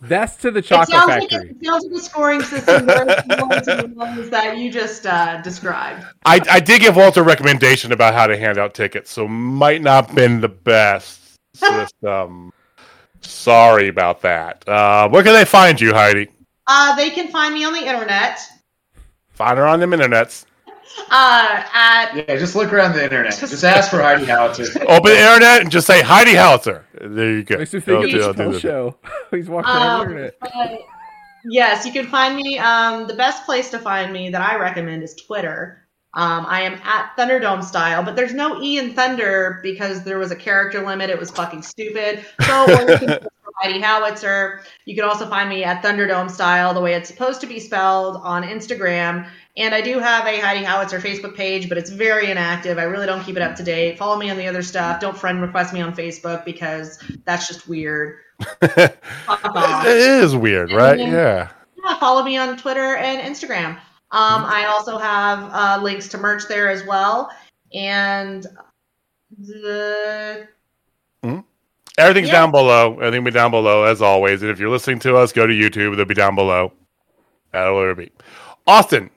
That's 0.03 0.37
to 0.37 0.53
the 0.53 0.61
It 0.61 0.67
chocolate 0.67 0.89
sounds, 0.91 1.09
like 1.09 1.31
factory. 1.31 1.51
it 1.51 1.65
sounds 1.67 1.85
like 1.85 1.99
a 1.99 2.03
scoring 2.05 2.43
system 2.43 2.87
very 2.87 3.13
similar 3.29 3.61
to 3.61 3.89
the 3.89 3.93
ones 3.97 4.31
that 4.31 4.57
you 4.59 4.71
just 4.71 5.05
uh, 5.05 5.43
described. 5.43 6.05
I, 6.25 6.41
I 6.49 6.61
did 6.61 6.81
give 6.81 6.95
Walter 6.95 7.23
a 7.23 7.25
recommendation 7.25 7.91
about 7.91 8.15
how 8.15 8.29
to 8.29 8.37
hand 8.37 8.57
out 8.57 8.75
tickets, 8.75 9.11
so 9.11 9.27
might 9.27 9.83
not 9.83 10.07
have 10.07 10.15
been 10.15 10.41
the 10.41 10.49
best 10.49 11.35
system. 11.55 12.53
Sorry 13.21 13.89
about 13.89 14.21
that. 14.23 14.67
Uh, 14.69 15.09
where 15.09 15.25
can 15.25 15.33
they 15.33 15.45
find 15.45 15.81
you, 15.81 15.93
Heidi? 15.93 16.29
Uh, 16.69 16.95
they 16.95 17.11
can 17.11 17.27
find 17.29 17.53
me 17.53 17.65
on 17.65 17.73
the 17.73 17.85
internet 17.85 18.39
Find 19.41 19.57
her 19.57 19.67
on 19.67 19.81
them 19.81 19.93
internets. 19.93 20.45
Uh, 21.11 21.65
at 21.73 22.13
Yeah, 22.15 22.37
just 22.37 22.55
look 22.55 22.73
around 22.73 22.95
the 22.95 23.03
internet. 23.05 23.37
Just 23.39 23.65
ask 23.65 23.91
for 23.91 24.01
Heidi 24.03 24.25
Howitzer. 24.25 24.65
Open 24.89 25.13
the 25.13 25.19
internet 25.19 25.63
and 25.63 25.71
just 25.71 25.87
say 25.87 26.03
Heidi 26.03 26.35
Howitzer. 26.35 26.85
There 27.01 27.33
you 27.33 27.43
go. 27.45 27.59
Makes 27.59 27.75
me 27.75 27.81
think 27.81 28.05
of 28.05 28.11
the 28.11 28.19
they'll 28.19 28.33
do 28.33 28.43
Chappelle 28.43 28.53
that. 28.53 28.61
show. 28.61 28.97
He's 29.31 29.49
walking 29.49 29.71
on 29.71 29.81
the 29.81 29.93
Um, 29.93 30.03
internet. 30.11 30.35
but 30.41 30.79
yes, 31.45 31.87
you 31.87 31.93
can 31.93 32.07
find 32.07 32.37
me. 32.37 32.59
Um, 32.59 33.07
the 33.07 33.15
best 33.15 33.45
place 33.47 33.71
to 33.71 33.79
find 33.79 34.13
me 34.13 34.31
that 34.31 34.41
I 34.43 34.57
recommend 34.57 35.03
is 35.03 35.15
Twitter. 35.15 35.77
Um, 36.13 36.45
I 36.49 36.63
am 36.63 36.75
at 36.83 37.13
Thunderdome 37.17 37.63
style, 37.63 38.03
but 38.03 38.17
there's 38.17 38.35
no 38.35 38.61
E 38.61 38.79
in 38.79 38.95
Thunder 38.95 39.61
because 39.63 40.03
there 40.03 40.19
was 40.19 40.33
a 40.33 40.37
character 40.37 40.85
limit. 40.85 41.09
It 41.09 41.19
was 41.19 41.31
fucking 41.31 41.63
stupid. 41.63 42.25
So 42.43 42.65
or 42.67 42.71
you 42.91 42.99
can 42.99 43.09
search 43.09 43.23
for 43.23 43.53
Heidi 43.63 43.81
Howitzer. 43.81 44.63
You 44.87 44.97
can 44.97 45.05
also 45.05 45.29
find 45.29 45.49
me 45.49 45.63
at 45.63 45.85
Thunderdome 45.85 46.29
style, 46.29 46.75
the 46.75 46.81
way 46.81 46.95
it's 46.95 47.09
supposed 47.09 47.41
to 47.43 47.47
be 47.47 47.61
spelled 47.61 48.17
on 48.25 48.43
Instagram. 48.43 49.29
And 49.61 49.75
I 49.75 49.81
do 49.83 49.99
have 49.99 50.27
a 50.27 50.41
Heidi 50.41 50.65
Howitzer 50.65 51.01
Facebook 51.01 51.37
page, 51.37 51.69
but 51.69 51.77
it's 51.77 51.91
very 51.91 52.31
inactive. 52.31 52.79
I 52.79 52.85
really 52.85 53.05
don't 53.07 53.23
keep 53.23 53.37
it 53.37 53.43
up 53.43 53.55
to 53.57 53.63
date. 53.63 53.99
Follow 53.99 54.17
me 54.17 54.31
on 54.31 54.37
the 54.39 54.47
other 54.47 54.63
stuff. 54.63 55.01
Don't 55.01 55.17
friend 55.17 55.41
request 55.43 55.75
me 55.75 55.81
on 55.83 55.95
Facebook 55.95 56.45
because 56.47 56.99
that's 57.27 57.47
just 57.47 57.69
weird. 57.69 58.19
It 58.63 59.87
is 59.87 60.35
weird, 60.35 60.73
right? 60.73 60.97
Then- 60.97 61.13
Yeah. 61.13 61.51
Yeah, 61.85 61.99
follow 61.99 62.23
me 62.23 62.37
on 62.37 62.57
Twitter 62.59 62.97
and 62.97 63.21
Instagram. 63.21 63.71
Um, 64.13 64.45
I 64.45 64.67
also 64.67 64.99
have 64.99 65.51
uh, 65.53 65.83
links 65.83 66.09
to 66.09 66.19
merch 66.19 66.43
there 66.49 66.69
as 66.71 66.85
well. 66.87 67.31
And 67.73 68.47
the 69.39 70.49
Everything's 71.99 72.29
Yeah. 72.29 72.33
down 72.33 72.51
below. 72.51 72.95
Everything 72.95 73.25
will 73.25 73.31
be 73.31 73.35
down 73.35 73.51
below 73.51 73.85
as 73.85 74.01
always. 74.03 74.43
And 74.43 74.51
if 74.51 74.59
you're 74.59 74.71
listening 74.71 74.99
to 75.01 75.17
us, 75.17 75.33
go 75.33 75.47
to 75.47 75.53
YouTube. 75.53 75.97
They'll 75.97 76.05
be 76.07 76.15
down 76.15 76.35
below. 76.35 76.73
That'll 77.53 77.95
be. 77.95 78.11
Austin. 78.67 79.11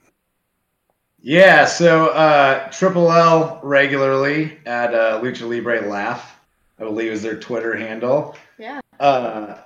Yeah, 1.25 1.63
so 1.65 2.07
uh, 2.07 2.69
Triple 2.69 3.09
L 3.09 3.59
regularly 3.63 4.57
at 4.65 4.93
uh, 4.93 5.21
Lucha 5.21 5.47
Libre 5.47 5.81
Laugh, 5.87 6.37
I 6.77 6.83
believe 6.83 7.13
is 7.13 7.21
their 7.21 7.39
Twitter 7.39 7.75
handle. 7.77 8.35
Yeah. 8.59 8.81
Uh, 8.99 9.57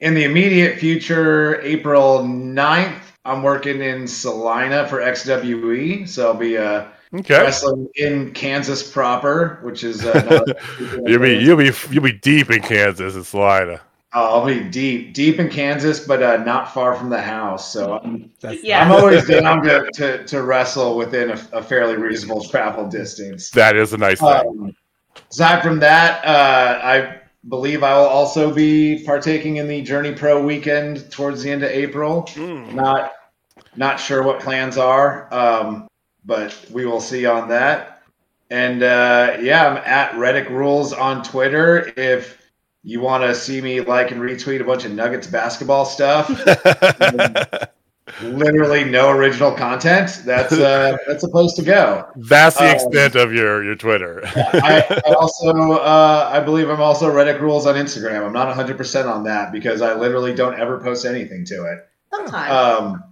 in 0.00 0.12
the 0.12 0.24
immediate 0.24 0.78
future, 0.78 1.62
April 1.62 2.18
9th, 2.20 3.00
I'm 3.24 3.42
working 3.42 3.80
in 3.80 4.06
Salina 4.06 4.86
for 4.86 4.98
XWE. 4.98 6.06
So 6.06 6.28
I'll 6.28 6.34
be 6.34 6.58
uh, 6.58 6.84
Okay. 7.14 7.40
wrestling 7.40 7.88
in 7.96 8.32
Kansas 8.32 8.88
proper, 8.88 9.60
which 9.62 9.82
is. 9.82 10.04
Uh, 10.04 10.44
You'll 11.06 11.20
be 11.22 11.38
you'll 11.38 11.56
be 11.56 11.72
you'll 11.90 12.02
be 12.04 12.12
deep 12.12 12.50
in 12.50 12.60
Kansas 12.60 13.14
and 13.14 13.24
Salina. 13.24 13.80
I'll 14.18 14.46
be 14.46 14.60
deep, 14.60 15.14
deep 15.14 15.38
in 15.38 15.48
Kansas, 15.48 16.00
but 16.00 16.22
uh, 16.22 16.38
not 16.38 16.72
far 16.72 16.94
from 16.94 17.10
the 17.10 17.20
house. 17.20 17.72
So 17.72 17.98
I'm, 17.98 18.30
Yeah. 18.62 18.84
I'm 18.84 18.92
always 18.92 19.26
down 19.28 19.62
to, 19.64 19.90
to, 19.94 20.24
to 20.24 20.42
wrestle 20.42 20.96
within 20.96 21.30
a, 21.30 21.48
a 21.52 21.62
fairly 21.62 21.96
reasonable 21.96 22.44
travel 22.44 22.88
distance. 22.88 23.50
That 23.50 23.76
is 23.76 23.92
a 23.92 23.98
nice 23.98 24.20
thing. 24.20 24.28
Um, 24.28 24.76
aside 25.30 25.62
from 25.62 25.80
that, 25.80 26.24
uh, 26.24 26.80
I 26.82 27.20
believe 27.48 27.82
I 27.82 27.96
will 27.98 28.06
also 28.06 28.52
be 28.52 29.04
partaking 29.04 29.56
in 29.56 29.68
the 29.68 29.82
Journey 29.82 30.12
Pro 30.12 30.42
weekend 30.42 31.10
towards 31.10 31.42
the 31.42 31.50
end 31.50 31.62
of 31.62 31.70
April. 31.70 32.22
Mm. 32.34 32.74
Not 32.74 33.12
not 33.76 34.00
sure 34.00 34.22
what 34.22 34.40
plans 34.40 34.76
are, 34.76 35.32
um, 35.32 35.88
but 36.24 36.58
we 36.70 36.84
will 36.84 37.00
see 37.00 37.26
on 37.26 37.48
that. 37.48 38.02
And 38.50 38.82
uh, 38.82 39.36
yeah, 39.40 39.68
I'm 39.68 39.76
at 39.78 40.16
Reddick 40.16 40.48
Rules 40.48 40.92
on 40.92 41.22
Twitter. 41.22 41.92
If 41.96 42.37
you 42.88 43.00
want 43.00 43.22
to 43.22 43.34
see 43.34 43.60
me 43.60 43.82
like 43.82 44.10
and 44.12 44.20
retweet 44.20 44.62
a 44.62 44.64
bunch 44.64 44.86
of 44.86 44.92
Nuggets 44.92 45.26
basketball 45.26 45.84
stuff, 45.84 46.28
literally 48.22 48.84
no 48.84 49.10
original 49.10 49.52
content. 49.52 50.22
That's 50.24 50.52
uh, 50.52 50.96
that's 51.06 51.22
a 51.22 51.28
place 51.28 51.52
to 51.54 51.62
go. 51.62 52.08
That's 52.16 52.56
the 52.56 52.64
Um, 52.64 52.74
extent 52.74 53.14
of 53.14 53.32
your 53.32 53.62
your 53.62 53.74
Twitter. 53.74 54.22
I, 54.36 55.02
I 55.06 55.12
also, 55.12 55.72
uh, 55.72 56.30
I 56.32 56.40
believe 56.40 56.70
I'm 56.70 56.80
also 56.80 57.12
Reddick 57.12 57.42
Rules 57.42 57.66
on 57.66 57.74
Instagram. 57.74 58.24
I'm 58.24 58.32
not 58.32 58.56
100% 58.56 59.06
on 59.06 59.24
that 59.24 59.52
because 59.52 59.82
I 59.82 59.92
literally 59.94 60.34
don't 60.34 60.58
ever 60.58 60.80
post 60.80 61.04
anything 61.04 61.44
to 61.46 61.64
it. 61.70 61.86
sometimes. 62.10 62.50
Um, 62.50 63.04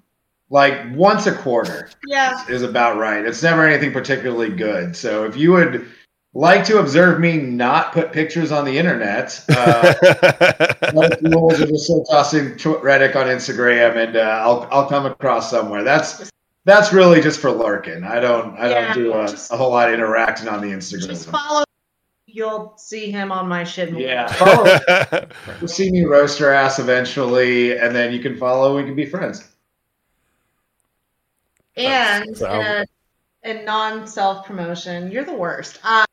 like 0.49 0.81
once 0.95 1.27
a 1.27 1.35
quarter 1.35 1.91
yeah. 2.07 2.45
is 2.49 2.62
about 2.62 2.97
right. 2.99 3.27
It's 3.27 3.43
never 3.43 3.66
anything 3.66 3.93
particularly 3.93 4.51
good. 4.51 4.97
So 4.97 5.24
if 5.24 5.37
you 5.37 5.53
would 5.53 5.87
like 6.37 6.64
to 6.66 6.78
observe 6.78 7.18
me 7.18 7.39
not 7.39 7.93
put 7.93 8.12
pictures 8.12 8.53
on 8.53 8.64
the 8.66 8.76
internet, 8.78 9.43
uh, 9.49 9.95
Reddick 10.95 11.20
Rules 11.22 11.61
or 11.61 11.66
just 11.66 11.87
start 11.87 12.03
tossing 12.11 12.59
Reddick 12.82 13.16
on 13.16 13.26
Instagram, 13.26 13.97
and 13.97 14.16
uh, 14.16 14.20
I'll 14.20 14.68
I'll 14.70 14.87
come 14.89 15.07
across 15.07 15.51
somewhere. 15.51 15.82
That's 15.82 16.30
that's 16.64 16.93
really 16.93 17.20
just 17.22 17.41
for 17.41 17.51
lurking. 17.51 18.05
I 18.05 18.20
don't 18.20 18.57
I 18.59 18.68
Yeah, 18.70 18.95
don't 18.95 19.03
do 19.05 19.12
a, 19.14 19.26
just- 19.26 19.51
a 19.53 19.57
whole 19.57 19.70
lot 19.70 19.89
of 19.89 19.95
interacting 19.95 20.49
on 20.49 20.61
the 20.61 20.68
Instagram. 20.68 21.07
Just 21.09 21.30
follow. 21.30 21.64
You'll 22.26 22.74
see 22.76 23.11
him 23.11 23.32
on 23.32 23.49
my 23.49 23.64
shit. 23.64 23.97
Yeah. 23.97 24.26
You'll 25.61 25.68
see 25.68 25.91
me 25.91 26.05
roast 26.05 26.39
her 26.41 26.53
ass 26.53 26.78
eventually, 26.78 27.78
and 27.78 27.97
then 27.97 28.12
you 28.12 28.20
can 28.20 28.37
follow. 28.37 28.76
We 28.76 28.84
can 28.84 28.95
be 28.95 29.07
friends. 29.07 29.49
And 31.76 32.37
So- 32.37 32.51
in, 32.51 32.66
a, 32.66 32.87
in 33.45 33.64
non 33.64 34.07
self 34.07 34.45
promotion, 34.47 35.11
you're 35.11 35.24
the 35.24 35.34
worst. 35.34 35.78
Uh, 35.84 36.05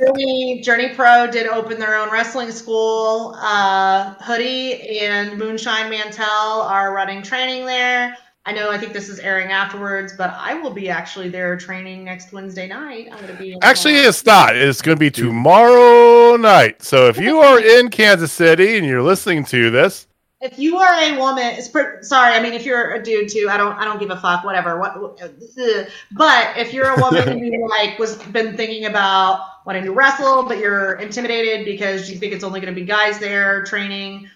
Journey, 0.00 0.60
Journey 0.62 0.94
Pro 0.94 1.26
did 1.30 1.46
open 1.46 1.78
their 1.78 1.96
own 1.96 2.10
wrestling 2.10 2.50
school. 2.50 3.34
Uh, 3.38 4.14
Hoodie 4.14 4.98
and 5.00 5.38
Moonshine 5.38 5.90
Mantel 5.90 6.26
are 6.26 6.92
running 6.92 7.22
training 7.22 7.66
there. 7.66 8.16
I 8.48 8.52
know. 8.52 8.70
I 8.70 8.78
think 8.78 8.92
this 8.92 9.08
is 9.08 9.18
airing 9.18 9.50
afterwards, 9.50 10.12
but 10.16 10.30
I 10.30 10.54
will 10.54 10.70
be 10.70 10.88
actually 10.88 11.28
there 11.28 11.56
training 11.56 12.04
next 12.04 12.32
Wednesday 12.32 12.68
night. 12.68 13.08
I'm 13.10 13.18
going 13.18 13.32
to 13.32 13.42
be 13.42 13.58
Actually, 13.60 13.96
it's 13.96 14.24
not. 14.24 14.54
It's 14.54 14.80
going 14.80 14.96
to 14.96 15.00
be 15.00 15.10
tomorrow 15.10 16.36
night. 16.36 16.80
So 16.80 17.08
if 17.08 17.18
you 17.18 17.40
are 17.40 17.60
in 17.60 17.90
Kansas 17.90 18.32
City 18.32 18.78
and 18.78 18.86
you're 18.86 19.02
listening 19.02 19.44
to 19.46 19.70
this, 19.70 20.06
if 20.40 20.58
you 20.58 20.76
are 20.76 21.02
a 21.02 21.18
woman, 21.18 21.44
it's 21.44 21.68
per, 21.68 22.02
sorry. 22.02 22.34
I 22.34 22.40
mean, 22.40 22.52
if 22.52 22.66
you're 22.66 22.94
a 22.94 23.02
dude 23.02 23.30
too, 23.30 23.48
I 23.50 23.56
don't, 23.56 23.72
I 23.78 23.84
don't 23.84 23.98
give 23.98 24.10
a 24.10 24.16
fuck. 24.16 24.44
Whatever. 24.44 24.78
What? 24.78 24.96
ugh. 24.96 25.86
but 26.12 26.58
if 26.58 26.74
you're 26.74 26.90
a 26.90 27.00
woman 27.00 27.38
who 27.40 27.68
like 27.68 27.98
was 27.98 28.16
been 28.16 28.56
thinking 28.56 28.84
about 28.84 29.64
wanting 29.64 29.84
to 29.84 29.92
wrestle, 29.92 30.42
but 30.44 30.58
you're 30.58 30.94
intimidated 30.94 31.64
because 31.64 32.10
you 32.10 32.18
think 32.18 32.34
it's 32.34 32.44
only 32.44 32.60
going 32.60 32.74
to 32.74 32.78
be 32.78 32.86
guys 32.86 33.18
there 33.18 33.64
training, 33.64 34.28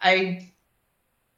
I. 0.00 0.46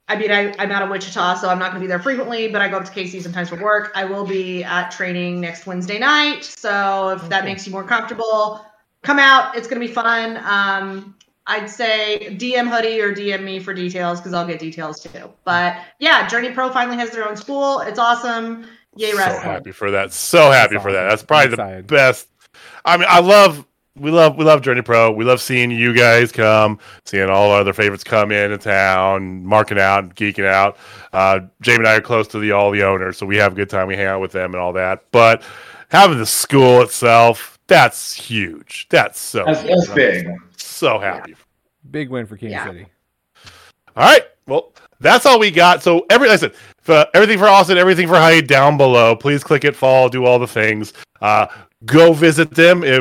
I 0.08 0.16
mean, 0.16 0.32
I, 0.32 0.52
I'm 0.58 0.70
out 0.72 0.82
of 0.82 0.90
Wichita, 0.90 1.36
so 1.36 1.48
I'm 1.48 1.60
not 1.60 1.70
going 1.70 1.80
to 1.80 1.80
be 1.80 1.86
there 1.86 2.00
frequently, 2.00 2.48
but 2.48 2.60
I 2.60 2.68
go 2.68 2.76
up 2.76 2.84
to 2.84 2.90
KC 2.90 3.22
sometimes 3.22 3.48
for 3.48 3.56
work. 3.56 3.92
I 3.94 4.04
will 4.04 4.26
be 4.26 4.62
at 4.62 4.90
training 4.90 5.40
next 5.40 5.64
Wednesday 5.64 5.98
night, 5.98 6.44
so 6.44 7.10
if 7.10 7.26
that 7.30 7.44
makes 7.44 7.66
you 7.66 7.72
more 7.72 7.84
comfortable, 7.84 8.60
come 9.02 9.18
out. 9.18 9.56
It's 9.56 9.68
going 9.68 9.80
to 9.80 9.86
be 9.86 9.92
fun. 9.92 10.38
Um, 10.44 11.14
I'd 11.46 11.68
say 11.68 12.36
DM 12.38 12.68
Hoodie 12.68 13.00
or 13.00 13.14
DM 13.14 13.42
me 13.42 13.58
for 13.58 13.74
details 13.74 14.20
because 14.20 14.32
I'll 14.32 14.46
get 14.46 14.60
details 14.60 15.00
too. 15.00 15.32
But 15.44 15.76
yeah, 15.98 16.26
Journey 16.28 16.52
Pro 16.52 16.70
finally 16.70 16.96
has 16.96 17.10
their 17.10 17.28
own 17.28 17.36
school. 17.36 17.80
It's 17.80 17.98
awesome. 17.98 18.66
Yay, 18.96 19.12
so 19.12 19.18
wrestling. 19.18 19.42
happy 19.42 19.72
for 19.72 19.90
that. 19.90 20.12
So 20.12 20.50
happy 20.50 20.74
That's 20.74 20.84
for 20.84 20.92
that. 20.92 21.08
That's 21.08 21.22
probably 21.22 21.56
the 21.56 21.84
best. 21.86 22.28
I 22.84 22.96
mean, 22.96 23.06
I 23.08 23.20
love 23.20 23.66
we 23.96 24.10
love 24.10 24.36
we 24.36 24.44
love 24.44 24.62
Journey 24.62 24.82
Pro. 24.82 25.10
We 25.10 25.24
love 25.24 25.40
seeing 25.40 25.70
you 25.70 25.94
guys 25.94 26.32
come, 26.32 26.78
seeing 27.04 27.28
all 27.28 27.50
our 27.50 27.60
other 27.60 27.72
favorites 27.72 28.04
come 28.04 28.32
into 28.32 28.58
town, 28.58 29.44
marking 29.44 29.78
out, 29.78 30.14
geeking 30.14 30.46
out. 30.46 30.76
Uh, 31.12 31.40
Jamie 31.60 31.78
and 31.78 31.88
I 31.88 31.96
are 31.96 32.00
close 32.00 32.26
to 32.28 32.38
the 32.38 32.52
all 32.52 32.70
the 32.70 32.82
owners, 32.82 33.18
so 33.18 33.26
we 33.26 33.36
have 33.36 33.52
a 33.52 33.54
good 33.56 33.68
time. 33.68 33.88
We 33.88 33.96
hang 33.96 34.06
out 34.06 34.20
with 34.20 34.32
them 34.32 34.54
and 34.54 34.60
all 34.60 34.72
that. 34.74 35.04
But 35.10 35.42
having 35.88 36.18
the 36.18 36.26
school 36.26 36.80
itself, 36.80 37.51
that's 37.72 38.12
huge. 38.14 38.86
That's 38.90 39.18
so 39.18 39.44
That's, 39.46 39.62
that's 39.62 39.88
big. 39.88 40.28
So 40.56 40.98
happy. 40.98 41.34
Big 41.90 42.10
win 42.10 42.26
for 42.26 42.36
King 42.36 42.50
Yeah. 42.50 42.66
City. 42.66 42.86
All 43.96 44.04
right. 44.04 44.24
Well, 44.46 44.72
that's 45.02 45.26
all 45.26 45.38
we 45.38 45.50
got. 45.50 45.82
So 45.82 46.06
every 46.08 46.30
I 46.30 46.36
said, 46.36 46.54
for 46.78 47.06
everything 47.14 47.38
for 47.38 47.46
Austin, 47.46 47.78
everything 47.78 48.08
for 48.08 48.14
Hyde 48.14 48.46
down 48.46 48.76
below. 48.76 49.14
Please 49.14 49.44
click 49.44 49.64
it, 49.64 49.76
follow, 49.76 50.08
do 50.08 50.24
all 50.24 50.38
the 50.38 50.46
things. 50.46 50.92
Uh, 51.20 51.46
go 51.84 52.12
visit 52.12 52.50
them 52.52 52.82
if, 52.84 53.00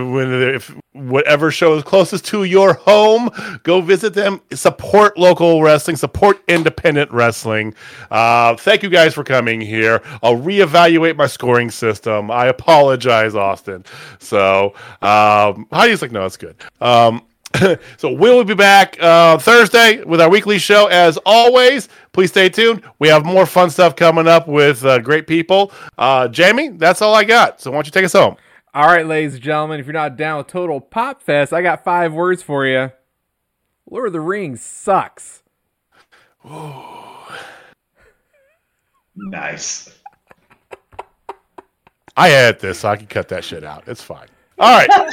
if 0.56 0.76
whatever 0.93 1.52
show 1.52 1.76
is 1.76 1.84
closest 1.84 2.26
to 2.26 2.43
your 2.43 2.74
home. 2.74 3.30
Go 3.64 3.82
visit 3.82 4.14
them. 4.14 4.41
Support 4.54 5.18
local 5.18 5.62
wrestling. 5.62 5.95
Support 5.97 6.41
independent 6.47 7.12
wrestling. 7.12 7.74
Uh, 8.10 8.56
thank 8.56 8.84
you 8.84 8.89
guys 8.89 9.14
for 9.14 9.24
coming 9.24 9.62
here. 9.62 10.02
I'll 10.22 10.38
reevaluate 10.38 11.16
my 11.16 11.28
scoring 11.28 11.72
system. 11.72 12.30
I 12.30 12.47
apologize, 12.47 13.36
Austin. 13.36 13.86
So 14.20 14.74
um, 15.02 15.68
Heidi's 15.72 16.02
like, 16.02 16.12
no, 16.12 16.26
it's 16.26 16.38
good. 16.38 16.56
Um, 16.80 17.24
so 17.97 18.12
we'll 18.12 18.43
be 18.43 18.53
back 18.53 18.97
uh, 19.01 19.38
Thursday 19.38 20.03
with 20.03 20.22
our 20.22 20.30
weekly 20.30 20.57
show. 20.57 20.88
As 20.88 21.18
always, 21.26 21.89
please 22.12 22.30
stay 22.30 22.49
tuned. 22.49 22.84
We 22.99 23.07
have 23.07 23.26
more 23.26 23.45
fun 23.45 23.70
stuff 23.70 23.95
coming 23.95 24.28
up 24.28 24.47
with 24.47 24.84
uh, 24.86 24.99
great 24.99 25.28
people. 25.28 25.72
Uh, 25.97 26.28
Jamie, 26.28 26.70
that's 26.70 27.01
all 27.01 27.14
I 27.14 27.24
got. 27.24 27.62
So 27.62 27.72
why 27.72 27.78
don't 27.78 27.86
you 27.86 27.91
take 27.91 28.05
us 28.05 28.14
home? 28.14 28.38
All 28.74 28.88
right, 28.88 29.05
ladies 29.05 29.34
and 29.34 29.43
gentlemen, 29.43 29.80
if 29.80 29.86
you're 29.86 29.93
not 29.93 30.16
down 30.16 30.38
with 30.38 30.47
Total 30.47 30.80
Pop 30.80 31.22
Fest, 31.22 31.51
I 31.51 31.62
got 31.62 31.84
five 31.84 32.14
words 32.14 32.41
for 32.41 32.66
you. 32.66 32.91
Lord 33.89 34.07
of 34.07 34.14
the 34.14 34.22
Rings 34.22 34.62
sucks. 34.62 35.43
Nice. 39.14 39.93
I 42.16 42.32
edit 42.32 42.59
this, 42.62 42.80
so 42.80 42.89
I 42.89 42.95
can 42.95 43.07
cut 43.07 43.28
that 43.30 43.43
shit 43.43 43.64
out. 43.64 43.84
It's 43.88 44.01
fine. 44.01 44.28
All 44.62 44.78
right. 44.78 44.89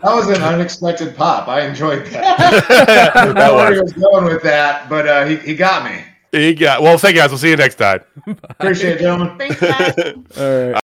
That 0.00 0.14
was 0.14 0.28
an 0.28 0.42
unexpected 0.42 1.16
pop. 1.16 1.48
I 1.48 1.62
enjoyed 1.66 2.06
that. 2.06 2.38
I 2.70 2.84
that 2.84 3.14
don't 3.14 3.34
know 3.34 3.54
where 3.56 3.74
he 3.74 3.80
was. 3.80 3.94
was 3.94 4.02
going 4.04 4.24
with 4.26 4.42
that, 4.44 4.88
but 4.88 5.08
uh, 5.08 5.24
he, 5.26 5.36
he 5.36 5.56
got 5.56 5.84
me. 5.84 6.04
You 6.32 6.54
got, 6.54 6.82
well, 6.82 6.96
thank 6.98 7.14
you 7.16 7.20
guys. 7.20 7.30
We'll 7.30 7.38
see 7.38 7.50
you 7.50 7.56
next 7.56 7.76
time. 7.76 8.00
Appreciate 8.26 8.96
it, 8.96 9.00
gentlemen. 9.00 9.36
Thanks, 9.38 9.60
guys. 9.60 9.94
All 10.38 10.72
right. 10.72 10.82